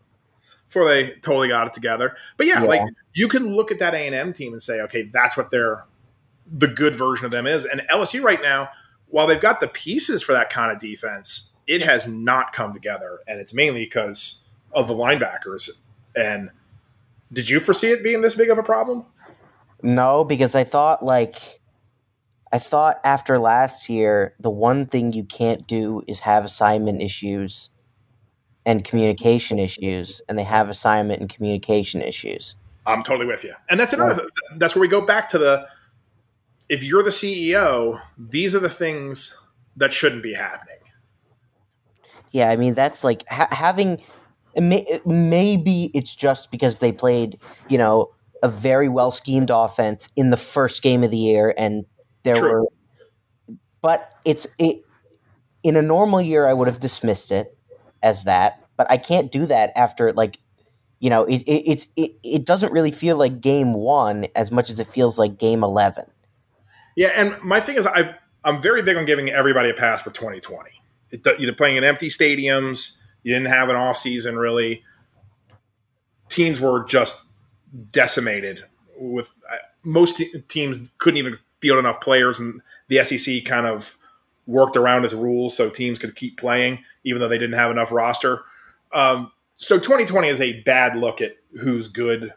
Before 0.72 0.88
they 0.88 1.10
totally 1.22 1.50
got 1.50 1.68
it 1.68 1.74
together. 1.74 2.16
But 2.38 2.48
yeah, 2.48 2.62
Yeah. 2.62 2.68
like 2.68 2.82
you 3.14 3.28
can 3.28 3.54
look 3.54 3.72
at 3.72 3.80
that 3.80 3.94
A 3.94 3.98
and 3.98 4.16
M 4.16 4.32
team 4.32 4.54
and 4.54 4.64
say, 4.64 4.80
okay, 4.82 5.04
that's 5.04 5.36
what 5.36 5.52
their 5.52 5.84
the 6.50 6.68
good 6.68 6.96
version 6.96 7.26
of 7.26 7.32
them 7.32 7.46
is. 7.46 7.66
And 7.66 7.82
LSU 7.92 8.24
right 8.24 8.42
now, 8.42 8.70
while 9.08 9.28
they've 9.28 9.42
got 9.42 9.60
the 9.60 9.68
pieces 9.68 10.24
for 10.24 10.32
that 10.32 10.50
kind 10.50 10.72
of 10.72 10.80
defense, 10.80 11.56
it 11.68 11.82
has 11.82 12.08
not 12.08 12.54
come 12.54 12.74
together, 12.74 13.20
and 13.28 13.40
it's 13.40 13.54
mainly 13.54 13.84
because 13.84 14.44
of 14.72 14.88
the 14.88 14.94
linebackers. 14.94 15.82
And 16.16 16.50
did 17.34 17.50
you 17.50 17.60
foresee 17.60 17.92
it 17.92 18.02
being 18.02 18.22
this 18.22 18.36
big 18.36 18.50
of 18.50 18.58
a 18.58 18.64
problem? 18.64 19.06
No, 19.84 20.24
because 20.24 20.56
I 20.56 20.64
thought 20.64 21.04
like 21.04 21.60
I 22.54 22.60
thought 22.60 23.02
after 23.04 23.40
last 23.40 23.90
year, 23.90 24.36
the 24.40 24.50
one 24.50 24.86
thing 24.86 25.12
you 25.12 25.26
can't 25.26 25.68
do 25.68 26.02
is 26.08 26.22
have 26.22 26.46
assignment 26.46 27.02
issues 27.02 27.71
and 28.66 28.84
communication 28.84 29.60
issues, 29.60 30.22
and 30.30 30.38
they 30.38 30.44
have 30.44 30.70
assignment 30.70 31.20
and 31.22 31.30
communication 31.30 32.02
issues. 32.02 32.56
I'm 32.86 33.04
totally 33.04 33.26
with 33.28 33.44
you. 33.44 33.54
And 33.70 33.80
that's 33.80 33.94
another. 33.94 34.28
That's 34.58 34.76
where 34.76 34.82
we 34.82 34.88
go 34.88 35.02
back 35.02 35.28
to 35.30 35.38
the. 35.38 35.68
If 36.70 36.84
you're 36.84 37.04
the 37.04 37.10
CEO, 37.10 38.02
these 38.18 38.56
are 38.56 38.60
the 38.60 38.70
things 38.70 39.38
that 39.76 39.92
shouldn't 39.94 40.24
be 40.24 40.34
happening. 40.34 40.78
Yeah, 42.32 42.50
I 42.50 42.56
mean 42.56 42.74
that's 42.74 43.04
like 43.04 43.28
ha- 43.28 43.50
having 43.52 44.02
it 44.56 44.62
may, 44.62 44.82
it- 44.84 45.06
maybe 45.06 45.92
it's 45.94 46.16
just 46.16 46.50
because 46.52 46.80
they 46.80 46.92
played, 46.92 47.38
you 47.68 47.78
know, 47.78 48.12
a 48.44 48.48
very 48.50 48.88
well 48.90 49.12
schemed 49.12 49.50
offense 49.52 50.10
in 50.16 50.30
the 50.30 50.38
first 50.38 50.82
game 50.82 51.04
of 51.04 51.12
the 51.12 51.18
year, 51.18 51.54
and 51.58 51.86
there 52.24 52.36
True. 52.36 52.62
were. 52.62 53.56
But 53.82 54.12
it's 54.26 54.48
it 54.58 54.84
in 55.64 55.76
a 55.76 55.82
normal 55.82 56.22
year, 56.22 56.48
I 56.48 56.54
would 56.54 56.68
have 56.68 56.80
dismissed 56.80 57.32
it 57.32 57.56
as 58.04 58.24
that, 58.24 58.64
but 58.78 58.90
I 58.90 58.98
can't 58.98 59.32
do 59.32 59.46
that 59.48 59.72
after 59.76 60.12
like. 60.14 60.40
You 61.00 61.10
know, 61.10 61.24
it, 61.24 61.42
it 61.48 61.64
it's 61.68 61.88
it, 61.96 62.12
it 62.24 62.46
doesn't 62.46 62.72
really 62.72 62.92
feel 62.92 63.18
like 63.18 63.42
game 63.42 63.74
one 63.74 64.28
as 64.36 64.52
much 64.52 64.70
as 64.70 64.80
it 64.80 64.86
feels 64.86 65.18
like 65.18 65.40
game 65.40 65.64
eleven. 65.64 66.06
Yeah, 66.96 67.08
and 67.16 67.42
my 67.42 67.60
thing 67.60 67.76
is, 67.76 67.88
I 67.88 68.16
I'm 68.44 68.62
very 68.62 68.82
big 68.82 68.98
on 68.98 69.06
giving 69.06 69.30
everybody 69.30 69.70
a 69.70 69.74
pass 69.74 70.02
for 70.02 70.12
2020. 70.12 70.70
It, 71.12 71.26
you're 71.40 71.54
playing 71.54 71.78
in 71.78 71.84
empty 71.84 72.10
stadiums. 72.10 72.98
You 73.24 73.34
didn't 73.34 73.50
have 73.50 73.70
an 73.70 73.76
off 73.76 73.98
season 73.98 74.38
really. 74.38 74.84
Teams 76.30 76.60
were 76.60 76.84
just 76.86 77.32
decimated. 77.92 78.64
With 78.98 79.32
uh, 79.52 79.58
most 79.84 80.18
te- 80.18 80.42
teams 80.48 80.90
couldn't 80.98 81.18
even 81.18 81.38
field 81.60 81.80
enough 81.80 82.02
players, 82.02 82.40
and 82.40 82.62
the 82.88 83.04
SEC 83.04 83.44
kind 83.46 83.66
of 83.66 83.98
worked 84.52 84.76
around 84.76 85.04
his 85.04 85.16
rules 85.16 85.56
so 85.56 85.70
teams 85.70 85.98
could 85.98 86.16
keep 86.16 86.38
playing 86.38 86.84
even 87.04 87.20
though 87.20 87.28
they 87.28 87.38
didn't 87.38 87.58
have 87.58 87.72
enough 87.72 87.92
roster. 87.92 88.44
Um, 88.92 89.32
So 89.58 89.78
2020 89.78 90.28
is 90.28 90.42
a 90.42 90.62
bad 90.62 90.96
look 90.96 91.22
at 91.22 91.38
who's 91.62 91.88
good. 91.88 92.34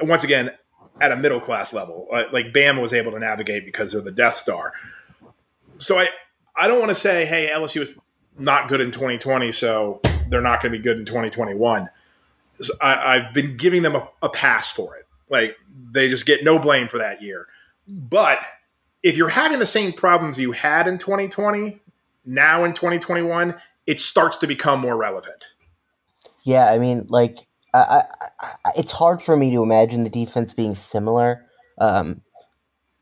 Once 0.00 0.24
again, 0.24 0.52
at 1.00 1.12
a 1.12 1.16
middle 1.16 1.40
class 1.40 1.72
level, 1.72 2.08
like 2.10 2.52
Bama 2.52 2.82
was 2.82 2.92
able 2.92 3.12
to 3.12 3.18
navigate 3.18 3.64
because 3.64 3.94
of 3.94 4.04
the 4.04 4.10
Death 4.10 4.36
Star. 4.36 4.72
So 5.78 5.98
I, 5.98 6.08
I 6.56 6.66
don't 6.66 6.78
want 6.78 6.90
to 6.90 6.94
say, 6.94 7.24
hey, 7.24 7.50
LSU 7.52 7.82
is 7.82 7.96
not 8.36 8.68
good 8.68 8.80
in 8.80 8.90
2020, 8.90 9.52
so 9.52 10.00
they're 10.28 10.40
not 10.40 10.60
going 10.60 10.72
to 10.72 10.78
be 10.78 10.82
good 10.82 10.98
in 10.98 11.04
2021. 11.04 11.88
So 12.60 12.74
I, 12.82 13.18
have 13.20 13.34
been 13.34 13.56
giving 13.56 13.82
them 13.82 13.94
a, 13.94 14.08
a 14.22 14.28
pass 14.28 14.70
for 14.70 14.96
it. 14.96 15.06
Like 15.30 15.56
they 15.92 16.08
just 16.08 16.26
get 16.26 16.42
no 16.42 16.58
blame 16.58 16.88
for 16.88 16.98
that 16.98 17.22
year. 17.22 17.46
But 17.86 18.40
if 19.02 19.16
you're 19.16 19.28
having 19.28 19.58
the 19.58 19.66
same 19.66 19.92
problems 19.92 20.38
you 20.38 20.52
had 20.52 20.88
in 20.88 20.98
2020, 20.98 21.80
now 22.24 22.64
in 22.64 22.72
2021, 22.74 23.54
it 23.86 24.00
starts 24.00 24.36
to 24.38 24.46
become 24.46 24.80
more 24.80 24.96
relevant. 24.96 25.44
Yeah, 26.44 26.70
I 26.70 26.78
mean, 26.78 27.06
like, 27.08 27.46
I, 27.74 27.78
I, 27.78 28.02
I, 28.40 28.70
it's 28.76 28.92
hard 28.92 29.22
for 29.22 29.36
me 29.36 29.50
to 29.52 29.62
imagine 29.62 30.04
the 30.04 30.10
defense 30.10 30.52
being 30.52 30.74
similar. 30.74 31.44
Um, 31.78 32.22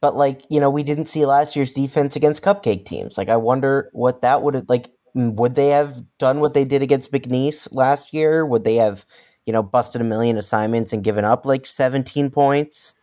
but 0.00 0.16
like, 0.16 0.42
you 0.50 0.60
know, 0.60 0.70
we 0.70 0.82
didn't 0.82 1.06
see 1.06 1.26
last 1.26 1.56
year's 1.56 1.72
defense 1.72 2.16
against 2.16 2.42
cupcake 2.42 2.84
teams. 2.84 3.16
Like, 3.16 3.28
I 3.28 3.36
wonder 3.36 3.90
what 3.92 4.22
that 4.22 4.42
would 4.42 4.54
have 4.54 4.68
like. 4.68 4.90
Would 5.14 5.54
they 5.54 5.68
have 5.68 6.04
done 6.18 6.40
what 6.40 6.52
they 6.52 6.66
did 6.66 6.82
against 6.82 7.10
McNeese 7.10 7.68
last 7.72 8.12
year? 8.12 8.44
Would 8.44 8.64
they 8.64 8.74
have, 8.74 9.06
you 9.46 9.52
know, 9.52 9.62
busted 9.62 10.02
a 10.02 10.04
million 10.04 10.36
assignments 10.36 10.92
and 10.92 11.02
given 11.02 11.24
up 11.24 11.46
like 11.46 11.64
17 11.64 12.30
points? 12.30 12.94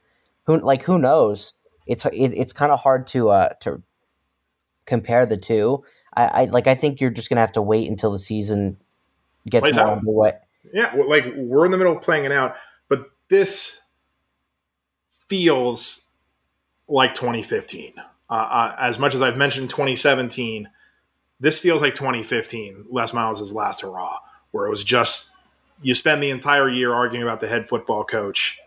Who 0.45 0.57
like 0.59 0.83
who 0.83 0.99
knows? 0.99 1.55
It's 1.85 2.05
it, 2.05 2.13
it's 2.13 2.53
kind 2.53 2.71
of 2.71 2.79
hard 2.79 3.07
to 3.07 3.29
uh 3.29 3.49
to 3.61 3.81
compare 4.85 5.25
the 5.25 5.37
two. 5.37 5.83
I, 6.15 6.25
I 6.25 6.45
like 6.45 6.67
I 6.67 6.75
think 6.75 7.01
you're 7.01 7.09
just 7.09 7.29
gonna 7.29 7.41
have 7.41 7.51
to 7.53 7.61
wait 7.61 7.89
until 7.89 8.11
the 8.11 8.19
season 8.19 8.77
gets 9.49 9.63
Plays 9.63 9.75
more 9.75 9.87
out. 9.87 9.97
underway. 9.97 10.33
Yeah, 10.73 10.95
well, 10.95 11.09
like 11.09 11.25
we're 11.35 11.65
in 11.65 11.71
the 11.71 11.77
middle 11.77 11.95
of 11.95 12.01
playing 12.01 12.25
it 12.25 12.31
out, 12.31 12.55
but 12.87 13.11
this 13.29 13.81
feels 15.09 16.09
like 16.87 17.13
2015. 17.13 17.93
Uh, 18.29 18.33
uh, 18.33 18.75
as 18.79 18.97
much 18.97 19.13
as 19.13 19.21
I've 19.21 19.37
mentioned 19.37 19.69
2017, 19.69 20.69
this 21.39 21.59
feels 21.59 21.81
like 21.81 21.93
2015, 21.93 22.85
Les 22.89 23.13
Miles' 23.13 23.51
last 23.51 23.81
hurrah, 23.81 24.19
where 24.51 24.65
it 24.65 24.69
was 24.69 24.83
just 24.83 25.31
you 25.81 25.93
spend 25.93 26.23
the 26.23 26.29
entire 26.29 26.69
year 26.69 26.93
arguing 26.93 27.23
about 27.23 27.41
the 27.41 27.47
head 27.47 27.67
football 27.67 28.03
coach 28.03 28.59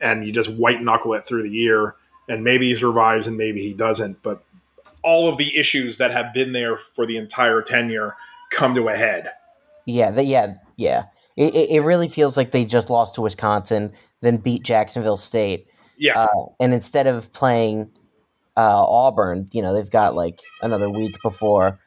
and 0.00 0.26
you 0.26 0.32
just 0.32 0.50
white 0.50 0.82
knuckle 0.82 1.14
it 1.14 1.26
through 1.26 1.44
the 1.44 1.54
year 1.54 1.94
and 2.28 2.44
maybe 2.44 2.68
he 2.68 2.76
survives 2.76 3.26
and 3.26 3.36
maybe 3.36 3.62
he 3.62 3.72
doesn't 3.72 4.22
but 4.22 4.42
all 5.02 5.28
of 5.28 5.38
the 5.38 5.56
issues 5.56 5.98
that 5.98 6.10
have 6.10 6.34
been 6.34 6.52
there 6.52 6.76
for 6.76 7.06
the 7.06 7.16
entire 7.16 7.62
tenure 7.62 8.16
come 8.50 8.74
to 8.74 8.88
a 8.88 8.96
head. 8.96 9.30
Yeah 9.86 10.10
the, 10.10 10.24
yeah 10.24 10.54
yeah. 10.76 11.04
It, 11.36 11.54
it 11.54 11.82
really 11.82 12.08
feels 12.08 12.36
like 12.36 12.50
they 12.50 12.64
just 12.64 12.90
lost 12.90 13.14
to 13.14 13.20
wisconsin 13.20 13.92
then 14.20 14.38
beat 14.38 14.64
jacksonville 14.64 15.16
state. 15.16 15.68
Yeah. 15.96 16.18
Uh, 16.18 16.46
and 16.60 16.74
instead 16.74 17.06
of 17.06 17.32
playing 17.32 17.90
uh, 18.56 18.84
auburn 18.84 19.48
you 19.52 19.62
know 19.62 19.72
they've 19.74 19.90
got 19.90 20.14
like 20.14 20.40
another 20.60 20.90
week 20.90 21.14
before. 21.22 21.78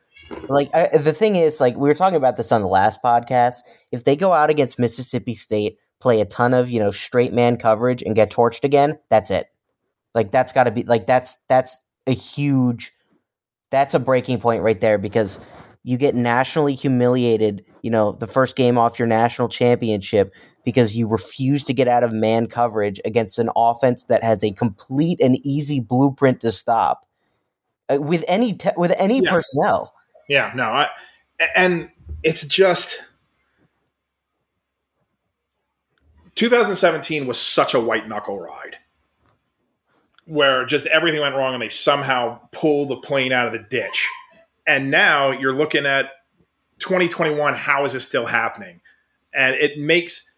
Like 0.47 0.73
I, 0.73 0.95
the 0.97 1.13
thing 1.13 1.35
is 1.35 1.59
like 1.59 1.75
we 1.75 1.89
were 1.89 1.95
talking 1.95 2.17
about 2.17 2.37
this 2.37 2.51
on 2.51 2.61
the 2.61 2.67
last 2.67 3.03
podcast. 3.03 3.57
If 3.91 4.03
they 4.03 4.15
go 4.15 4.31
out 4.31 4.49
against 4.49 4.79
mississippi 4.79 5.33
state 5.33 5.77
play 5.99 6.21
a 6.21 6.25
ton 6.25 6.53
of 6.53 6.69
you 6.69 6.79
know 6.79 6.91
straight 6.91 7.33
man 7.33 7.57
coverage 7.57 8.01
and 8.01 8.15
get 8.15 8.31
torched 8.31 8.63
again 8.63 8.97
that's 9.09 9.29
it 9.29 9.47
like 10.15 10.31
that's 10.31 10.53
got 10.53 10.65
to 10.65 10.71
be 10.71 10.83
like 10.83 11.07
that's 11.07 11.37
that's 11.47 11.77
a 12.07 12.13
huge 12.13 12.91
that's 13.69 13.93
a 13.93 13.99
breaking 13.99 14.39
point 14.39 14.63
right 14.63 14.81
there 14.81 14.97
because 14.97 15.39
you 15.83 15.97
get 15.97 16.15
nationally 16.15 16.75
humiliated, 16.75 17.63
you 17.81 17.91
know, 17.91 18.11
the 18.13 18.27
first 18.27 18.55
game 18.55 18.77
off 18.77 18.99
your 18.99 19.07
national 19.07 19.47
championship 19.47 20.33
because 20.65 20.95
you 20.95 21.07
refuse 21.07 21.63
to 21.65 21.73
get 21.73 21.87
out 21.87 22.03
of 22.03 22.11
man 22.11 22.47
coverage 22.47 22.99
against 23.05 23.39
an 23.39 23.49
offense 23.55 24.03
that 24.05 24.23
has 24.23 24.43
a 24.43 24.51
complete 24.51 25.19
and 25.21 25.37
easy 25.45 25.79
blueprint 25.79 26.41
to 26.41 26.51
stop 26.51 27.07
uh, 27.89 27.97
with 27.99 28.25
any 28.27 28.53
te- 28.53 28.69
with 28.75 28.93
any 28.97 29.21
yeah. 29.23 29.31
personnel. 29.31 29.93
Yeah, 30.27 30.51
no, 30.53 30.63
I, 30.63 30.89
and 31.55 31.89
it's 32.23 32.43
just 32.43 33.01
2017 36.35 37.25
was 37.25 37.39
such 37.39 37.73
a 37.73 37.79
white 37.79 38.07
knuckle 38.07 38.39
ride 38.39 38.77
where 40.29 40.65
just 40.65 40.85
everything 40.87 41.21
went 41.21 41.35
wrong 41.35 41.53
and 41.53 41.61
they 41.61 41.69
somehow 41.69 42.39
pull 42.51 42.85
the 42.85 42.97
plane 42.97 43.31
out 43.31 43.47
of 43.47 43.53
the 43.53 43.65
ditch. 43.69 44.07
And 44.67 44.91
now 44.91 45.31
you're 45.31 45.53
looking 45.53 45.85
at 45.87 46.11
2021, 46.79 47.55
how 47.55 47.83
is 47.85 47.93
this 47.93 48.07
still 48.07 48.27
happening? 48.27 48.81
And 49.33 49.55
it 49.55 49.77
makes 49.77 50.29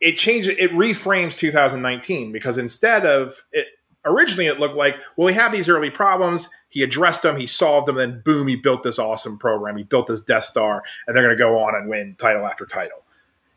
it 0.00 0.16
changes 0.16 0.54
it 0.58 0.70
reframes 0.72 1.36
2019 1.36 2.32
because 2.32 2.56
instead 2.56 3.04
of 3.04 3.44
it 3.52 3.66
originally 4.06 4.46
it 4.46 4.58
looked 4.58 4.74
like, 4.76 4.96
well, 5.16 5.28
he 5.28 5.34
had 5.34 5.52
these 5.52 5.68
early 5.68 5.90
problems, 5.90 6.48
he 6.70 6.82
addressed 6.82 7.22
them, 7.22 7.36
he 7.36 7.46
solved 7.46 7.86
them, 7.86 7.96
then 7.96 8.22
boom, 8.24 8.48
he 8.48 8.56
built 8.56 8.82
this 8.82 8.98
awesome 8.98 9.38
program. 9.38 9.76
He 9.76 9.82
built 9.82 10.06
this 10.06 10.22
Death 10.22 10.44
Star, 10.44 10.82
and 11.06 11.14
they're 11.14 11.24
gonna 11.24 11.36
go 11.36 11.58
on 11.58 11.74
and 11.74 11.88
win 11.88 12.16
title 12.18 12.46
after 12.46 12.64
title. 12.64 12.99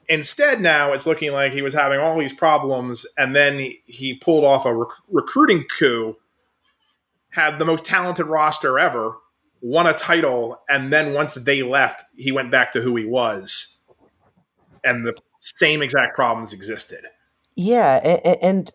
Instead, 0.09 0.61
now 0.61 0.93
it's 0.93 1.05
looking 1.05 1.31
like 1.31 1.53
he 1.53 1.61
was 1.61 1.73
having 1.73 1.99
all 1.99 2.17
these 2.17 2.33
problems, 2.33 3.05
and 3.17 3.35
then 3.35 3.59
he, 3.59 3.81
he 3.85 4.13
pulled 4.13 4.43
off 4.43 4.65
a 4.65 4.75
rec- 4.75 4.89
recruiting 5.09 5.63
coup, 5.63 6.17
had 7.29 7.57
the 7.57 7.65
most 7.65 7.85
talented 7.85 8.25
roster 8.25 8.77
ever, 8.77 9.17
won 9.61 9.87
a 9.87 9.93
title, 9.93 10.59
and 10.69 10.91
then 10.91 11.13
once 11.13 11.35
they 11.35 11.63
left, 11.63 12.01
he 12.17 12.31
went 12.31 12.51
back 12.51 12.71
to 12.73 12.81
who 12.81 12.95
he 12.95 13.05
was, 13.05 13.83
and 14.83 15.05
the 15.05 15.15
same 15.39 15.81
exact 15.81 16.15
problems 16.15 16.53
existed. 16.53 17.05
Yeah, 17.55 17.95
and, 18.41 18.71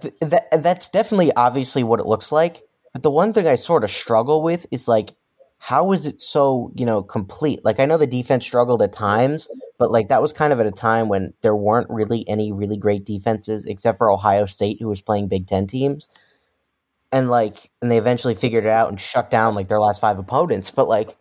th- 0.00 0.14
that 0.20 0.62
that's 0.62 0.88
definitely 0.88 1.32
obviously 1.34 1.82
what 1.82 2.00
it 2.00 2.06
looks 2.06 2.32
like. 2.32 2.62
But 2.92 3.02
the 3.02 3.10
one 3.10 3.32
thing 3.32 3.46
I 3.46 3.56
sort 3.56 3.84
of 3.84 3.90
struggle 3.90 4.42
with 4.42 4.66
is 4.70 4.88
like 4.88 5.14
how 5.64 5.92
is 5.92 6.06
it 6.06 6.20
so 6.20 6.70
you 6.74 6.84
know 6.84 7.02
complete? 7.02 7.64
Like 7.64 7.80
i 7.80 7.86
know 7.86 7.96
the 7.96 8.06
defense 8.06 8.44
struggled 8.44 8.82
at 8.82 8.92
times 8.92 9.48
but 9.78 9.90
like 9.90 10.08
that 10.08 10.20
was 10.20 10.32
kind 10.32 10.52
of 10.52 10.60
at 10.60 10.66
a 10.66 10.70
time 10.70 11.08
when 11.08 11.32
there 11.40 11.56
weren't 11.56 11.88
really 11.88 12.28
any 12.28 12.52
really 12.52 12.76
great 12.76 13.06
defenses 13.06 13.64
except 13.64 13.96
for 13.96 14.10
ohio 14.10 14.44
state 14.44 14.76
who 14.78 14.88
was 14.88 15.00
playing 15.00 15.28
big 15.28 15.46
ten 15.46 15.66
teams. 15.66 16.08
And 17.12 17.30
like 17.30 17.70
and 17.80 17.90
they 17.90 17.96
eventually 17.96 18.34
figured 18.34 18.66
it 18.66 18.70
out 18.70 18.90
and 18.90 19.00
shut 19.00 19.30
down 19.30 19.54
like 19.54 19.68
their 19.68 19.80
last 19.80 20.02
five 20.02 20.18
opponents. 20.18 20.70
But 20.70 20.86
like 20.86 21.16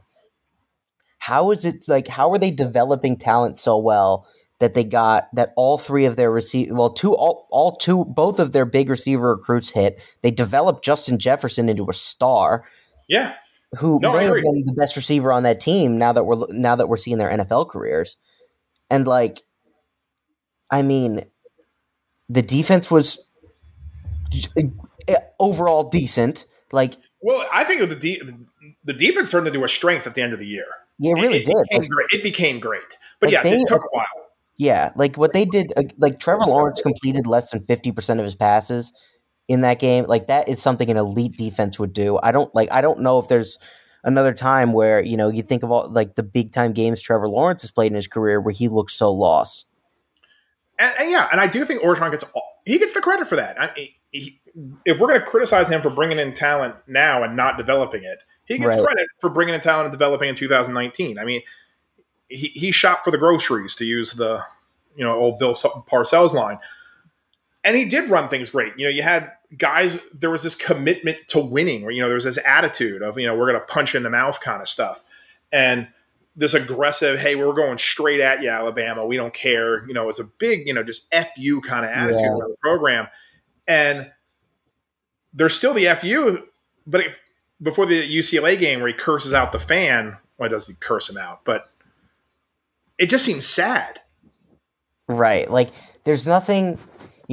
how 1.20 1.52
is 1.52 1.64
it 1.64 1.86
like 1.88 2.10
how 2.10 2.34
are 2.34 2.40
they 2.40 2.52
developing 2.52 3.16
talent 3.18 3.58
so 3.58 3.78
well 3.78 4.28
that 4.60 4.74
they 4.74 4.84
got 4.84 5.30
that 5.34 5.54
all 5.56 5.78
three 5.78 6.04
of 6.04 6.18
their 6.18 6.32
receive 6.32 6.70
well 6.72 6.94
two 6.94 7.16
all, 7.16 7.48
all 7.50 7.78
two 7.78 8.04
both 8.04 8.40
of 8.40 8.52
their 8.52 8.66
big 8.66 8.90
receiver 8.90 9.36
recruits 9.36 9.70
hit. 9.70 10.02
They 10.22 10.32
developed 10.32 10.84
justin 10.84 11.18
jefferson 11.18 11.70
into 11.70 11.90
a 11.90 11.94
star. 11.94 12.66
Yeah 13.08 13.36
who 13.78 14.00
no, 14.02 14.14
may 14.14 14.26
have 14.26 14.36
been 14.36 14.64
the 14.66 14.74
best 14.74 14.96
receiver 14.96 15.32
on 15.32 15.44
that 15.44 15.60
team 15.60 15.98
now 15.98 16.14
that 16.14 16.24
we're 16.24 16.46
now 16.50 16.76
that 16.76 16.88
we're 16.88 16.98
seeing 16.98 17.18
their 17.18 17.30
NFL 17.30 17.70
careers. 17.70 18.18
And 18.90 19.08
like 19.08 19.42
I 20.70 20.82
mean 20.82 21.26
the 22.30 22.42
defense 22.42 22.92
was 22.92 23.26
eh, 24.58 24.64
eh, 25.08 25.16
overall 25.40 25.90
decent. 25.90 26.46
Like 26.72 26.96
well, 27.22 27.48
I 27.54 27.64
think 27.64 27.88
the 27.88 27.96
de- 27.96 28.22
the 28.84 28.94
defense 28.94 29.32
turned 29.32 29.48
into 29.48 29.64
a 29.64 29.70
strength 29.70 30.08
at 30.08 30.16
the 30.16 30.22
end 30.22 30.34
of 30.34 30.40
the 30.40 30.48
year. 30.48 30.66
Yeah, 31.00 31.12
it 31.12 31.22
really 31.22 31.38
it, 31.38 31.46
did. 31.46 31.56
Became 31.70 31.82
like, 31.82 31.90
great. 31.90 32.08
It 32.12 32.24
became 32.24 32.60
great. 32.60 32.98
But 33.20 33.32
yes, 33.32 33.44
they, 33.44 33.56
it 33.56 33.68
took 33.68 33.84
a 33.84 33.88
while. 33.92 34.06
Yeah, 34.58 34.92
like 34.96 35.18
what 35.18 35.34
they 35.34 35.46
did 35.46 35.74
like 35.98 36.20
Trevor 36.20 36.46
Lawrence 36.46 36.82
completed 36.82 37.26
less 37.26 37.50
than 37.50 37.62
50% 37.62 38.20
of 38.20 38.26
his 38.26 38.36
passes 38.36 38.94
in 39.48 39.62
that 39.62 39.80
game. 39.80 40.06
Like 40.06 40.28
that 40.28 40.50
is 40.50 40.62
something 40.62 40.90
an 40.90 40.98
elite 40.98 41.38
defense 41.38 41.80
would 41.80 41.94
do. 41.94 42.20
I 42.22 42.32
don't 42.32 42.54
like 42.56 42.72
I 42.72 42.82
don't 42.82 43.00
know 43.00 43.20
if 43.20 43.28
there's 43.28 43.60
another 44.04 44.34
time 44.34 44.74
where, 44.74 45.04
you 45.04 45.18
know, 45.18 45.30
you 45.30 45.42
think 45.42 45.64
of 45.64 45.72
all 45.72 45.90
like 45.90 46.16
the 46.16 46.24
big 46.24 46.52
time 46.52 46.74
games 46.74 47.02
Trevor 47.02 47.30
Lawrence 47.30 47.62
has 47.62 47.72
played 47.72 47.92
in 47.92 47.96
his 47.96 48.08
career 48.08 48.40
where 48.40 48.54
he 48.54 48.68
looks 48.68 48.94
so 48.94 49.12
lost. 49.12 49.66
And, 50.78 50.94
and 51.00 51.12
yeah, 51.12 51.30
and 51.32 51.40
I 51.40 51.48
do 51.48 51.66
think 51.66 51.82
Orgeron 51.82 52.12
gets 52.12 52.26
all, 52.36 52.62
he 52.66 52.80
gets 52.80 52.94
the 52.94 53.02
credit 53.02 53.28
for 53.28 53.36
that. 53.36 53.60
I, 53.62 53.90
he, 54.12 54.42
if 54.86 55.00
we're 55.00 55.08
going 55.08 55.20
to 55.20 55.26
criticize 55.26 55.68
him 55.68 55.82
for 55.82 55.90
bringing 55.90 56.20
in 56.20 56.34
talent 56.34 56.76
now 56.88 57.24
and 57.24 57.36
not 57.36 57.58
developing 57.58 58.04
it, 58.04 58.24
he 58.46 58.58
gets 58.58 58.76
right. 58.76 58.86
credit 58.86 59.08
for 59.20 59.30
bringing 59.30 59.56
in 59.56 59.62
talent 59.62 59.86
and 59.86 59.92
developing 59.92 60.30
in 60.30 60.36
2019. 60.36 61.18
I 61.18 61.26
mean, 61.26 61.42
he, 62.28 62.48
he 62.50 62.72
shopped 62.72 63.06
for 63.06 63.12
the 63.12 63.18
groceries 63.18 63.76
to 63.76 63.86
use 63.86 64.14
the 64.14 64.44
you 64.96 65.04
know 65.04 65.16
old 65.16 65.40
Bill 65.40 65.54
Parcells 65.54 66.34
line 66.34 66.60
and 67.64 67.78
he 67.78 67.86
did 67.86 68.10
run 68.10 68.30
things 68.30 68.50
great. 68.50 68.74
You 68.78 68.86
know, 68.86 68.92
you 68.92 69.04
had 69.04 69.32
guys. 69.58 69.98
There 70.14 70.30
was 70.30 70.44
this 70.44 70.56
commitment 70.56 71.18
to 71.30 71.40
winning, 71.40 71.84
where 71.84 71.92
you 71.92 72.02
know 72.02 72.08
there 72.08 72.16
was 72.16 72.26
this 72.26 72.40
attitude 72.46 73.02
of 73.02 73.18
you 73.18 73.26
know 73.26 73.36
we're 73.36 73.50
going 73.50 73.60
to 73.60 73.66
punch 73.66 73.96
in 73.96 74.04
the 74.04 74.10
mouth 74.10 74.40
kind 74.42 74.62
of 74.62 74.70
stuff, 74.70 75.04
and 75.52 75.88
this 76.36 76.54
aggressive, 76.54 77.20
hey, 77.20 77.36
we're 77.36 77.54
going 77.54 77.78
straight 77.78 78.20
at 78.20 78.42
you, 78.42 78.50
Alabama. 78.50 79.06
We 79.06 79.18
don't 79.18 79.34
care. 79.34 79.86
You 79.88 79.94
know, 79.94 80.10
it's 80.10 80.20
a 80.20 80.24
big, 80.24 80.68
you 80.68 80.74
know, 80.74 80.82
just 80.82 81.06
fu 81.36 81.62
kind 81.62 81.86
of 81.86 81.92
attitude 81.92 82.22
yeah. 82.22 82.48
the 82.48 82.56
program, 82.62 83.08
and 83.68 84.12
there's 85.34 85.54
still 85.54 85.74
the 85.74 85.86
fu, 86.00 86.44
but 86.88 87.02
if, 87.02 87.16
before 87.62 87.86
the 87.86 88.18
UCLA 88.18 88.60
game 88.60 88.80
where 88.80 88.90
he 88.90 88.94
curses 88.96 89.34
out 89.34 89.52
the 89.52 89.60
fan, 89.60 90.18
why 90.38 90.48
does 90.48 90.68
he 90.68 90.74
curse 90.80 91.10
him 91.10 91.18
out? 91.18 91.42
But 91.46 91.70
it 92.98 93.10
just 93.10 93.26
seems 93.26 93.48
sad 93.48 94.00
Right. 95.08 95.50
Like 95.50 95.70
there's 96.04 96.28
nothing, 96.28 96.80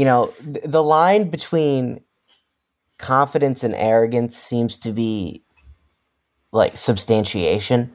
you 0.01 0.07
know, 0.07 0.33
th- 0.43 0.65
the 0.65 0.83
line 0.83 1.29
between 1.29 2.01
confidence 2.97 3.63
and 3.63 3.75
arrogance 3.75 4.35
seems 4.35 4.79
to 4.79 4.93
be 4.93 5.45
like 6.53 6.75
substantiation. 6.75 7.95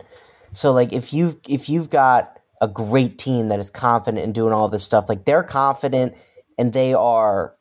So 0.52 0.72
like 0.72 0.94
if 0.94 1.14
you 1.14 1.42
if 1.50 1.68
you've 1.68 1.90
got 1.90 2.40
a 2.62 2.68
great 2.68 3.18
team 3.18 3.48
that 3.48 3.60
is 3.60 3.72
confident 3.72 4.24
in 4.24 4.34
doing 4.34 4.54
all 4.54 4.70
this 4.70 4.84
stuff, 4.84 5.10
like 5.10 5.26
they're 5.26 5.42
confident 5.42 6.14
and 6.60 6.74
they 6.74 6.94
are 6.94 7.56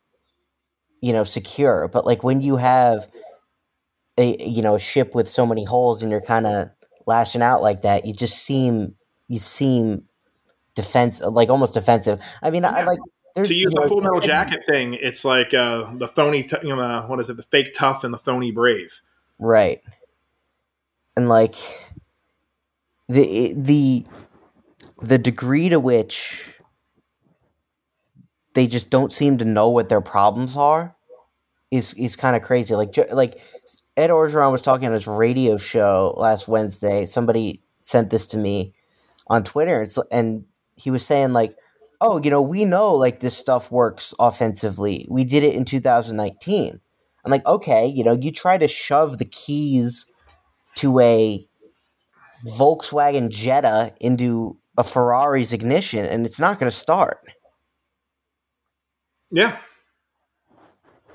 you 1.01 1.14
know 1.14 1.24
secure, 1.24 1.88
but 1.88 2.05
like 2.05 2.22
when 2.22 2.42
you 2.42 2.57
have 2.57 3.09
a 4.18 4.36
you 4.45 4.61
know 4.61 4.74
a 4.74 4.78
ship 4.78 5.14
with 5.14 5.26
so 5.26 5.47
many 5.47 5.64
holes 5.64 6.03
and 6.03 6.12
you're 6.12 6.20
kind 6.20 6.47
of 6.47 6.68
lashing 7.07 7.40
out 7.40 7.62
like 7.62 7.80
that, 7.80 8.05
you 8.05 8.12
just 8.12 8.42
seem 8.42 8.95
you 9.26 9.38
seem 9.38 10.05
defense 10.74 11.22
like 11.22 11.49
almost 11.49 11.72
defensive. 11.72 12.20
I 12.42 12.51
mean, 12.51 12.66
I 12.66 12.82
like 12.82 12.99
there's 13.35 13.49
to 13.49 13.55
use 13.55 13.72
you 13.74 13.80
the 13.80 13.89
Full 13.89 14.01
Metal 14.01 14.20
Jacket 14.20 14.64
thing, 14.66 14.95
it's 14.95 15.24
like 15.24 15.53
uh, 15.55 15.93
the 15.95 16.09
phony, 16.09 16.45
t- 16.45 16.57
you 16.62 16.74
know, 16.74 17.05
what 17.07 17.20
is 17.20 17.30
it? 17.30 17.37
The 17.37 17.43
fake 17.45 17.74
tough 17.74 18.05
and 18.05 18.14
the 18.14 18.18
phony 18.18 18.51
brave. 18.53 19.01
right? 19.39 19.80
And 21.16 21.28
like 21.28 21.57
the 23.09 23.55
the 23.57 24.07
the 25.03 25.18
degree 25.18 25.68
to 25.68 25.78
which 25.78 26.59
they 28.55 28.66
just 28.66 28.91
don't 28.91 29.12
seem 29.12 29.39
to 29.39 29.45
know 29.45 29.68
what 29.68 29.89
their 29.89 30.01
problems 30.01 30.57
are 30.57 30.97
is 31.70 31.95
is 31.95 32.16
kind 32.16 32.37
of 32.37 32.43
crazy. 32.43 32.74
Like 32.74 32.97
like 33.12 33.41
Ed 33.97 34.11
Orgeron 34.11 34.53
was 34.53 34.62
talking 34.62 34.87
on 34.87 34.95
his 34.95 35.07
radio 35.07 35.57
show 35.57 36.14
last 36.16 36.49
Wednesday. 36.49 37.07
Somebody 37.07 37.62
sent 37.80 38.11
this 38.11 38.26
to 38.28 38.37
me 38.37 38.74
on 39.26 39.45
Twitter, 39.45 39.87
and 40.11 40.45
he 40.76 40.91
was 40.91 41.05
saying 41.05 41.32
like, 41.32 41.57
"Oh, 42.05 42.20
you 42.22 42.30
know, 42.30 42.42
we 42.42 42.66
know 42.66 42.92
like 42.92 43.20
this 43.20 43.36
stuff 43.36 43.70
works 43.70 44.14
offensively. 44.18 45.07
We 45.11 45.24
did 45.24 45.42
it 45.42 45.55
in 45.55 45.64
2019." 45.64 46.80
I'm 47.24 47.30
like, 47.30 47.46
"Okay, 47.46 47.86
you 47.86 48.05
know, 48.05 48.12
you 48.12 48.30
try 48.30 48.59
to 48.59 48.68
shove 48.68 49.16
the 49.18 49.24
keys 49.24 50.07
to 50.76 51.00
a 51.00 51.48
Volkswagen 52.46 53.30
Jetta 53.30 53.94
into 54.00 54.59
a 54.76 54.84
Ferrari's 54.84 55.55
ignition, 55.55 56.05
and 56.05 56.26
it's 56.26 56.38
not 56.38 56.59
going 56.59 56.70
to 56.70 56.76
start." 56.76 57.20
Yeah. 59.30 59.57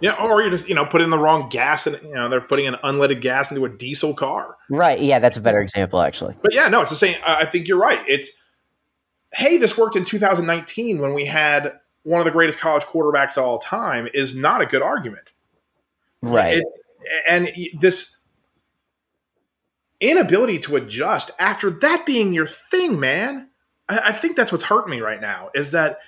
Yeah, 0.02 0.14
or 0.14 0.42
you're 0.42 0.50
just 0.50 0.70
you 0.70 0.76
know 0.76 0.86
putting 0.86 1.10
the 1.10 1.20
wrong 1.20 1.50
gas 1.50 1.86
and 1.86 2.02
you 2.02 2.14
know 2.14 2.30
they're 2.30 2.42
putting 2.42 2.68
an 2.68 2.76
unleaded 2.84 3.22
gas 3.22 3.52
into 3.52 3.66
a 3.66 3.70
diesel 3.70 4.14
car. 4.14 4.56
Right? 4.70 5.00
Yeah, 5.00 5.20
that's 5.20 5.38
a 5.38 5.42
better 5.42 5.62
example, 5.62 6.02
actually. 6.02 6.36
But 6.42 6.54
yeah, 6.54 6.70
no, 6.70 6.82
it's 6.82 6.90
the 6.90 6.96
same. 6.96 7.18
I 7.26 7.42
I 7.42 7.46
think 7.46 7.68
you're 7.68 7.80
right. 7.80 8.02
It's 8.08 8.32
hey, 9.34 9.58
this 9.58 9.78
worked 9.78 9.96
in 9.96 10.06
2019 10.06 11.00
when 11.00 11.14
we 11.14 11.26
had 11.26 11.80
one 12.04 12.22
of 12.22 12.26
the 12.26 12.32
greatest 12.32 12.60
college 12.60 12.84
quarterbacks 12.84 13.38
of 13.38 13.44
all 13.44 13.60
time. 13.60 14.08
Is 14.14 14.36
not 14.36 14.62
a 14.62 14.66
good 14.66 14.82
argument. 14.82 15.30
Right. 16.22 16.58
It, 16.58 16.66
and 17.28 17.52
this 17.80 18.20
inability 20.00 20.60
to 20.60 20.76
adjust 20.76 21.32
after 21.40 21.70
that 21.70 22.06
being 22.06 22.34
your 22.34 22.48
thing, 22.48 23.00
man. 23.00 23.50
I, 23.88 24.00
I 24.06 24.12
think 24.12 24.38
that's 24.38 24.52
what's 24.52 24.64
hurting 24.64 24.92
me 24.92 25.02
right 25.02 25.22
now 25.22 25.50
is 25.54 25.72
that 25.72 26.00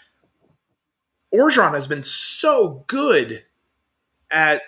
Orgeron 1.33 1.73
has 1.73 1.87
been 1.87 2.03
so 2.03 2.83
good 2.87 3.43
at, 4.31 4.61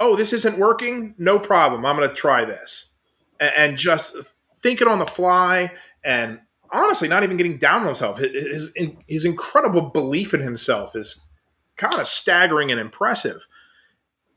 oh, 0.00 0.16
this 0.16 0.32
isn't 0.32 0.58
working. 0.58 1.14
No 1.18 1.38
problem. 1.38 1.84
I'm 1.84 1.96
going 1.96 2.08
to 2.08 2.14
try 2.14 2.44
this. 2.44 2.94
And, 3.40 3.52
and 3.56 3.78
just 3.78 4.16
thinking 4.62 4.86
it 4.86 4.90
on 4.90 4.98
the 4.98 5.06
fly 5.06 5.72
and 6.04 6.40
honestly 6.72 7.08
not 7.08 7.22
even 7.22 7.36
getting 7.36 7.58
down 7.58 7.82
on 7.82 7.86
himself. 7.86 8.18
His, 8.18 8.72
his, 9.06 9.24
incredible 9.24 9.82
belief 9.82 10.34
in 10.34 10.40
himself 10.40 10.96
is 10.96 11.28
kind 11.76 11.94
of 11.94 12.06
staggering 12.06 12.70
and 12.70 12.80
impressive 12.80 13.46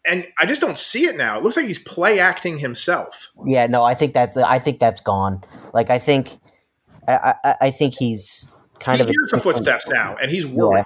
and 0.06 0.26
I 0.40 0.46
just 0.46 0.62
don't 0.62 0.78
see 0.78 1.06
it 1.06 1.16
now. 1.18 1.38
It 1.38 1.44
looks 1.44 1.56
like 1.56 1.66
he's 1.66 1.80
play 1.80 2.20
acting 2.20 2.58
himself. 2.58 3.30
Yeah, 3.46 3.68
no, 3.68 3.84
I 3.84 3.94
think 3.94 4.14
that's 4.14 4.36
I 4.38 4.60
think 4.60 4.80
that's 4.80 5.02
gone. 5.02 5.44
Like 5.74 5.90
I 5.90 6.00
think 6.00 6.40
I 7.08 7.36
I, 7.44 7.56
I 7.62 7.72
think 7.72 7.94
he's 7.94 8.48
kind 8.80 8.98
he 8.98 9.04
of 9.04 9.10
hears 9.10 9.32
the 9.32 9.40
footsteps 9.40 9.88
now, 9.88 10.16
and 10.22 10.32
he's 10.32 10.46
worried. 10.46 10.86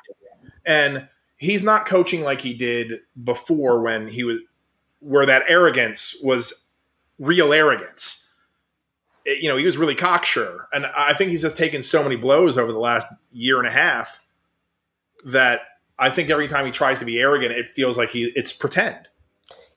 And 0.65 1.07
he's 1.37 1.63
not 1.63 1.85
coaching 1.85 2.21
like 2.21 2.41
he 2.41 2.53
did 2.53 3.01
before 3.23 3.81
when 3.81 4.07
he 4.07 4.23
was 4.23 4.39
where 4.99 5.25
that 5.25 5.43
arrogance 5.47 6.19
was 6.23 6.65
real 7.19 7.53
arrogance. 7.53 8.22
You 9.25 9.49
know, 9.49 9.57
he 9.57 9.65
was 9.65 9.77
really 9.77 9.95
cocksure, 9.95 10.67
and 10.73 10.85
I 10.85 11.13
think 11.13 11.31
he's 11.31 11.41
just 11.41 11.57
taken 11.57 11.81
so 11.81 12.03
many 12.03 12.15
blows 12.15 12.57
over 12.57 12.71
the 12.71 12.79
last 12.79 13.07
year 13.31 13.57
and 13.57 13.67
a 13.67 13.71
half 13.71 14.19
that 15.25 15.61
I 15.97 16.09
think 16.09 16.29
every 16.29 16.47
time 16.47 16.65
he 16.65 16.71
tries 16.71 16.99
to 16.99 17.05
be 17.05 17.19
arrogant, 17.19 17.53
it 17.53 17.69
feels 17.69 17.97
like 17.97 18.09
he 18.09 18.31
it's 18.35 18.51
pretend. 18.51 19.07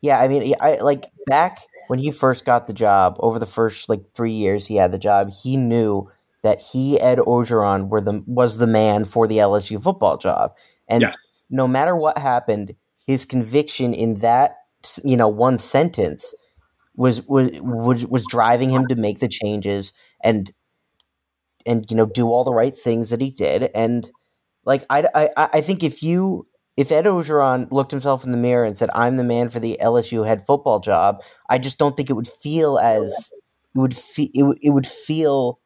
Yeah, 0.01 0.18
I 0.18 0.28
mean, 0.28 0.55
I 0.61 0.76
like 0.76 1.07
back 1.26 1.61
when 1.88 1.99
he 1.99 2.11
first 2.11 2.44
got 2.44 2.66
the 2.66 2.72
job. 2.72 3.16
Over 3.20 3.38
the 3.38 3.47
first 3.47 3.88
like 3.88 4.11
three 4.11 4.32
years 4.32 4.66
he 4.66 4.76
had 4.76 4.92
the 4.92 4.99
job, 4.99 5.30
he 5.30 5.57
knew 5.57 6.11
that 6.42 6.61
he 6.61 7.01
Ed 7.01 7.18
Orgeron 7.18 7.88
were 7.88 8.01
the 8.01 8.22
was 8.26 8.59
the 8.59 8.66
man 8.66 9.05
for 9.05 9.28
the 9.28 9.38
LSU 9.38 9.82
football 9.82 10.16
job, 10.16 10.55
and 10.88 11.03
yes, 11.03 11.16
no 11.51 11.68
matter 11.68 11.94
what 11.94 12.18
happened, 12.18 12.74
his 13.07 13.24
conviction 13.24 13.94
in 13.94 14.16
that 14.20 14.57
you 15.05 15.16
know 15.16 15.28
one 15.28 15.59
sentence 15.59 16.34
was 16.97 17.22
was 17.26 17.51
was, 17.61 18.07
was 18.07 18.26
driving 18.26 18.70
him 18.70 18.86
to 18.88 18.97
make 18.97 19.18
the 19.20 19.28
changes 19.28 19.92
and 20.22 20.53
and 21.64 21.86
you 21.90 21.97
know 21.97 22.07
do 22.07 22.28
all 22.28 22.44
the 22.44 22.55
right 22.55 22.76
things 22.76 23.11
that 23.11 23.20
he 23.20 23.30
did 23.30 23.70
and 23.74 24.11
like 24.64 24.84
I, 24.90 25.07
I, 25.14 25.49
I 25.55 25.61
think 25.61 25.84
if 25.84 26.03
you 26.03 26.47
if 26.76 26.90
Ed 26.92 27.05
Orgeron 27.07 27.70
looked 27.70 27.90
himself 27.92 28.24
in 28.24 28.32
the 28.32 28.36
mirror 28.38 28.64
and 28.64 28.76
said 28.76 28.90
I'm 28.94 29.16
the 29.16 29.24
man 29.24 29.49
for 29.49 29.61
the 29.61 29.78
LSU 29.80 30.26
head 30.26 30.44
football 30.47 30.80
job, 30.80 31.22
I 31.49 31.57
just 31.59 31.78
don't 31.78 31.97
think 31.97 32.11
it 32.11 32.14
would 32.14 32.28
feel 32.28 32.78
as 32.78 33.32
it 33.74 33.78
would 33.78 33.97
feel 33.97 34.28
it, 34.34 34.42
would- 34.42 34.59
it 34.61 34.70
would 34.70 34.86
feel 34.86 35.61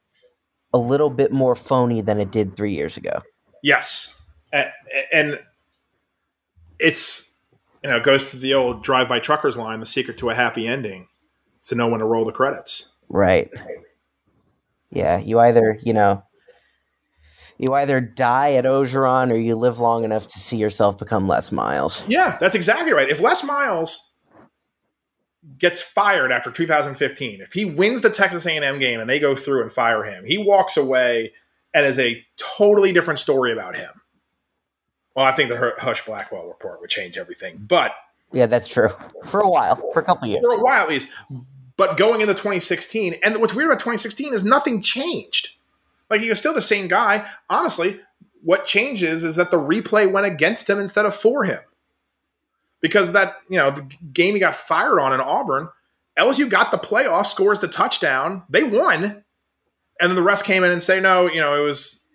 a 0.72 0.78
little 0.78 1.10
bit 1.10 1.32
more 1.32 1.56
phony 1.56 2.00
than 2.00 2.20
it 2.20 2.30
did 2.30 2.54
three 2.56 2.74
years 2.74 2.96
ago. 2.96 3.22
Yes, 3.62 4.14
and 4.52 5.40
it's 6.78 7.36
you 7.82 7.90
know 7.90 7.96
it 7.96 8.02
goes 8.02 8.30
to 8.30 8.36
the 8.36 8.54
old 8.54 8.82
drive-by 8.82 9.18
truckers 9.20 9.56
line. 9.56 9.80
The 9.80 9.86
secret 9.86 10.18
to 10.18 10.30
a 10.30 10.34
happy 10.34 10.66
ending 10.68 11.08
to 11.64 11.74
know 11.74 11.88
when 11.88 12.00
to 12.00 12.06
roll 12.06 12.24
the 12.24 12.32
credits. 12.32 12.90
Right. 13.08 13.50
Yeah, 14.90 15.18
you 15.18 15.38
either, 15.38 15.78
you 15.82 15.92
know, 15.92 16.22
you 17.58 17.74
either 17.74 18.00
die 18.00 18.54
at 18.54 18.64
Orgeron 18.64 19.30
or 19.30 19.36
you 19.36 19.54
live 19.54 19.78
long 19.78 20.04
enough 20.04 20.26
to 20.28 20.38
see 20.38 20.56
yourself 20.56 20.98
become 20.98 21.28
Les 21.28 21.52
Miles. 21.52 22.04
Yeah, 22.08 22.38
that's 22.40 22.54
exactly 22.54 22.92
right. 22.92 23.10
If 23.10 23.20
Les 23.20 23.44
Miles 23.44 24.10
gets 25.58 25.82
fired 25.82 26.32
after 26.32 26.50
2015, 26.50 27.40
if 27.40 27.52
he 27.52 27.64
wins 27.64 28.00
the 28.00 28.10
Texas 28.10 28.46
A&M 28.46 28.78
game 28.78 29.00
and 29.00 29.08
they 29.08 29.18
go 29.18 29.36
through 29.36 29.62
and 29.62 29.72
fire 29.72 30.02
him, 30.02 30.24
he 30.24 30.38
walks 30.38 30.76
away 30.76 31.32
and 31.74 31.86
is 31.86 31.98
a 31.98 32.24
totally 32.36 32.92
different 32.92 33.20
story 33.20 33.52
about 33.52 33.76
him. 33.76 33.90
Well, 35.14 35.26
I 35.26 35.32
think 35.32 35.50
the 35.50 35.74
Husch 35.78 36.04
Blackwell 36.06 36.46
report 36.46 36.80
would 36.80 36.90
change 36.90 37.18
everything, 37.18 37.58
but 37.60 37.92
Yeah, 38.32 38.46
that's 38.46 38.68
true. 38.68 38.90
For 39.26 39.40
a 39.40 39.48
while, 39.48 39.76
for 39.92 40.00
a 40.00 40.04
couple 40.04 40.28
years. 40.28 40.40
for 40.42 40.54
a 40.54 40.60
while 40.60 40.82
at 40.82 40.88
least. 40.88 41.08
But 41.76 41.96
going 41.96 42.20
into 42.20 42.34
2016, 42.34 43.16
and 43.24 43.36
what's 43.38 43.54
weird 43.54 43.70
about 43.70 43.80
2016 43.80 44.34
is 44.34 44.44
nothing 44.44 44.82
changed. 44.82 45.50
Like 46.10 46.20
he 46.20 46.28
was 46.28 46.38
still 46.38 46.54
the 46.54 46.62
same 46.62 46.88
guy. 46.88 47.26
Honestly, 47.48 48.00
what 48.42 48.66
changes 48.66 49.24
is 49.24 49.36
that 49.36 49.50
the 49.50 49.58
replay 49.58 50.10
went 50.10 50.26
against 50.26 50.68
him 50.68 50.78
instead 50.78 51.06
of 51.06 51.14
for 51.14 51.44
him. 51.44 51.60
Because 52.80 53.12
that, 53.12 53.36
you 53.48 53.58
know, 53.58 53.70
the 53.70 53.88
game 54.12 54.34
he 54.34 54.40
got 54.40 54.54
fired 54.54 54.98
on 54.98 55.12
in 55.12 55.20
Auburn, 55.20 55.68
LSU 56.18 56.48
got 56.48 56.70
the 56.70 56.78
playoff, 56.78 57.26
scores 57.26 57.60
the 57.60 57.68
touchdown, 57.68 58.42
they 58.48 58.62
won, 58.62 59.24
and 60.00 60.08
then 60.08 60.14
the 60.14 60.22
rest 60.22 60.44
came 60.44 60.64
in 60.64 60.70
and 60.70 60.82
say, 60.82 60.98
no, 60.98 61.26
you 61.26 61.40
know, 61.40 61.54
it 61.54 61.64
was 61.64 62.06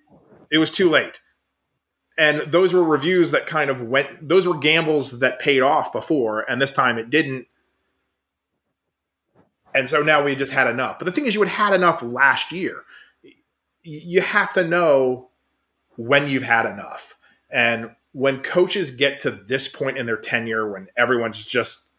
it 0.51 0.57
was 0.57 0.71
too 0.71 0.89
late. 0.89 1.19
And 2.17 2.41
those 2.41 2.71
were 2.71 2.83
reviews 2.83 3.31
that 3.31 3.45
kind 3.45 3.69
of 3.69 3.81
went 3.81 4.27
those 4.27 4.47
were 4.47 4.57
gambles 4.57 5.19
that 5.19 5.39
paid 5.39 5.61
off 5.61 5.91
before, 5.91 6.41
and 6.49 6.61
this 6.61 6.71
time 6.71 6.97
it 6.97 7.09
didn't. 7.09 7.47
And 9.73 9.89
so 9.89 10.01
now 10.01 10.23
we 10.23 10.35
just 10.35 10.53
had 10.53 10.67
enough. 10.67 10.97
But 10.99 11.05
the 11.05 11.11
thing 11.11 11.25
is, 11.25 11.33
you 11.33 11.41
had 11.41 11.49
had 11.49 11.73
enough 11.73 12.01
last 12.01 12.53
year. 12.53 12.83
You 13.83 14.21
have 14.21 14.53
to 14.53 14.65
know 14.65 15.29
when 15.97 16.29
you've 16.29 16.43
had 16.43 16.65
enough. 16.65 17.17
And 17.51 17.91
when 18.13 18.41
coaches 18.41 18.91
get 18.91 19.19
to 19.19 19.31
this 19.31 19.67
point 19.67 19.97
in 19.97 20.05
their 20.05 20.17
tenure, 20.17 20.71
when 20.71 20.87
everyone's 20.95 21.45
just 21.45 21.91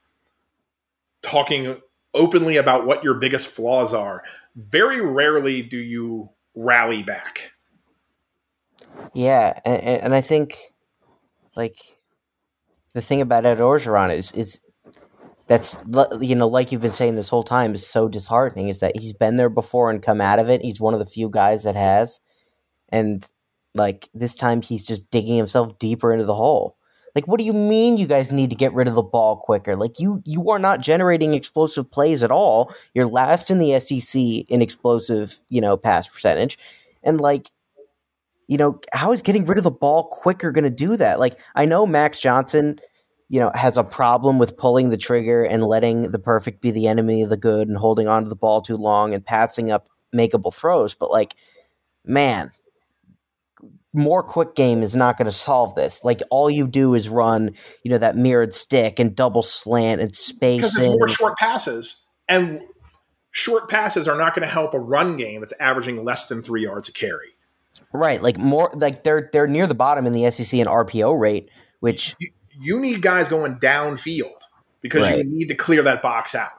talking 1.20 1.80
openly 2.14 2.56
about 2.56 2.86
what 2.86 3.04
your 3.04 3.14
biggest 3.14 3.48
flaws 3.48 3.92
are, 3.92 4.22
very 4.54 5.02
rarely 5.02 5.60
do 5.60 5.76
you 5.76 6.30
rally 6.54 7.02
back. 7.02 7.52
Yeah, 9.14 9.58
and, 9.64 9.82
and 9.82 10.14
I 10.14 10.20
think, 10.20 10.58
like, 11.56 11.76
the 12.94 13.02
thing 13.02 13.20
about 13.20 13.46
Ed 13.46 13.58
Orgeron 13.58 14.16
is, 14.16 14.32
is 14.32 14.62
that's, 15.48 15.78
you 16.20 16.34
know, 16.34 16.48
like 16.48 16.72
you've 16.72 16.80
been 16.82 16.92
saying 16.92 17.16
this 17.16 17.28
whole 17.28 17.44
time, 17.44 17.74
is 17.74 17.86
so 17.86 18.08
disheartening 18.08 18.68
is 18.68 18.80
that 18.80 18.96
he's 18.96 19.12
been 19.12 19.36
there 19.36 19.50
before 19.50 19.90
and 19.90 20.02
come 20.02 20.20
out 20.20 20.38
of 20.40 20.48
it. 20.50 20.62
He's 20.62 20.80
one 20.80 20.94
of 20.94 21.00
the 21.00 21.06
few 21.06 21.28
guys 21.30 21.64
that 21.64 21.76
has. 21.76 22.20
And 22.90 23.26
Like 23.74 24.08
this 24.14 24.36
time 24.36 24.62
he's 24.62 24.86
just 24.86 25.10
digging 25.12 25.36
himself 25.36 25.78
deeper 25.80 26.12
into 26.12 26.26
the 26.26 26.34
hole. 26.34 26.78
Like 27.14 27.26
what 27.28 27.38
do 27.40 27.46
you 27.46 27.54
mean 27.54 27.98
you 27.98 28.06
guys 28.08 28.32
need 28.32 28.50
to 28.50 28.56
get 28.56 28.74
rid 28.74 28.88
of 28.88 28.94
the 28.94 29.02
ball 29.02 29.36
quicker? 29.36 29.76
Like 29.76 30.00
you 30.00 30.22
you 30.24 30.50
are 30.50 30.58
not 30.60 30.80
generating 30.82 31.34
explosive 31.34 31.90
plays 31.90 32.22
at 32.24 32.32
all. 32.32 32.72
You're 32.94 33.06
last 33.06 33.50
in 33.50 33.58
the 33.58 33.78
SEC 33.80 34.22
in 34.50 34.62
explosive, 34.62 35.40
you 35.50 35.60
know, 35.60 35.76
pass 35.78 36.08
percentage. 36.08 36.58
And 37.04 37.20
like 37.20 37.50
you 38.48 38.56
know, 38.56 38.80
how 38.92 39.12
is 39.12 39.22
getting 39.22 39.44
rid 39.44 39.58
of 39.58 39.64
the 39.64 39.70
ball 39.70 40.08
quicker 40.08 40.52
going 40.52 40.64
to 40.64 40.70
do 40.70 40.96
that? 40.96 41.18
Like 41.18 41.40
I 41.54 41.64
know 41.64 41.86
Max 41.86 42.20
Johnson, 42.20 42.78
you 43.28 43.40
know, 43.40 43.50
has 43.54 43.76
a 43.76 43.84
problem 43.84 44.38
with 44.38 44.56
pulling 44.56 44.90
the 44.90 44.96
trigger 44.96 45.44
and 45.44 45.64
letting 45.64 46.10
the 46.12 46.18
perfect 46.18 46.60
be 46.60 46.70
the 46.70 46.86
enemy 46.86 47.22
of 47.22 47.30
the 47.30 47.36
good 47.36 47.68
and 47.68 47.76
holding 47.76 48.08
on 48.08 48.22
to 48.22 48.28
the 48.28 48.36
ball 48.36 48.62
too 48.62 48.76
long 48.76 49.14
and 49.14 49.24
passing 49.24 49.70
up 49.70 49.88
makeable 50.14 50.54
throws, 50.54 50.94
but 50.94 51.10
like 51.10 51.34
man, 52.06 52.52
more 53.92 54.22
quick 54.22 54.54
game 54.54 54.82
is 54.82 54.94
not 54.94 55.16
going 55.16 55.26
to 55.26 55.32
solve 55.32 55.74
this. 55.74 56.04
Like 56.04 56.22
all 56.30 56.50
you 56.50 56.66
do 56.66 56.94
is 56.94 57.08
run, 57.08 57.54
you 57.82 57.90
know, 57.90 57.98
that 57.98 58.16
mirrored 58.16 58.54
stick 58.54 58.98
and 58.98 59.14
double 59.14 59.42
slant 59.42 60.00
and 60.00 60.14
space 60.14 60.58
because 60.58 60.74
there's 60.74 60.92
more 60.92 61.08
short 61.08 61.36
passes, 61.38 62.06
and 62.28 62.60
short 63.30 63.68
passes 63.68 64.06
are 64.06 64.16
not 64.16 64.34
going 64.34 64.46
to 64.46 64.52
help 64.52 64.74
a 64.74 64.78
run 64.78 65.16
game 65.16 65.40
that's 65.40 65.54
averaging 65.60 66.04
less 66.04 66.28
than 66.28 66.42
three 66.42 66.62
yards 66.62 66.88
a 66.88 66.92
carry. 66.92 67.35
Right, 67.92 68.20
like 68.20 68.38
more 68.38 68.70
like 68.74 69.04
they're 69.04 69.30
they're 69.32 69.46
near 69.46 69.66
the 69.66 69.74
bottom 69.74 70.06
in 70.06 70.12
the 70.12 70.30
SEC 70.30 70.58
in 70.58 70.66
RPO 70.66 71.18
rate, 71.18 71.48
which 71.80 72.14
you, 72.18 72.30
you 72.60 72.80
need 72.80 73.00
guys 73.02 73.28
going 73.28 73.56
downfield 73.56 74.42
because 74.82 75.02
right. 75.02 75.18
you 75.18 75.24
need 75.24 75.48
to 75.48 75.54
clear 75.54 75.82
that 75.82 76.02
box 76.02 76.34
out. 76.34 76.50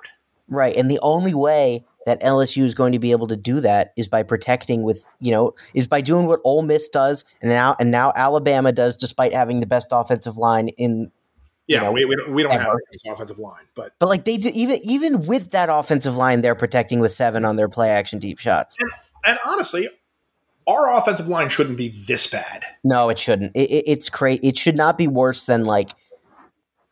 Right, 0.48 0.76
and 0.76 0.90
the 0.90 1.00
only 1.02 1.34
way 1.34 1.86
that 2.06 2.22
LSU 2.22 2.64
is 2.64 2.74
going 2.74 2.94
to 2.94 3.00
be 3.00 3.12
able 3.12 3.28
to 3.28 3.36
do 3.36 3.60
that 3.60 3.92
is 3.98 4.08
by 4.08 4.24
protecting 4.24 4.84
with 4.84 5.06
you 5.20 5.32
know 5.32 5.54
is 5.74 5.88
by 5.88 6.02
doing 6.02 6.26
what 6.26 6.40
Ole 6.44 6.62
Miss 6.62 6.90
does 6.90 7.26
and 7.42 7.52
now 7.52 7.76
and 7.80 7.92
now 7.92 8.14
Alabama 8.16 8.72
does 8.72 8.96
despite 8.96 9.34
having 9.34 9.60
the 9.60 9.68
best 9.68 9.90
offensive 9.92 10.38
line 10.38 10.70
in 10.70 11.12
yeah, 11.68 11.80
you 11.80 11.84
know, 11.84 11.92
we, 11.92 12.06
we 12.06 12.16
don't, 12.16 12.34
we 12.34 12.44
don't 12.44 12.52
have 12.54 12.72
an 12.72 13.12
offensive 13.12 13.40
line, 13.40 13.66
but 13.76 13.92
but 14.00 14.08
like 14.08 14.24
they 14.24 14.38
do, 14.38 14.50
even 14.54 14.80
even 14.84 15.26
with 15.26 15.52
that 15.52 15.68
offensive 15.70 16.16
line, 16.16 16.40
they're 16.40 16.56
protecting 16.56 17.02
with 17.02 17.12
seven 17.12 17.44
on 17.44 17.58
their 17.58 17.68
play 17.68 17.90
action 17.90 18.20
deep 18.20 18.40
shots. 18.40 18.78
And, 18.80 18.90
and 19.26 19.40
honestly, 19.46 19.90
our 20.68 20.94
offensive 20.94 21.28
line 21.28 21.50
shouldn't 21.50 21.78
be 21.78 21.90
this 21.90 22.30
bad. 22.30 22.64
No, 22.84 23.10
it 23.10 23.18
shouldn't. 23.18 23.56
It, 23.56 23.72
it, 23.72 23.84
it's 23.88 24.10
crazy. 24.10 24.42
It 24.44 24.58
should 24.58 24.76
not 24.76 24.98
be 24.98 25.08
worse 25.08 25.46
than 25.46 25.64
like 25.64 25.92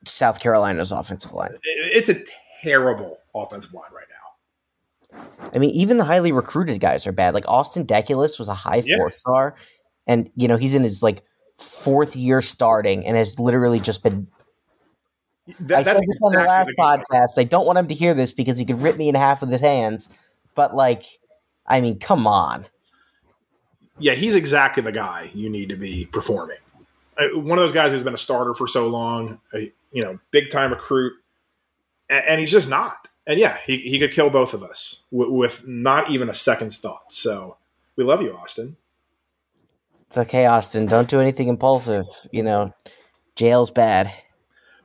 South 0.06 0.40
Carolina's 0.40 0.92
offensive 0.92 1.34
line. 1.34 1.52
It, 1.54 1.60
it's 1.64 2.10
a 2.10 2.24
terrible 2.64 3.18
offensive 3.36 3.74
line 3.74 3.92
right 3.94 4.06
now. 4.10 4.16
I 5.54 5.60
mean, 5.60 5.72
even 5.72 5.98
the 5.98 6.06
highly 6.06 6.32
recruited 6.32 6.80
guys 6.80 7.06
are 7.06 7.12
bad. 7.12 7.34
Like 7.34 7.48
Austin 7.48 7.86
Deculus 7.86 8.40
was 8.40 8.48
a 8.48 8.54
high 8.54 8.82
yeah. 8.86 8.98
four 8.98 9.12
star, 9.12 9.56
and 10.08 10.30
you 10.36 10.48
know 10.48 10.58
he's 10.58 10.74
in 10.74 10.84
his 10.84 11.04
like 11.04 11.24
fourth 11.58 12.16
year 12.16 12.42
starting, 12.42 13.06
and 13.06 13.18
has 13.18 13.40
literally 13.40 13.80
just 13.80 14.04
been. 14.04 14.28
That, 15.60 15.80
I 15.80 15.84
said 15.84 15.98
this 15.98 16.04
exactly 16.04 16.26
on 16.26 16.32
the 16.32 16.50
last 16.50 16.74
podcast. 16.80 17.38
I 17.38 17.44
don't 17.44 17.68
want 17.68 17.78
him 17.78 17.88
to 17.88 17.94
hear 17.94 18.14
this 18.14 18.32
because 18.32 18.58
he 18.58 18.66
could 18.66 18.82
rip 18.82 18.98
me 18.98 19.10
in 19.10 19.16
half 19.16 19.42
with 19.42 19.52
his 19.52 19.62
hands. 19.62 20.10
But 20.56 20.76
like, 20.76 21.06
I 21.68 21.82
mean, 21.82 22.00
come 22.00 22.26
on. 22.26 22.66
Yeah, 23.98 24.14
he's 24.14 24.36
exactly 24.36 24.84
the 24.84 24.92
guy 24.92 25.32
you 25.34 25.50
need 25.50 25.70
to 25.70 25.76
be 25.76 26.06
performing. 26.06 26.58
Uh, 27.18 27.40
one 27.40 27.58
of 27.58 27.64
those 27.64 27.74
guys 27.74 27.92
who's 27.92 28.04
been 28.04 28.14
a 28.14 28.18
starter 28.18 28.54
for 28.54 28.68
so 28.68 28.88
long, 28.88 29.40
a 29.54 29.72
you 29.92 30.04
know, 30.04 30.20
big 30.32 30.50
time 30.50 30.72
recruit, 30.72 31.14
and 32.10 32.40
he's 32.40 32.52
just 32.52 32.68
not 32.68 33.08
and 33.28 33.40
yeah, 33.40 33.58
he, 33.66 33.78
he 33.80 34.00
could 34.00 34.12
kill 34.12 34.30
both 34.30 34.54
of 34.54 34.64
us 34.64 35.06
w- 35.12 35.32
with 35.32 35.68
not 35.68 36.10
even 36.12 36.30
a 36.30 36.34
second's 36.34 36.78
thought. 36.78 37.12
So 37.12 37.58
we 37.96 38.04
love 38.04 38.22
you, 38.22 38.36
Austin. 38.36 38.78
It's 40.08 40.18
okay, 40.18 40.46
Austin. 40.46 40.86
Don't 40.86 41.10
do 41.10 41.20
anything 41.20 41.48
impulsive. 41.48 42.06
You 42.32 42.44
know, 42.44 42.74
jail's 43.36 43.72
bad. 43.72 44.12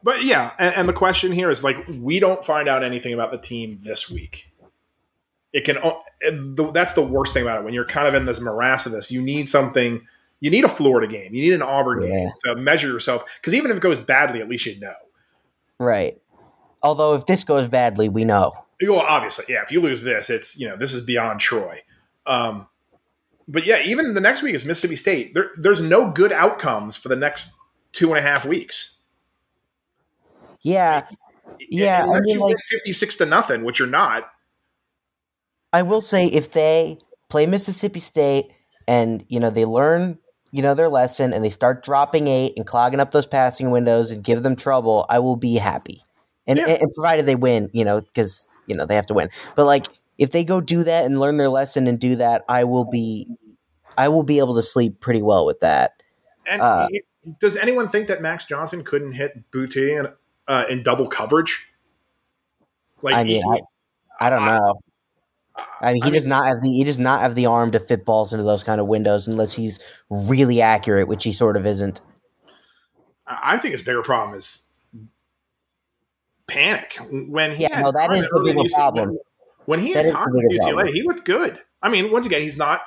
But 0.03 0.25
yeah, 0.25 0.53
and, 0.59 0.75
and 0.75 0.89
the 0.89 0.95
question 0.95 1.33
here 1.33 1.51
is 1.51 1.63
like, 1.63 1.77
we 1.89 2.21
don't 2.21 2.45
find 2.45 2.69
out 2.69 2.83
anything 2.83 3.13
about 3.13 3.31
the 3.31 3.39
team 3.39 3.79
this 3.83 4.11
week. 4.11 4.51
It 5.53 5.65
can. 5.65 5.77
That's 6.73 6.93
the 6.93 7.03
worst 7.03 7.33
thing 7.33 7.43
about 7.43 7.59
it. 7.59 7.64
When 7.64 7.75
you're 7.75 7.87
kind 7.87 8.07
of 8.07 8.14
in 8.14 8.27
this 8.27 8.41
morass 8.41 8.87
of 8.87 8.93
this, 8.93 9.11
you 9.11 9.23
need 9.23 9.49
something. 9.49 10.07
You 10.41 10.51
need 10.51 10.64
a 10.64 10.68
Florida 10.68 11.07
game. 11.07 11.35
You 11.35 11.43
need 11.43 11.55
an 11.55 11.62
Auburn 11.62 12.03
yeah. 12.03 12.09
game 12.09 12.29
to 12.45 12.57
measure 12.57 12.89
yourself. 12.89 13.25
Because 13.41 13.55
even 13.55 13.71
if 13.71 13.77
it 13.77 13.81
goes 13.81 13.99
badly, 13.99 14.41
at 14.41 14.49
least 14.49 14.66
you 14.66 14.79
know. 14.81 14.93
Right. 15.79 16.21
Although 16.83 17.14
if 17.14 17.27
this 17.27 17.45
goes 17.45 17.68
badly, 17.68 18.09
we 18.09 18.25
know. 18.25 18.53
Well, 18.83 19.01
obviously, 19.01 19.45
yeah. 19.49 19.62
If 19.62 19.71
you 19.71 19.81
lose 19.81 20.03
this, 20.03 20.31
it's 20.31 20.59
you 20.59 20.68
know 20.68 20.77
this 20.77 20.95
is 20.95 21.05
beyond 21.05 21.41
Troy. 21.41 21.83
Um, 22.27 22.66
but 23.47 23.66
yeah, 23.66 23.83
even 23.85 24.14
the 24.14 24.21
next 24.21 24.43
week 24.43 24.55
is 24.55 24.64
Mississippi 24.64 24.97
State. 24.97 25.35
There, 25.35 25.51
there's 25.59 25.81
no 25.81 26.11
good 26.11 26.33
outcomes 26.33 26.97
for 26.97 27.09
the 27.09 27.16
next 27.16 27.53
two 27.93 28.09
and 28.09 28.18
a 28.18 28.23
half 28.23 28.47
weeks. 28.47 29.03
Yeah, 30.62 31.07
yeah. 31.59 32.07
I 32.07 32.21
mean, 32.21 32.39
like 32.39 32.57
fifty-six 32.71 33.16
to 33.18 33.27
nothing, 33.27 33.64
which 33.64 33.79
you're 33.79 33.89
not. 33.89 34.31
I 35.73 35.83
will 35.83 36.01
say 36.01 36.27
if 36.27 36.53
they 36.53 36.99
play 37.29 37.47
Mississippi 37.47 38.01
State 38.01 38.51
and 38.89 39.25
you 39.29 39.39
know 39.41 39.51
they 39.51 39.64
learn 39.64 40.18
you 40.53 40.62
know 40.62 40.75
their 40.75 40.89
lesson 40.89 41.33
and 41.33 41.45
they 41.45 41.51
start 41.51 41.85
dropping 41.85 42.27
eight 42.27 42.55
and 42.57 42.66
clogging 42.66 43.01
up 43.01 43.12
those 43.12 43.27
passing 43.27 43.71
windows 43.71 44.11
and 44.11 44.25
give 44.25 44.43
them 44.43 44.57
trouble, 44.57 45.07
I 45.09 45.18
will 45.21 45.37
be 45.37 45.57
happy 45.57 46.03
and, 46.47 46.59
yeah. 46.59 46.68
and, 46.68 46.83
and 46.83 46.93
provided 46.95 47.27
they 47.27 47.37
win, 47.37 47.71
you 47.73 47.85
know, 47.85 48.01
because 48.01 48.49
you 48.66 48.75
know 48.75 48.87
they 48.87 48.97
have 48.97 49.07
to 49.07 49.14
win. 49.14 49.31
But 49.55 49.66
like 49.66 49.87
if 50.21 50.31
they 50.31 50.45
go 50.45 50.61
do 50.61 50.85
that 50.85 51.07
and 51.07 51.18
learn 51.18 51.39
their 51.39 51.49
lesson 51.49 51.87
and 51.87 51.99
do 51.99 52.16
that, 52.16 52.45
I 52.47 52.64
will 52.64 52.85
be, 52.85 53.27
I 53.97 54.09
will 54.09 54.23
be 54.23 54.39
able 54.39 54.55
to 54.55 54.62
sleep 54.62 55.01
pretty 55.01 55.23
well 55.23 55.47
with 55.47 55.61
that. 55.61 56.03
And 56.47 56.61
uh, 56.61 56.89
does 57.41 57.57
anyone 57.57 57.89
think 57.89 58.09
that 58.09 58.21
Max 58.21 58.45
Johnson 58.45 58.85
couldn't 58.85 59.12
hit 59.12 59.51
Boutte 59.51 59.99
in, 59.99 60.09
uh, 60.47 60.66
in 60.68 60.83
double 60.83 61.09
coverage? 61.09 61.68
Like, 63.01 63.14
I 63.14 63.25
mean, 63.25 63.43
I, 63.51 64.27
I 64.27 64.29
don't 64.29 64.45
know. 64.45 64.75
I 65.81 65.93
mean, 65.93 66.03
he 66.03 66.09
I 66.09 66.13
does 66.13 66.25
mean, 66.25 66.31
not 66.31 66.47
have 66.47 66.61
the 66.61 66.71
he 66.71 66.85
does 66.85 66.99
not 66.99 67.21
have 67.21 67.35
the 67.35 67.47
arm 67.47 67.71
to 67.73 67.81
fit 67.81 68.05
balls 68.05 68.33
into 68.33 68.45
those 68.45 68.63
kind 68.63 68.81
of 68.81 68.87
windows 68.87 69.27
unless 69.27 69.53
he's 69.55 69.79
really 70.11 70.61
accurate, 70.61 71.09
which 71.09 71.25
he 71.25 71.33
sort 71.33 71.57
of 71.57 71.67
isn't. 71.67 72.01
I 73.27 73.59
think 73.59 73.73
his 73.73 73.83
bigger 73.83 74.03
problem 74.03 74.37
is 74.37 74.65
panic 76.47 76.99
when 77.11 77.55
he 77.55 77.63
yeah, 77.63 77.81
no, 77.81 77.93
that 77.93 78.13
is 78.13 78.29
the 78.29 78.43
bigger 78.45 78.69
problem. 78.75 79.19
When, 79.67 79.79
he 79.79 79.95
that 79.95 80.07
had 80.07 80.15
time 80.15 80.29
at 80.29 80.51
UCLA, 80.51 80.73
problem. 80.73 80.95
he 80.95 81.03
looked 81.03 81.25
good. 81.25 81.61
I 81.83 81.89
mean, 81.89 82.11
once 82.11 82.27
again, 82.27 82.43
he's 82.43 82.59
not 82.59 82.83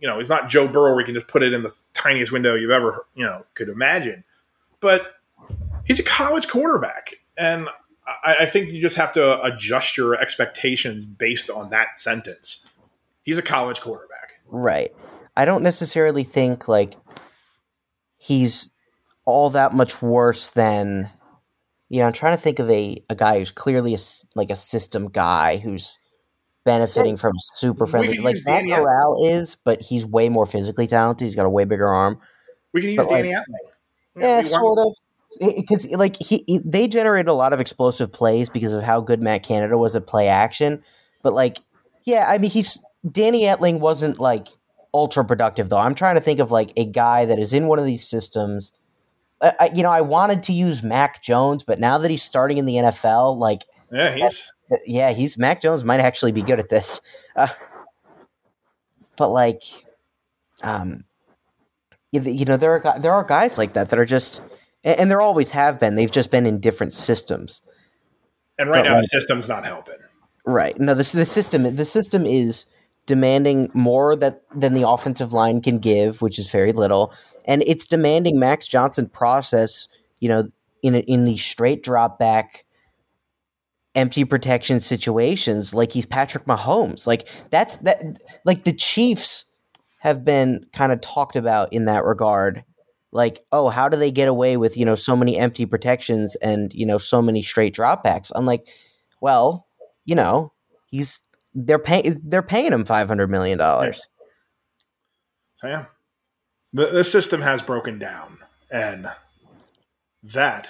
you 0.00 0.08
know 0.08 0.18
he's 0.18 0.28
not 0.28 0.48
Joe 0.48 0.68
Burrow 0.68 0.92
where 0.92 1.00
you 1.00 1.06
can 1.06 1.14
just 1.14 1.28
put 1.28 1.42
it 1.42 1.52
in 1.52 1.62
the 1.62 1.74
tiniest 1.92 2.32
window 2.32 2.54
you've 2.54 2.70
ever 2.70 3.06
you 3.14 3.24
know 3.24 3.44
could 3.54 3.68
imagine, 3.68 4.24
but 4.80 5.14
he's 5.84 5.98
a 5.98 6.04
college 6.04 6.48
quarterback, 6.48 7.14
and 7.36 7.68
I, 8.24 8.36
I 8.40 8.46
think 8.46 8.72
you 8.72 8.80
just 8.80 8.96
have 8.96 9.12
to 9.12 9.42
adjust 9.42 9.96
your 9.96 10.14
expectations 10.14 11.04
based 11.04 11.50
on 11.50 11.70
that 11.70 11.98
sentence. 11.98 12.66
He's 13.22 13.38
a 13.38 13.42
college 13.42 13.80
quarterback, 13.80 14.40
right? 14.46 14.92
I 15.36 15.44
don't 15.44 15.62
necessarily 15.62 16.24
think 16.24 16.68
like 16.68 16.94
he's 18.16 18.70
all 19.24 19.50
that 19.50 19.72
much 19.72 20.02
worse 20.02 20.48
than 20.48 21.10
you 21.90 22.00
know, 22.00 22.06
I'm 22.06 22.12
trying 22.12 22.36
to 22.36 22.40
think 22.40 22.60
of 22.60 22.70
a, 22.70 23.02
a 23.10 23.16
guy 23.16 23.40
who's 23.40 23.50
clearly 23.50 23.94
a, 23.94 23.98
like 24.36 24.50
a 24.50 24.56
system 24.56 25.08
guy 25.08 25.58
who's 25.58 25.98
benefiting 26.64 27.16
from 27.16 27.32
super 27.54 27.84
friendly. 27.84 28.18
Like 28.18 28.36
Matt 28.46 28.64
Corral 28.64 29.26
is, 29.28 29.56
but 29.56 29.82
he's 29.82 30.06
way 30.06 30.28
more 30.28 30.46
physically 30.46 30.86
talented. 30.86 31.26
He's 31.26 31.34
got 31.34 31.46
a 31.46 31.50
way 31.50 31.64
bigger 31.64 31.88
arm. 31.88 32.20
We 32.72 32.80
can 32.80 32.90
use 32.90 32.96
but 32.98 33.08
Danny 33.08 33.34
like, 33.34 33.44
Yeah, 34.16 34.42
sort 34.42 34.78
of. 34.78 34.96
Because 35.38 35.88
like 35.92 36.16
he, 36.16 36.44
he, 36.46 36.58
they 36.64 36.88
generated 36.88 37.28
a 37.28 37.34
lot 37.34 37.52
of 37.52 37.60
explosive 37.60 38.12
plays 38.12 38.50
because 38.50 38.72
of 38.72 38.82
how 38.82 39.00
good 39.00 39.22
Matt 39.22 39.42
Canada 39.42 39.78
was 39.78 39.94
at 39.94 40.06
play 40.06 40.28
action. 40.28 40.82
But 41.22 41.34
like, 41.34 41.58
yeah, 42.02 42.26
I 42.28 42.38
mean, 42.38 42.50
he's 42.50 42.78
Danny 43.08 43.42
Etling 43.42 43.78
wasn't 43.78 44.18
like 44.18 44.48
ultra 44.92 45.24
productive 45.24 45.68
though. 45.68 45.78
I'm 45.78 45.94
trying 45.94 46.16
to 46.16 46.20
think 46.20 46.40
of 46.40 46.50
like 46.50 46.72
a 46.76 46.84
guy 46.84 47.26
that 47.26 47.38
is 47.38 47.52
in 47.52 47.68
one 47.68 47.78
of 47.78 47.84
these 47.84 48.06
systems 48.06 48.72
I, 49.40 49.70
you 49.74 49.82
know, 49.82 49.90
I 49.90 50.02
wanted 50.02 50.42
to 50.44 50.52
use 50.52 50.82
Mac 50.82 51.22
Jones, 51.22 51.64
but 51.64 51.80
now 51.80 51.98
that 51.98 52.10
he's 52.10 52.22
starting 52.22 52.58
in 52.58 52.66
the 52.66 52.74
NFL, 52.74 53.38
like, 53.38 53.64
yeah, 53.90 54.14
he's 54.14 54.52
yeah, 54.86 55.12
he's 55.12 55.38
Mac 55.38 55.62
Jones 55.62 55.82
might 55.82 56.00
actually 56.00 56.32
be 56.32 56.42
good 56.42 56.60
at 56.60 56.68
this. 56.68 57.00
Uh, 57.34 57.48
but 59.16 59.30
like, 59.30 59.62
um, 60.62 61.04
you 62.12 62.44
know, 62.44 62.56
there 62.56 62.84
are 62.84 62.98
there 62.98 63.12
are 63.12 63.24
guys 63.24 63.56
like 63.56 63.72
that 63.74 63.88
that 63.90 63.98
are 63.98 64.04
just, 64.04 64.42
and 64.84 65.10
there 65.10 65.20
always 65.20 65.50
have 65.50 65.78
been. 65.78 65.94
They've 65.94 66.10
just 66.10 66.30
been 66.30 66.46
in 66.46 66.60
different 66.60 66.92
systems. 66.92 67.60
And 68.58 68.70
right 68.70 68.84
but 68.84 68.90
now, 68.90 68.94
like, 68.96 69.02
the 69.02 69.08
system's 69.08 69.48
not 69.48 69.64
helping. 69.64 69.96
Right. 70.44 70.78
No, 70.78 70.94
the 70.94 71.08
the 71.16 71.26
system 71.26 71.76
the 71.76 71.84
system 71.84 72.26
is 72.26 72.66
demanding 73.06 73.70
more 73.74 74.16
that 74.16 74.42
than 74.54 74.74
the 74.74 74.88
offensive 74.88 75.32
line 75.32 75.60
can 75.60 75.78
give, 75.78 76.22
which 76.22 76.38
is 76.38 76.50
very 76.50 76.72
little, 76.72 77.12
and 77.44 77.62
it's 77.66 77.86
demanding 77.86 78.38
Max 78.38 78.68
Johnson 78.68 79.08
process. 79.08 79.88
You 80.20 80.28
know, 80.28 80.44
in 80.82 80.94
a, 80.94 80.98
in 81.00 81.24
these 81.24 81.44
straight 81.44 81.82
drop 81.82 82.18
back, 82.18 82.64
empty 83.94 84.24
protection 84.24 84.80
situations, 84.80 85.74
like 85.74 85.92
he's 85.92 86.06
Patrick 86.06 86.44
Mahomes. 86.44 87.06
Like 87.06 87.26
that's 87.50 87.78
that. 87.78 88.02
Like 88.44 88.64
the 88.64 88.72
Chiefs 88.72 89.44
have 89.98 90.24
been 90.24 90.66
kind 90.72 90.92
of 90.92 91.00
talked 91.00 91.36
about 91.36 91.72
in 91.72 91.84
that 91.84 92.04
regard. 92.04 92.64
Like, 93.12 93.40
oh, 93.50 93.68
how 93.68 93.88
do 93.88 93.96
they 93.96 94.10
get 94.10 94.28
away 94.28 94.56
with 94.56 94.76
you 94.76 94.84
know 94.84 94.94
so 94.94 95.16
many 95.16 95.36
empty 95.36 95.66
protections 95.66 96.36
and 96.36 96.72
you 96.74 96.86
know 96.86 96.98
so 96.98 97.20
many 97.20 97.42
straight 97.42 97.74
dropbacks? 97.74 98.30
I'm 98.34 98.46
like, 98.46 98.68
well, 99.20 99.66
you 100.04 100.14
know, 100.14 100.52
he's 100.86 101.24
they're 101.54 101.78
paying 101.78 102.20
they're 102.24 102.42
paying 102.42 102.72
him 102.72 102.84
five 102.84 103.08
hundred 103.08 103.28
million 103.28 103.58
dollars. 103.58 104.06
So 105.56 105.68
yeah, 105.68 105.86
the 106.72 106.86
the 106.86 107.04
system 107.04 107.42
has 107.42 107.62
broken 107.62 107.98
down, 107.98 108.38
and 108.70 109.10
that 110.22 110.68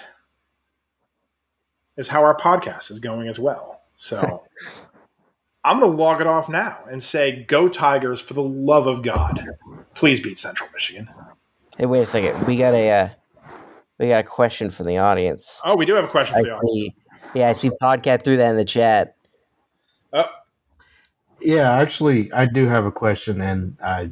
is 1.97 2.07
how 2.07 2.23
our 2.23 2.37
podcast 2.37 2.91
is 2.91 2.99
going 2.99 3.27
as 3.27 3.37
well. 3.37 3.81
So 3.95 4.43
I'm 5.63 5.79
going 5.79 5.91
to 5.91 5.97
log 5.97 6.21
it 6.21 6.27
off 6.27 6.49
now 6.49 6.79
and 6.89 7.03
say, 7.03 7.43
"Go 7.43 7.69
Tigers!" 7.69 8.19
For 8.19 8.33
the 8.33 8.43
love 8.43 8.87
of 8.87 9.03
God, 9.03 9.39
please 9.93 10.19
beat 10.19 10.39
Central 10.39 10.69
Michigan. 10.73 11.09
Hey, 11.81 11.87
wait 11.87 12.03
a 12.03 12.05
second. 12.05 12.45
We 12.45 12.57
got 12.57 12.75
a 12.75 12.91
uh, 12.91 13.09
we 13.97 14.09
got 14.09 14.23
a 14.23 14.27
question 14.27 14.69
from 14.69 14.85
the 14.85 14.99
audience. 14.99 15.59
Oh, 15.65 15.75
we 15.75 15.87
do 15.87 15.95
have 15.95 16.03
a 16.03 16.07
question 16.07 16.35
I 16.35 16.41
for 16.41 16.45
the 16.45 16.51
audience. 16.51 16.71
see. 16.71 16.95
Yeah, 17.33 17.49
I 17.49 17.53
see. 17.53 17.71
Podcast 17.81 18.23
threw 18.23 18.37
that 18.37 18.51
in 18.51 18.55
the 18.55 18.65
chat. 18.65 19.15
Oh, 20.13 20.25
Yeah, 21.39 21.73
actually, 21.73 22.31
I 22.33 22.45
do 22.45 22.67
have 22.67 22.85
a 22.85 22.91
question, 22.91 23.41
and 23.41 23.77
I 23.83 24.11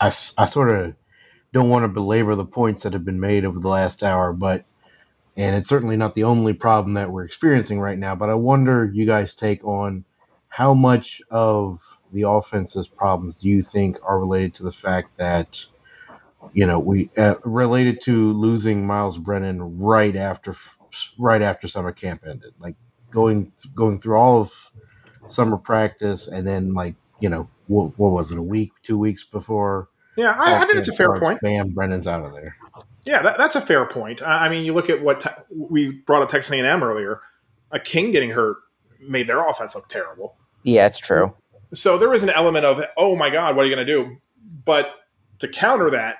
I 0.00 0.10
sort 0.10 0.70
of 0.70 0.96
don't 1.52 1.68
want 1.68 1.84
to 1.84 1.88
belabor 1.88 2.34
the 2.34 2.44
points 2.44 2.82
that 2.82 2.94
have 2.94 3.04
been 3.04 3.20
made 3.20 3.44
over 3.44 3.60
the 3.60 3.68
last 3.68 4.02
hour, 4.02 4.32
but, 4.32 4.64
and 5.36 5.54
it's 5.54 5.68
certainly 5.68 5.96
not 5.96 6.16
the 6.16 6.24
only 6.24 6.52
problem 6.52 6.94
that 6.94 7.12
we're 7.12 7.24
experiencing 7.24 7.78
right 7.78 7.96
now, 7.96 8.16
but 8.16 8.28
I 8.28 8.34
wonder 8.34 8.90
you 8.92 9.06
guys 9.06 9.36
take 9.36 9.64
on 9.64 10.04
how 10.48 10.74
much 10.74 11.22
of 11.30 11.80
the 12.12 12.22
offense's 12.22 12.88
problems 12.88 13.38
do 13.38 13.48
you 13.48 13.62
think 13.62 13.98
are 14.02 14.18
related 14.18 14.54
to 14.56 14.64
the 14.64 14.72
fact 14.72 15.16
that, 15.18 15.64
you 16.52 16.66
know, 16.66 16.78
we 16.78 17.10
uh, 17.16 17.36
related 17.44 18.00
to 18.02 18.32
losing 18.32 18.86
Miles 18.86 19.18
Brennan 19.18 19.78
right 19.78 20.16
after 20.16 20.54
right 21.18 21.42
after 21.42 21.68
summer 21.68 21.92
camp 21.92 22.24
ended, 22.26 22.54
like 22.58 22.76
going 23.10 23.52
going 23.74 23.98
through 23.98 24.16
all 24.16 24.40
of 24.42 24.70
summer 25.28 25.56
practice 25.56 26.28
and 26.28 26.46
then 26.46 26.74
like 26.74 26.94
you 27.20 27.28
know 27.28 27.48
what, 27.66 27.98
what 27.98 28.10
was 28.10 28.30
it 28.30 28.38
a 28.38 28.42
week 28.42 28.72
two 28.82 28.98
weeks 28.98 29.24
before 29.24 29.88
yeah, 30.16 30.34
I, 30.38 30.62
I 30.62 30.66
think 30.66 30.78
it's 30.78 30.88
a 30.88 30.92
fair 30.92 31.06
starts, 31.06 31.20
point. 31.20 31.40
bam 31.42 31.70
brennan's 31.70 32.06
out 32.06 32.24
of 32.24 32.32
there 32.32 32.56
Yeah, 33.04 33.22
that, 33.22 33.38
that's 33.38 33.56
a 33.56 33.60
fair 33.60 33.86
point. 33.86 34.22
I 34.22 34.46
I 34.46 34.48
mean, 34.48 34.64
you 34.64 34.74
look 34.74 34.90
at 34.90 35.02
what 35.02 35.20
te- 35.20 35.30
we 35.54 35.92
brought 35.92 36.22
up 36.22 36.30
Texas 36.30 36.52
A&M 36.52 36.82
earlier. 36.82 37.20
A 37.70 37.80
King 37.80 38.10
getting 38.12 38.30
hurt 38.30 38.56
made 39.00 39.26
their 39.26 39.46
offense 39.48 39.74
look 39.74 39.88
terrible. 39.88 40.36
Yeah, 40.62 40.86
it's 40.86 40.98
true. 40.98 41.34
So 41.72 41.98
there 41.98 42.08
was 42.08 42.22
an 42.22 42.30
element 42.30 42.64
of, 42.64 42.82
oh 42.96 43.14
my 43.16 43.30
God, 43.30 43.56
what 43.56 43.64
are 43.64 43.68
you 43.68 43.74
going 43.74 43.86
to 43.86 43.92
do? 43.92 44.16
But 44.64 44.90
to 45.40 45.48
counter 45.48 45.90
that, 45.90 46.16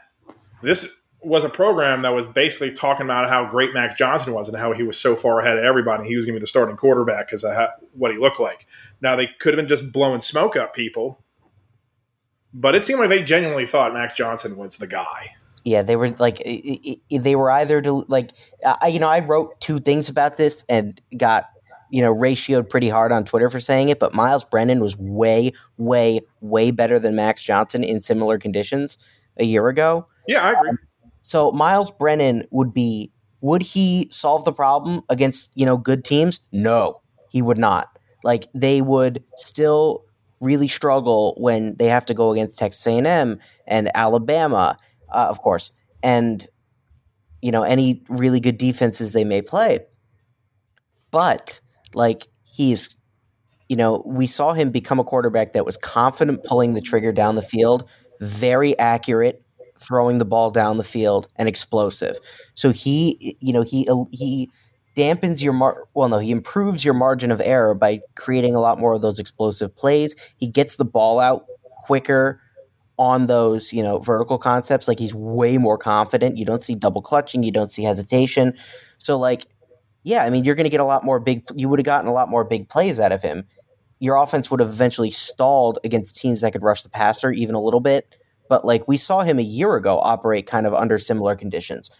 this 0.63 0.99
was 1.21 1.45
a 1.45 1.49
program 1.49 2.03
that 2.03 2.15
was 2.15 2.27
basically 2.27 2.73
talking 2.73 3.05
about 3.05 3.29
how 3.29 3.45
great 3.45 3.75
Max 3.75 3.95
Johnson 3.97 4.33
was 4.33 4.49
and 4.49 4.57
how 4.57 4.73
he 4.73 4.83
was 4.83 4.97
so 4.97 5.17
far 5.17 5.41
ahead 5.41 5.59
of 5.59 5.65
everybody. 5.65 6.09
He 6.09 6.17
was 6.17 6.25
going 6.25 6.35
to 6.35 6.41
be 6.41 6.43
the 6.43 6.47
starting 6.47 6.77
quarterback 6.77 7.27
because 7.27 7.43
of 7.43 7.55
how, 7.55 7.71
what 7.93 8.13
he 8.13 8.19
looked 8.19 8.39
like. 8.39 8.67
Now 9.01 9.17
they 9.17 9.29
could 9.39 9.55
have 9.55 9.57
been 9.57 9.69
just 9.69 9.93
blowing 9.93 10.21
smoke 10.21 10.57
up 10.57 10.75
people, 10.75 11.25
but 12.55 12.75
it 12.75 12.85
seemed 12.85 13.01
like 13.01 13.09
they 13.09 13.23
genuinely 13.23 13.67
thought 13.67 13.93
Max 13.93 14.15
Johnson 14.15 14.57
was 14.57 14.77
the 14.77 14.87
guy. 14.87 15.35
Yeah, 15.65 15.83
they 15.83 15.97
were 15.97 16.11
like 16.19 16.39
they 17.11 17.37
were 17.37 17.51
either 17.51 17.83
like 17.83 18.31
I 18.65 18.89
you 18.89 19.01
know 19.01 19.09
I 19.09 19.21
wrote 19.21 19.61
two 19.61 19.81
things 19.81 20.09
about 20.09 20.37
this 20.37 20.65
and 20.69 20.99
got 21.17 21.47
you 21.91 22.01
know 22.01 22.15
ratioed 22.15 22.71
pretty 22.71 22.89
hard 22.89 23.13
on 23.13 23.25
Twitter 23.25 23.51
for 23.51 23.61
saying 23.61 23.89
it, 23.89 23.99
but 23.99 24.15
Miles 24.15 24.45
Brennan 24.45 24.81
was 24.81 24.97
way 24.97 25.53
way 25.77 26.21
way 26.41 26.71
better 26.71 26.99
than 26.99 27.17
Max 27.17 27.43
Johnson 27.43 27.85
in 27.85 28.01
similar 28.01 28.39
conditions 28.39 28.97
a 29.39 29.45
year 29.45 29.68
ago. 29.68 30.07
Yeah, 30.26 30.43
I 30.43 30.53
agree. 30.53 30.72
So 31.22 31.53
Miles 31.53 31.91
Brennan 31.91 32.45
would 32.51 32.72
be 32.72 33.12
would 33.41 33.62
he 33.62 34.09
solve 34.11 34.45
the 34.45 34.53
problem 34.53 35.03
against, 35.09 35.53
you 35.55 35.64
know, 35.64 35.76
good 35.76 36.05
teams? 36.05 36.41
No, 36.51 37.01
he 37.30 37.43
would 37.43 37.59
not. 37.59 37.99
Like 38.24 38.49
they 38.55 38.82
would 38.82 39.22
still 39.36 40.05
really 40.41 40.68
struggle 40.68 41.34
when 41.39 41.76
they 41.76 41.86
have 41.86 42.07
to 42.07 42.14
go 42.14 42.32
against 42.32 42.59
Texas 42.59 42.86
A&M 42.86 43.39
and 43.66 43.91
Alabama, 43.95 44.76
uh, 45.11 45.26
of 45.28 45.41
course, 45.41 45.72
and 46.03 46.47
you 47.43 47.53
know 47.53 47.62
any 47.62 48.03
really 48.09 48.41
good 48.41 48.59
defenses 48.59 49.12
they 49.12 49.24
may 49.24 49.43
play. 49.43 49.80
But 51.11 51.61
like 51.95 52.26
he's, 52.45 52.97
you 53.68 53.76
know, 53.76 54.03
we 54.05 54.26
saw 54.26 54.53
him 54.53 54.70
become 54.70 54.99
a 54.99 55.05
quarterback 55.05 55.53
that 55.53 55.64
was 55.64 55.76
confident 55.76 56.45
pulling 56.45 56.74
the 56.74 56.80
trigger 56.80 57.12
down 57.12 57.34
the 57.34 57.43
field, 57.43 57.89
very 58.21 58.79
accurate, 58.79 59.43
throwing 59.81 60.19
the 60.19 60.25
ball 60.25 60.51
down 60.51 60.77
the 60.77 60.85
field, 60.85 61.29
and 61.37 61.49
explosive. 61.49 62.19
So 62.55 62.71
he, 62.71 63.37
you 63.41 63.53
know, 63.53 63.62
he 63.62 63.89
he 64.11 64.51
dampens 64.97 65.41
your 65.41 65.53
mar- 65.53 65.85
well 65.95 66.09
no 66.09 66.19
he 66.19 66.33
improves 66.33 66.85
your 66.85 66.93
margin 66.95 67.31
of 67.31 67.41
error 67.45 67.73
by 67.73 68.01
creating 68.16 68.53
a 68.57 68.61
lot 68.61 68.81
more 68.81 68.95
of 68.95 69.03
those 69.03 69.19
explosive 69.19 69.75
plays. 69.77 70.16
He 70.37 70.49
gets 70.49 70.77
the 70.77 70.85
ball 70.85 71.21
out 71.21 71.47
quicker 71.85 72.41
on 72.99 73.29
those 73.29 73.73
you 73.73 73.83
know 73.83 73.99
vertical 73.99 74.39
concepts. 74.39 74.89
Like 74.89 74.99
he's 74.99 75.14
way 75.14 75.59
more 75.59 75.79
confident. 75.79 76.37
You 76.37 76.45
don't 76.45 76.64
see 76.64 76.75
double 76.75 77.03
clutching. 77.03 77.43
You 77.43 77.53
don't 77.53 77.71
see 77.71 77.85
hesitation. 77.85 78.55
So 78.99 79.16
like 79.16 79.47
yeah 80.05 80.25
i 80.25 80.31
mean 80.31 80.45
you're 80.45 80.55
going 80.55 80.64
to 80.64 80.71
get 80.71 80.81
a 80.81 80.85
lot 80.85 81.05
more 81.05 81.21
big 81.21 81.45
you 81.55 81.69
would 81.69 81.79
have 81.79 81.85
gotten 81.85 82.09
a 82.09 82.12
lot 82.12 82.29
more 82.29 82.45
big 82.45 82.69
plays 82.69 82.99
out 82.99 83.12
of 83.12 83.23
him 83.23 83.45
your 84.01 84.17
offense 84.17 84.51
would 84.51 84.61
have 84.61 84.69
eventually 84.69 85.11
stalled 85.11 85.79
against 85.85 86.17
teams 86.17 86.41
that 86.41 86.53
could 86.53 86.63
rush 86.63 86.83
the 86.83 86.89
passer 86.89 87.33
even 87.33 87.55
a 87.55 87.61
little 87.61 87.81
bit 87.81 88.17
but 88.49 88.65
like 88.65 88.87
we 88.89 88.97
saw 88.97 89.21
him 89.21 89.39
a 89.39 89.43
year 89.43 89.75
ago 89.77 89.99
operate 90.01 90.47
kind 90.47 90.67
of 90.67 90.75
under 90.75 90.99
similar 90.99 91.37
conditions 91.37 91.91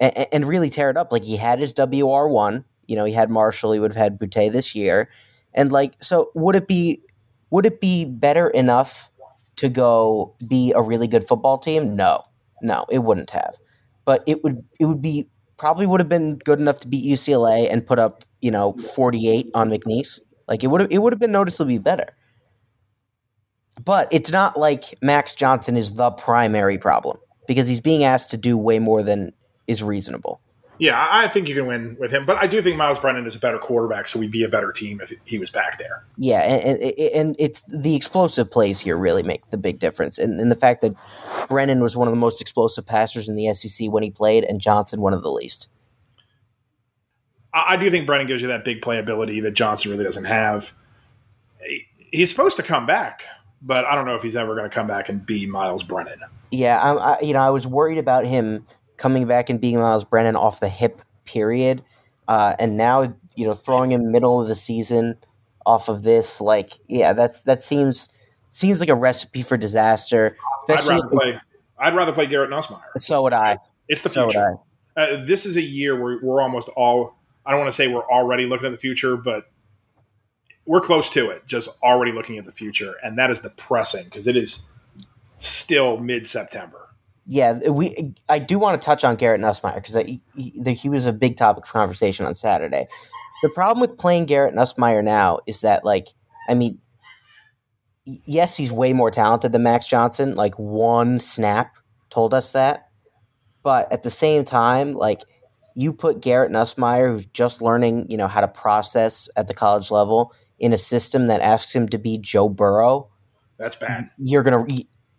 and, 0.00 0.26
and 0.32 0.48
really 0.48 0.70
tear 0.70 0.90
it 0.90 0.96
up. 0.96 1.12
Like 1.12 1.22
he 1.22 1.36
had 1.36 1.60
his 1.60 1.74
WR 1.76 2.26
one, 2.26 2.64
you 2.86 2.96
know, 2.96 3.04
he 3.04 3.12
had 3.12 3.30
Marshall, 3.30 3.72
he 3.72 3.80
would 3.80 3.92
have 3.92 4.02
had 4.02 4.18
Boutte 4.18 4.50
this 4.50 4.74
year, 4.74 5.10
and 5.54 5.70
like 5.70 5.94
so, 6.00 6.30
would 6.34 6.56
it 6.56 6.66
be 6.66 7.00
would 7.50 7.66
it 7.66 7.80
be 7.80 8.04
better 8.04 8.48
enough 8.48 9.10
to 9.56 9.68
go 9.68 10.34
be 10.48 10.72
a 10.74 10.82
really 10.82 11.06
good 11.06 11.26
football 11.26 11.58
team? 11.58 11.94
No, 11.94 12.24
no, 12.62 12.84
it 12.90 13.00
wouldn't 13.00 13.30
have. 13.30 13.56
But 14.04 14.24
it 14.26 14.42
would 14.42 14.64
it 14.80 14.86
would 14.86 15.02
be 15.02 15.28
probably 15.56 15.86
would 15.86 16.00
have 16.00 16.08
been 16.08 16.38
good 16.38 16.58
enough 16.58 16.80
to 16.80 16.88
beat 16.88 17.04
UCLA 17.04 17.70
and 17.70 17.86
put 17.86 17.98
up 17.98 18.24
you 18.40 18.50
know 18.50 18.72
forty 18.74 19.28
eight 19.28 19.50
on 19.54 19.70
McNeese. 19.70 20.20
Like 20.50 20.64
it 20.64 20.66
would 20.66 20.82
have 20.82 20.92
it 20.92 20.98
would 20.98 21.12
have 21.12 21.20
been 21.20 21.32
noticeably 21.32 21.78
better. 21.78 22.08
But 23.82 24.12
it's 24.12 24.30
not 24.30 24.58
like 24.58 24.98
Max 25.00 25.34
Johnson 25.34 25.76
is 25.76 25.94
the 25.94 26.10
primary 26.10 26.76
problem 26.76 27.18
because 27.46 27.66
he's 27.66 27.80
being 27.80 28.04
asked 28.04 28.30
to 28.32 28.36
do 28.36 28.58
way 28.58 28.78
more 28.78 29.02
than 29.02 29.32
is 29.68 29.82
reasonable. 29.82 30.40
Yeah, 30.78 31.06
I 31.10 31.28
think 31.28 31.46
you 31.46 31.54
can 31.54 31.66
win 31.66 31.94
with 32.00 32.10
him, 32.10 32.24
but 32.24 32.38
I 32.38 32.46
do 32.46 32.62
think 32.62 32.78
Miles 32.78 32.98
Brennan 32.98 33.26
is 33.26 33.36
a 33.36 33.38
better 33.38 33.58
quarterback, 33.58 34.08
so 34.08 34.18
we'd 34.18 34.30
be 34.30 34.44
a 34.44 34.48
better 34.48 34.72
team 34.72 34.98
if 35.02 35.12
he 35.26 35.38
was 35.38 35.50
back 35.50 35.78
there. 35.78 36.06
Yeah, 36.16 36.40
and, 36.40 36.80
and, 36.80 36.98
and 37.14 37.36
it's 37.38 37.60
the 37.68 37.94
explosive 37.94 38.50
plays 38.50 38.80
here 38.80 38.96
really 38.96 39.22
make 39.22 39.48
the 39.50 39.58
big 39.58 39.78
difference, 39.78 40.16
and, 40.16 40.40
and 40.40 40.50
the 40.50 40.56
fact 40.56 40.80
that 40.80 40.94
Brennan 41.48 41.80
was 41.80 41.98
one 41.98 42.08
of 42.08 42.12
the 42.12 42.18
most 42.18 42.40
explosive 42.40 42.86
passers 42.86 43.28
in 43.28 43.34
the 43.34 43.52
SEC 43.52 43.90
when 43.90 44.02
he 44.02 44.10
played, 44.10 44.44
and 44.44 44.58
Johnson 44.58 45.02
one 45.02 45.12
of 45.12 45.22
the 45.22 45.30
least. 45.30 45.68
I, 47.54 47.74
I 47.74 47.76
do 47.76 47.90
think 47.90 48.06
Brennan 48.06 48.26
gives 48.26 48.42
you 48.42 48.48
that 48.48 48.64
big 48.64 48.80
playability 48.82 49.42
that 49.42 49.52
Johnson 49.52 49.90
really 49.90 50.04
doesn't 50.04 50.24
have. 50.24 50.72
He- 51.66 51.86
he's 52.12 52.30
supposed 52.30 52.56
to 52.56 52.62
come 52.62 52.86
back, 52.86 53.24
but 53.62 53.84
I 53.84 53.94
don't 53.94 54.04
know 54.06 54.14
if 54.14 54.22
he's 54.22 54.36
ever 54.36 54.54
going 54.54 54.68
to 54.68 54.74
come 54.74 54.86
back 54.86 55.08
and 55.08 55.24
be 55.24 55.46
Miles 55.46 55.82
Brennan. 55.82 56.20
Yeah, 56.50 56.80
I, 56.82 56.94
I, 57.14 57.20
you 57.20 57.32
know, 57.32 57.40
I 57.40 57.50
was 57.50 57.66
worried 57.66 57.98
about 57.98 58.24
him 58.26 58.66
coming 58.96 59.26
back 59.26 59.48
and 59.50 59.60
being 59.60 59.76
Miles 59.78 60.04
Brennan 60.04 60.34
off 60.36 60.60
the 60.60 60.68
hip 60.68 61.00
period, 61.24 61.82
uh, 62.28 62.56
and 62.58 62.76
now 62.76 63.14
you 63.36 63.46
know 63.46 63.54
throwing 63.54 63.92
him 63.92 64.10
middle 64.10 64.40
of 64.42 64.48
the 64.48 64.54
season 64.56 65.16
off 65.66 65.88
of 65.88 66.02
this, 66.02 66.40
like, 66.40 66.72
yeah, 66.88 67.12
that's 67.12 67.42
that 67.42 67.62
seems 67.62 68.08
seems 68.48 68.80
like 68.80 68.88
a 68.88 68.94
recipe 68.94 69.42
for 69.42 69.56
disaster. 69.56 70.36
I'd 70.68 70.74
Especially, 70.74 70.94
rather 70.96 71.08
play. 71.10 71.40
I'd 71.78 71.94
rather 71.94 72.12
play 72.12 72.26
Garrett 72.26 72.50
Nussmeier. 72.50 72.80
so 72.98 73.22
would 73.22 73.32
I. 73.32 73.58
It's 73.88 74.02
the 74.02 74.08
So 74.08 74.24
would 74.26 74.32
future. 74.32 74.56
I. 74.96 75.00
Uh, 75.02 75.24
this 75.24 75.46
is 75.46 75.56
a 75.56 75.62
year 75.62 76.00
where 76.02 76.18
we're 76.20 76.42
almost 76.42 76.68
all. 76.70 77.14
I 77.50 77.52
don't 77.52 77.62
want 77.62 77.72
to 77.72 77.74
say 77.74 77.88
we're 77.88 78.08
already 78.08 78.46
looking 78.46 78.66
at 78.66 78.72
the 78.72 78.78
future, 78.78 79.16
but 79.16 79.50
we're 80.66 80.80
close 80.80 81.10
to 81.10 81.30
it. 81.30 81.48
Just 81.48 81.68
already 81.82 82.12
looking 82.12 82.38
at 82.38 82.44
the 82.44 82.52
future, 82.52 82.94
and 83.02 83.18
that 83.18 83.28
is 83.28 83.40
depressing 83.40 84.04
because 84.04 84.28
it 84.28 84.36
is 84.36 84.70
still 85.38 85.98
mid 85.98 86.28
September. 86.28 86.90
Yeah, 87.26 87.68
we. 87.68 88.14
I 88.28 88.38
do 88.38 88.56
want 88.60 88.80
to 88.80 88.86
touch 88.86 89.02
on 89.02 89.16
Garrett 89.16 89.40
Nussmeier 89.40 89.74
because 89.74 89.96
he, 89.96 90.20
he, 90.64 90.88
was 90.88 91.08
a 91.08 91.12
big 91.12 91.36
topic 91.36 91.64
of 91.64 91.72
conversation 91.72 92.24
on 92.24 92.36
Saturday. 92.36 92.86
The 93.42 93.48
problem 93.48 93.80
with 93.80 93.98
playing 93.98 94.26
Garrett 94.26 94.54
Nussmeier 94.54 95.02
now 95.02 95.40
is 95.48 95.62
that, 95.62 95.84
like, 95.84 96.06
I 96.48 96.54
mean, 96.54 96.78
yes, 98.04 98.56
he's 98.56 98.70
way 98.70 98.92
more 98.92 99.10
talented 99.10 99.50
than 99.50 99.64
Max 99.64 99.88
Johnson. 99.88 100.36
Like, 100.36 100.54
one 100.54 101.18
snap 101.18 101.72
told 102.10 102.32
us 102.32 102.52
that. 102.52 102.90
But 103.64 103.90
at 103.90 104.04
the 104.04 104.10
same 104.10 104.44
time, 104.44 104.92
like, 104.92 105.22
you 105.74 105.92
put 105.92 106.20
Garrett 106.20 106.50
Nussmeier, 106.52 107.08
who's 107.12 107.26
just 107.26 107.62
learning, 107.62 108.06
you 108.10 108.16
know, 108.16 108.28
how 108.28 108.40
to 108.40 108.48
process 108.48 109.28
at 109.36 109.48
the 109.48 109.54
college 109.54 109.90
level, 109.90 110.34
in 110.58 110.72
a 110.72 110.78
system 110.78 111.26
that 111.28 111.40
asks 111.40 111.74
him 111.74 111.88
to 111.88 111.98
be 111.98 112.18
Joe 112.18 112.48
Burrow, 112.48 113.08
That's 113.58 113.76
bad. 113.76 114.10
you're 114.18 114.42
gonna 114.42 114.66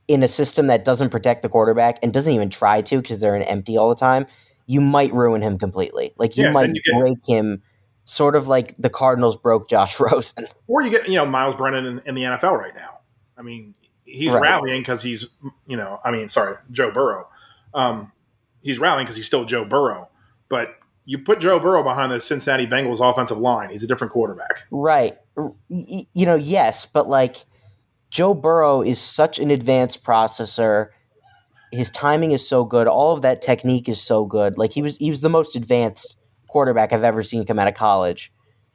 in 0.08 0.24
a 0.24 0.28
system 0.28 0.68
that 0.68 0.84
doesn't 0.86 1.10
protect 1.10 1.42
the 1.42 1.50
quarterback 1.50 1.98
and 2.04 2.12
doesn't 2.14 2.34
even 2.34 2.50
try 2.50 2.82
to 2.82 3.02
because 3.02 3.22
they're 3.22 3.36
in 3.36 3.44
empty 3.44 3.78
all 3.78 3.88
the 3.90 3.96
time, 3.96 4.26
you 4.66 4.82
might 4.82 5.14
ruin 5.14 5.42
him 5.42 5.58
completely. 5.58 6.14
Like 6.18 6.36
you 6.38 6.46
Yeah, 6.46 6.52
might 6.52 6.70
you 6.70 6.82
get- 6.86 7.00
break 7.00 7.18
him, 7.26 7.62
sort 8.04 8.36
of 8.36 8.48
like 8.48 8.76
the 8.78 8.90
Cardinals 8.90 9.38
broke 9.38 9.70
Josh 9.70 10.00
Rosen. 10.00 10.48
Or 10.68 10.82
you 10.82 10.90
get 10.90 11.08
you 11.08 11.16
know 11.16 11.26
Miles 11.26 11.56
Brennan 11.56 11.86
in, 11.86 12.02
in 12.06 12.16
the 12.16 12.24
NFL 12.24 12.58
right 12.58 12.76
now. 12.76 13.00
I 13.38 13.42
mean, 13.42 13.74
he's 14.06 14.32
Right. 14.32 14.42
rallying 14.42 14.82
because 14.82 15.02
he's 15.02 15.26
you 15.66 15.78
know 15.78 16.00
I 16.04 16.12
mean 16.12 16.28
sorry 16.30 16.58
Joe 16.72 16.92
Burrow. 16.92 17.28
Um, 17.74 18.12
he's 18.62 18.78
rallying 18.80 19.06
because 19.06 19.16
he's 19.16 19.28
still 19.28 19.46
Joe 19.46 19.64
Burrow. 19.66 20.10
But 20.52 20.76
you 21.06 21.18
put 21.18 21.40
Joe 21.40 21.60
Burrow 21.60 21.84
behind 21.84 22.12
the 22.12 22.20
Cincinnati 22.20 22.68
Bengals 22.68 23.00
offensive 23.00 23.40
line, 23.40 23.70
he's 23.70 23.82
a 23.82 23.88
different 23.88 24.14
quarterback. 24.14 24.64
Right. 24.70 25.18
You 25.70 26.26
know, 26.28 26.36
yes, 26.36 26.86
but 26.86 27.08
like 27.08 27.38
Joe 28.12 28.34
Burrow 28.34 28.82
is 28.82 29.00
such 29.00 29.40
an 29.40 29.50
advanced 29.50 30.04
processor. 30.04 30.90
His 31.72 31.90
timing 31.90 32.34
is 32.34 32.48
so 32.48 32.66
good. 32.66 32.88
All 32.88 33.16
of 33.16 33.24
that 33.24 33.42
technique 33.42 33.90
is 33.90 34.00
so 34.00 34.26
good. 34.26 34.58
Like 34.58 34.74
he 34.74 34.82
was 34.82 34.98
he 34.98 35.10
was 35.10 35.22
the 35.22 35.30
most 35.30 35.56
advanced 35.56 36.18
quarterback 36.50 36.92
I've 36.92 37.04
ever 37.04 37.24
seen 37.24 37.46
come 37.46 37.58
out 37.58 37.70
of 37.70 37.76
college. 37.76 38.32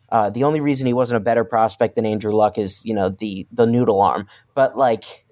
Uh, 0.09 0.31
the 0.31 0.45
only 0.45 0.61
reason 0.61 0.87
he 0.87 0.95
wasn't 0.95 1.19
a 1.19 1.25
better 1.25 1.45
prospect 1.45 1.97
than 1.97 2.07
Andrew 2.07 2.33
Luck 2.33 2.59
is, 2.59 2.85
you 2.85 2.95
know, 2.95 3.11
the 3.11 3.47
the 3.53 3.67
noodle 3.67 4.01
arm. 4.01 4.27
But 4.55 4.77
like 4.77 5.27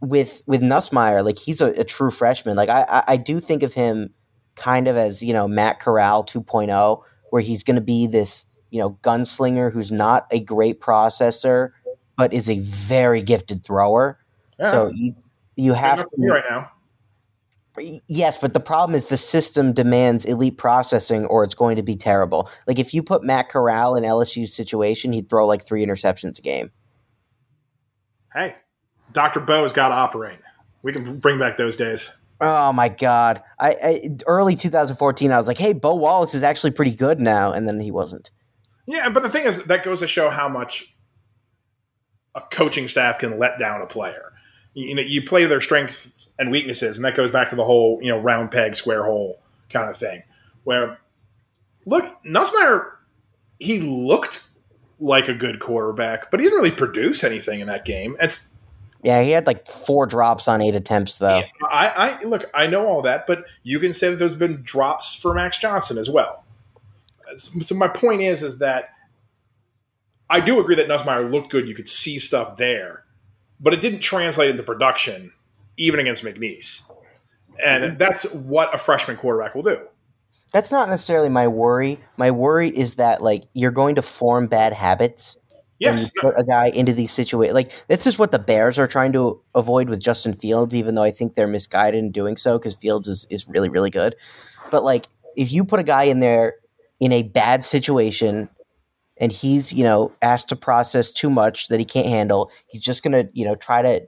with 0.00 0.42
with 0.46 0.60
Nussmeier, 0.60 1.24
like 1.24 1.38
he's 1.38 1.60
a, 1.60 1.80
a 1.80 1.84
true 1.84 2.10
freshman. 2.10 2.56
Like 2.56 2.68
I, 2.68 2.84
I 2.88 3.04
I 3.08 3.16
do 3.16 3.40
think 3.40 3.62
of 3.62 3.72
him 3.72 4.12
kind 4.56 4.88
of 4.88 4.96
as 4.96 5.22
you 5.22 5.32
know 5.32 5.46
Matt 5.46 5.80
Corral 5.80 6.24
2.0, 6.24 7.02
where 7.30 7.42
he's 7.42 7.62
going 7.62 7.76
to 7.76 7.82
be 7.82 8.06
this 8.06 8.46
you 8.70 8.80
know 8.80 8.98
gunslinger 9.02 9.72
who's 9.72 9.92
not 9.92 10.26
a 10.30 10.40
great 10.40 10.80
processor, 10.80 11.70
but 12.16 12.32
is 12.34 12.50
a 12.50 12.58
very 12.60 13.22
gifted 13.22 13.64
thrower. 13.64 14.18
Yeah, 14.58 14.70
so 14.70 14.90
you 14.94 15.14
you 15.56 15.74
have 15.74 15.98
enough 15.98 16.08
for 16.14 16.20
me 16.20 16.26
to 16.28 16.32
right 16.32 16.44
now. 16.50 16.70
Yes, 18.08 18.38
but 18.38 18.54
the 18.54 18.60
problem 18.60 18.96
is 18.96 19.06
the 19.06 19.18
system 19.18 19.74
demands 19.74 20.24
elite 20.24 20.56
processing 20.56 21.26
or 21.26 21.44
it's 21.44 21.54
going 21.54 21.76
to 21.76 21.82
be 21.82 21.94
terrible. 21.94 22.48
Like 22.66 22.78
if 22.78 22.94
you 22.94 23.02
put 23.02 23.22
Matt 23.22 23.50
Corral 23.50 23.96
in 23.96 24.04
LSU's 24.04 24.54
situation, 24.54 25.12
he'd 25.12 25.28
throw 25.28 25.46
like 25.46 25.66
three 25.66 25.84
interceptions 25.84 26.38
a 26.38 26.42
game. 26.42 26.70
Hey, 28.32 28.54
Doctor 29.12 29.40
Bo's 29.40 29.74
got 29.74 29.88
to 29.88 29.94
operate. 29.94 30.38
We 30.82 30.92
can 30.92 31.18
bring 31.18 31.38
back 31.38 31.58
those 31.58 31.76
days. 31.76 32.10
Oh 32.40 32.72
my 32.72 32.88
god. 32.88 33.42
I, 33.58 33.70
I 33.82 34.08
early 34.26 34.56
2014 34.56 35.32
I 35.32 35.38
was 35.38 35.48
like, 35.48 35.58
"Hey, 35.58 35.72
Bo 35.72 35.94
Wallace 35.94 36.34
is 36.34 36.42
actually 36.42 36.72
pretty 36.72 36.90
good 36.94 37.20
now." 37.20 37.52
And 37.52 37.66
then 37.66 37.80
he 37.80 37.90
wasn't. 37.90 38.30
Yeah, 38.86 39.08
but 39.08 39.22
the 39.22 39.30
thing 39.30 39.46
is, 39.46 39.64
that 39.64 39.82
goes 39.82 40.00
to 40.00 40.06
show 40.06 40.30
how 40.30 40.48
much 40.48 40.94
a 42.34 42.40
coaching 42.40 42.86
staff 42.88 43.18
can 43.18 43.38
let 43.38 43.58
down 43.58 43.80
a 43.80 43.86
player. 43.86 44.32
You, 44.74 44.88
you 44.88 44.94
know, 44.94 45.02
you 45.02 45.22
play 45.22 45.46
their 45.46 45.60
strengths 45.60 46.28
and 46.38 46.50
weaknesses, 46.50 46.96
and 46.96 47.04
that 47.04 47.16
goes 47.16 47.30
back 47.30 47.50
to 47.50 47.56
the 47.56 47.64
whole 47.64 47.98
you 48.02 48.10
know 48.10 48.18
round 48.18 48.50
peg 48.50 48.74
square 48.74 49.04
hole 49.04 49.40
kind 49.70 49.90
of 49.90 49.96
thing. 49.96 50.22
Where 50.64 50.98
look, 51.86 52.04
Nussmeier, 52.24 52.90
he 53.58 53.80
looked 53.80 54.46
like 55.00 55.28
a 55.28 55.34
good 55.34 55.60
quarterback, 55.60 56.30
but 56.30 56.40
he 56.40 56.46
didn't 56.46 56.58
really 56.58 56.74
produce 56.74 57.24
anything 57.24 57.60
in 57.60 57.66
that 57.68 57.84
game. 57.84 58.16
It's 58.20 58.50
Yeah, 59.06 59.22
he 59.22 59.30
had 59.30 59.46
like 59.46 59.68
four 59.68 60.04
drops 60.04 60.48
on 60.48 60.60
eight 60.60 60.74
attempts 60.74 61.18
though. 61.18 61.44
I, 61.70 61.88
I 61.88 62.22
look, 62.24 62.50
I 62.52 62.66
know 62.66 62.84
all 62.84 63.02
that, 63.02 63.28
but 63.28 63.44
you 63.62 63.78
can 63.78 63.94
say 63.94 64.10
that 64.10 64.16
there's 64.16 64.34
been 64.34 64.62
drops 64.64 65.14
for 65.14 65.32
Max 65.32 65.60
Johnson 65.60 65.96
as 65.96 66.10
well. 66.10 66.42
So 67.36 67.76
my 67.76 67.86
point 67.86 68.22
is, 68.22 68.42
is 68.42 68.58
that 68.58 68.94
I 70.28 70.40
do 70.40 70.58
agree 70.58 70.74
that 70.74 70.88
Nussmeier 70.88 71.30
looked 71.30 71.52
good. 71.52 71.68
You 71.68 71.74
could 71.76 71.88
see 71.88 72.18
stuff 72.18 72.56
there, 72.56 73.04
but 73.60 73.72
it 73.72 73.80
didn't 73.80 74.00
translate 74.00 74.50
into 74.50 74.64
production, 74.64 75.32
even 75.76 76.00
against 76.00 76.24
McNeese. 76.24 76.90
And 77.64 77.84
mm-hmm. 77.84 77.98
that's 77.98 78.34
what 78.34 78.74
a 78.74 78.78
freshman 78.78 79.18
quarterback 79.18 79.54
will 79.54 79.62
do. 79.62 79.82
That's 80.52 80.72
not 80.72 80.88
necessarily 80.88 81.28
my 81.28 81.46
worry. 81.46 82.00
My 82.16 82.32
worry 82.32 82.70
is 82.70 82.96
that 82.96 83.22
like 83.22 83.44
you're 83.52 83.70
going 83.70 83.94
to 83.94 84.02
form 84.02 84.48
bad 84.48 84.72
habits 84.72 85.36
Yes, 85.78 86.10
put 86.18 86.34
a 86.38 86.44
guy 86.44 86.68
into 86.68 86.92
these 86.92 87.10
situations. 87.10 87.54
Like 87.54 87.70
this 87.88 88.06
is 88.06 88.18
what 88.18 88.30
the 88.30 88.38
Bears 88.38 88.78
are 88.78 88.86
trying 88.86 89.12
to 89.12 89.40
avoid 89.54 89.88
with 89.88 90.00
Justin 90.00 90.32
Fields, 90.32 90.74
even 90.74 90.94
though 90.94 91.02
I 91.02 91.10
think 91.10 91.34
they're 91.34 91.46
misguided 91.46 91.98
in 92.02 92.12
doing 92.12 92.36
so 92.36 92.58
because 92.58 92.74
Fields 92.74 93.08
is, 93.08 93.26
is 93.30 93.46
really 93.46 93.68
really 93.68 93.90
good. 93.90 94.16
But 94.70 94.84
like 94.84 95.06
if 95.36 95.52
you 95.52 95.64
put 95.64 95.80
a 95.80 95.84
guy 95.84 96.04
in 96.04 96.20
there 96.20 96.54
in 96.98 97.12
a 97.12 97.24
bad 97.24 97.62
situation 97.62 98.48
and 99.18 99.30
he's 99.30 99.72
you 99.72 99.84
know 99.84 100.12
asked 100.22 100.48
to 100.48 100.56
process 100.56 101.12
too 101.12 101.28
much 101.28 101.68
that 101.68 101.78
he 101.78 101.84
can't 101.84 102.06
handle, 102.06 102.50
he's 102.68 102.82
just 102.82 103.02
gonna 103.02 103.28
you 103.32 103.44
know 103.44 103.54
try 103.54 103.82
to. 103.82 104.06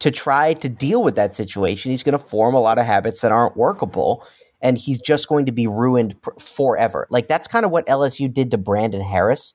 To 0.00 0.10
try 0.10 0.52
to 0.52 0.68
deal 0.68 1.02
with 1.02 1.16
that 1.16 1.34
situation, 1.34 1.90
he's 1.90 2.02
going 2.02 2.18
to 2.18 2.22
form 2.22 2.54
a 2.54 2.60
lot 2.60 2.76
of 2.76 2.84
habits 2.84 3.22
that 3.22 3.32
aren't 3.32 3.56
workable, 3.56 4.22
and 4.60 4.76
he's 4.76 5.00
just 5.00 5.28
going 5.28 5.46
to 5.46 5.52
be 5.52 5.66
ruined 5.66 6.20
pr- 6.20 6.38
forever. 6.38 7.06
Like 7.08 7.26
that's 7.26 7.46
kind 7.46 7.64
of 7.64 7.70
what 7.70 7.86
LSU 7.86 8.30
did 8.30 8.50
to 8.50 8.58
Brandon 8.58 9.00
Harris 9.00 9.54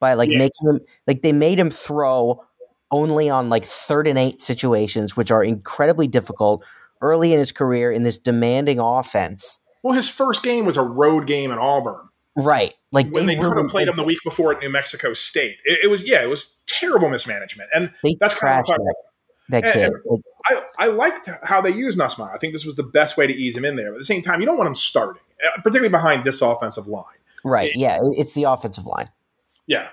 by 0.00 0.14
like 0.14 0.30
Yeah. 0.30 0.38
making 0.38 0.68
him 0.70 0.80
like 1.06 1.22
they 1.22 1.32
made 1.32 1.58
him 1.58 1.70
throw 1.70 2.44
only 2.90 3.28
on 3.28 3.48
like 3.50 3.64
third 3.64 4.06
and 4.06 4.18
eight 4.18 4.40
situations, 4.40 5.16
which 5.16 5.30
are 5.30 5.44
incredibly 5.44 6.06
difficult 6.06 6.64
early 7.02 7.32
in 7.32 7.38
his 7.38 7.52
career 7.52 7.90
in 7.92 8.02
this 8.02 8.18
demanding 8.18 8.78
offense. 8.78 9.60
well, 9.82 9.94
his 9.94 10.08
first 10.08 10.42
game 10.42 10.64
was 10.66 10.76
a 10.76 10.82
road 10.82 11.26
game 11.26 11.52
at 11.52 11.58
Auburn 11.58 12.08
Right. 12.36 12.74
Like 12.92 13.08
when 13.10 13.26
they, 13.26 13.34
could 13.36 13.56
have 13.56 13.68
played 13.68 13.88
him 13.88 13.96
the 13.96 14.04
week 14.04 14.18
before 14.24 14.52
at 14.54 14.60
New 14.60 14.70
Mexico 14.70 15.12
State. 15.12 15.56
It, 15.64 15.80
it 15.84 15.86
was 15.88 16.04
yeah, 16.06 16.22
it 16.22 16.28
was 16.28 16.56
terrible 16.66 17.08
mismanagement, 17.08 17.68
and 17.74 17.92
they 18.04 18.16
that's 18.20 18.34
kind 18.36 18.60
of 18.60 18.66
that, 18.66 18.94
that 19.48 19.64
And- 19.64 19.72
kid. 19.74 19.92
and 20.04 20.22
I, 20.78 20.84
I 20.84 20.86
liked 20.86 21.28
how 21.42 21.60
they 21.60 21.70
used 21.70 21.98
Nussmeier. 21.98 22.32
I 22.32 22.38
think 22.38 22.52
this 22.52 22.64
was 22.64 22.76
the 22.76 22.84
best 22.84 23.16
way 23.16 23.26
to 23.26 23.34
ease 23.34 23.56
him 23.56 23.64
in 23.64 23.74
there. 23.76 23.90
But 23.90 23.96
at 23.96 24.00
the 24.00 24.04
same 24.04 24.22
time, 24.22 24.40
you 24.40 24.46
don't 24.46 24.56
want 24.56 24.68
him 24.68 24.74
starting, 24.76 25.20
uh, 25.44 25.56
particularly 25.62 25.88
behind 25.88 26.22
this 26.24 26.40
offensive 26.40 26.86
line. 26.86 27.04
right. 27.44 27.72
Yeah. 27.74 27.98
It's 28.16 28.34
the 28.34 28.44
offensive 28.44 28.86
line. 28.86 29.08
Yeah. 29.68 29.88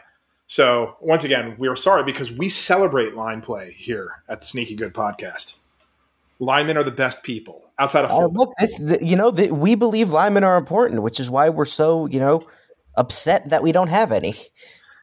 So 0.48 0.98
once 1.02 1.24
again, 1.24 1.56
we 1.60 1.68
are 1.68 1.76
sorry 1.76 2.04
because 2.04 2.32
we 2.32 2.50
celebrate 2.50 3.14
line 3.16 3.42
play 3.42 3.74
here 3.78 4.24
at 4.28 4.40
the 4.42 4.48
Sneaky 4.48 4.74
Good 4.76 4.94
Podcast. 4.94 5.58
Linemen 6.40 6.76
are 6.78 6.84
the 6.84 6.92
best 6.92 7.22
people 7.24 7.70
outside 7.80 8.06
of 8.06 8.12
Oh, 8.12 8.28
look, 8.28 8.54
this, 8.60 8.78
the, 8.78 9.04
you 9.06 9.16
know, 9.16 9.32
the, 9.32 9.52
we 9.52 9.76
believe 9.76 10.10
linemen 10.10 10.44
are 10.44 10.58
important, 10.58 11.02
which 11.04 11.20
is 11.20 11.30
why 11.30 11.50
we're 11.50 11.66
so, 11.66 12.08
you 12.08 12.20
know, 12.20 12.46
upset 12.96 13.50
that 13.50 13.62
we 13.64 13.72
don't 13.72 13.88
have 13.90 14.12
any. 14.12 14.36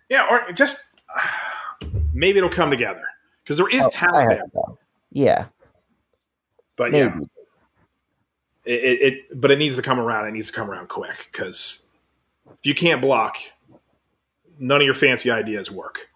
Yeah, 0.09 0.27
or 0.31 0.53
just 0.53 0.91
maybe 2.13 2.39
it'll 2.39 2.51
come 2.51 2.71
together 2.71 3.03
because 3.43 3.57
there 3.57 3.69
is 3.69 3.83
Oh, 3.85 3.91
talent 3.91 4.29
there. 4.55 4.65
Yeah, 5.11 5.47
But 6.77 6.93
maybe. 6.93 7.15
yeah, 7.15 7.21
it, 8.65 8.73
it, 8.85 9.03
it 9.03 9.41
but 9.41 9.51
it 9.51 9.59
needs 9.59 9.77
to 9.77 9.83
come 9.83 9.99
around. 9.99 10.29
It 10.29 10.33
needs 10.33 10.47
to 10.49 10.53
come 10.55 10.71
around 10.71 10.89
quick 10.89 11.29
because 11.33 11.87
if 12.51 12.65
you 12.65 12.75
can't 12.75 13.01
block, 13.03 13.37
none 14.59 14.81
of 14.81 14.85
your 14.85 14.95
fancy 14.95 15.31
ideas 15.31 15.71
work. 15.71 16.09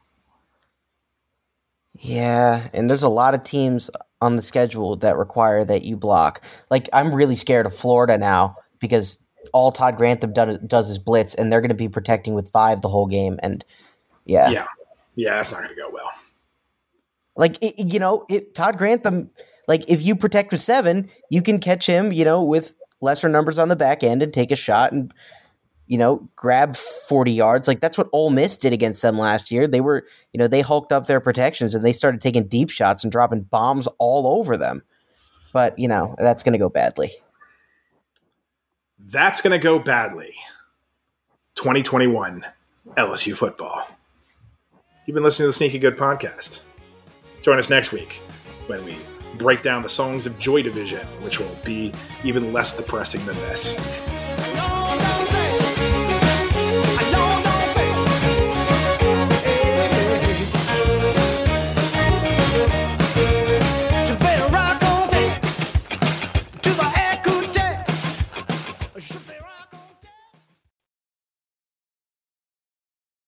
Yeah, 1.99 2.69
and 2.75 2.91
there's 2.91 3.03
a 3.03 3.09
lot 3.09 3.35
of 3.35 3.43
teams 3.43 3.91
on 4.21 4.37
the 4.37 4.43
schedule 4.43 4.97
that 4.97 5.17
require 5.17 5.65
that 5.65 5.83
you 5.85 5.97
block. 5.97 6.43
Like 6.71 6.89
I'm 6.93 7.15
really 7.15 7.37
scared 7.37 7.67
of 7.67 7.75
Florida 7.75 8.19
now 8.19 8.57
because 8.81 9.19
all 9.53 9.73
Todd 9.73 9.97
Grantham 9.97 10.33
does, 10.33 10.59
does 10.59 10.91
is 10.91 10.99
blitz, 10.99 11.35
and 11.35 11.51
they're 11.51 11.61
going 11.61 11.69
to 11.71 11.75
be 11.75 11.89
protecting 11.89 12.35
with 12.35 12.51
five 12.51 12.83
the 12.83 12.89
whole 12.89 13.07
game. 13.07 13.39
And 13.43 13.65
yeah, 14.27 14.51
Yeah, 14.51 14.67
yeah, 15.15 15.37
that's 15.37 15.53
not 15.53 15.63
going 15.63 15.71
to 15.75 15.81
go 15.81 15.89
well. 15.91 16.11
like 17.37 17.63
it, 17.63 17.75
you 17.79 17.99
know, 17.99 18.25
it, 18.29 18.55
Todd 18.55 18.77
Grantham. 18.77 19.31
Like 19.69 19.89
if 19.91 20.03
you 20.03 20.15
protect 20.15 20.53
with 20.53 20.61
seven, 20.61 21.09
you 21.31 21.43
can 21.43 21.59
catch 21.61 21.87
him. 21.87 22.13
You 22.13 22.25
know, 22.25 22.43
with 22.43 22.75
lesser 23.01 23.29
numbers 23.29 23.59
on 23.59 23.69
the 23.69 23.77
back 23.77 24.03
end 24.03 24.23
and 24.23 24.33
take 24.33 24.51
a 24.51 24.57
shot 24.57 24.93
and 24.93 25.13
you 25.87 25.99
know 25.99 26.29
grab 26.37 26.77
forty 26.77 27.33
yards. 27.33 27.69
Like 27.69 27.81
that's 27.81 27.99
what 27.99 28.09
Ole 28.13 28.31
Miss 28.31 28.57
did 28.57 28.73
against 28.73 29.03
them 29.03 29.19
last 29.19 29.51
year. 29.51 29.67
They 29.67 29.81
were 29.81 30.07
you 30.33 30.39
know 30.39 30.49
they 30.49 30.61
hulked 30.61 30.93
up 30.93 31.07
their 31.07 31.21
protections 31.21 31.75
and 31.75 31.85
they 31.85 31.93
started 31.93 32.21
taking 32.21 32.47
deep 32.47 32.71
shots 32.71 33.05
and 33.05 33.13
dropping 33.13 33.43
bombs 33.43 33.87
all 33.99 34.27
over 34.27 34.57
them. 34.57 34.83
But 35.53 35.79
you 35.79 35.89
know 35.89 36.15
that's 36.19 36.43
going 36.43 36.53
to 36.53 36.59
go 36.59 36.69
badly. 36.69 37.11
That's 38.99 39.41
going 39.41 39.53
to 39.53 39.63
go 39.63 39.79
badly. 39.79 40.35
2021 41.55 42.45
LSU 42.97 43.37
football. 43.37 43.87
You've 45.07 45.15
been 45.15 45.23
listening 45.23 45.45
to 45.45 45.49
the 45.49 45.53
Sneaky 45.53 45.79
Good 45.79 45.97
podcast. 45.97 46.61
Join 47.43 47.59
us 47.59 47.71
next 47.71 47.93
week 47.93 48.15
when 48.67 48.85
we 48.85 48.99
break 49.39 49.63
down 49.63 49.83
the 49.83 49.89
Songs 49.89 50.27
of 50.27 50.39
Joy 50.39 50.63
division, 50.63 51.07
which 51.23 51.39
will 51.39 51.57
be 51.65 51.93
even 52.25 52.53
less 52.53 52.77
depressing 52.77 53.25
than 53.25 53.37
this. 53.37 53.79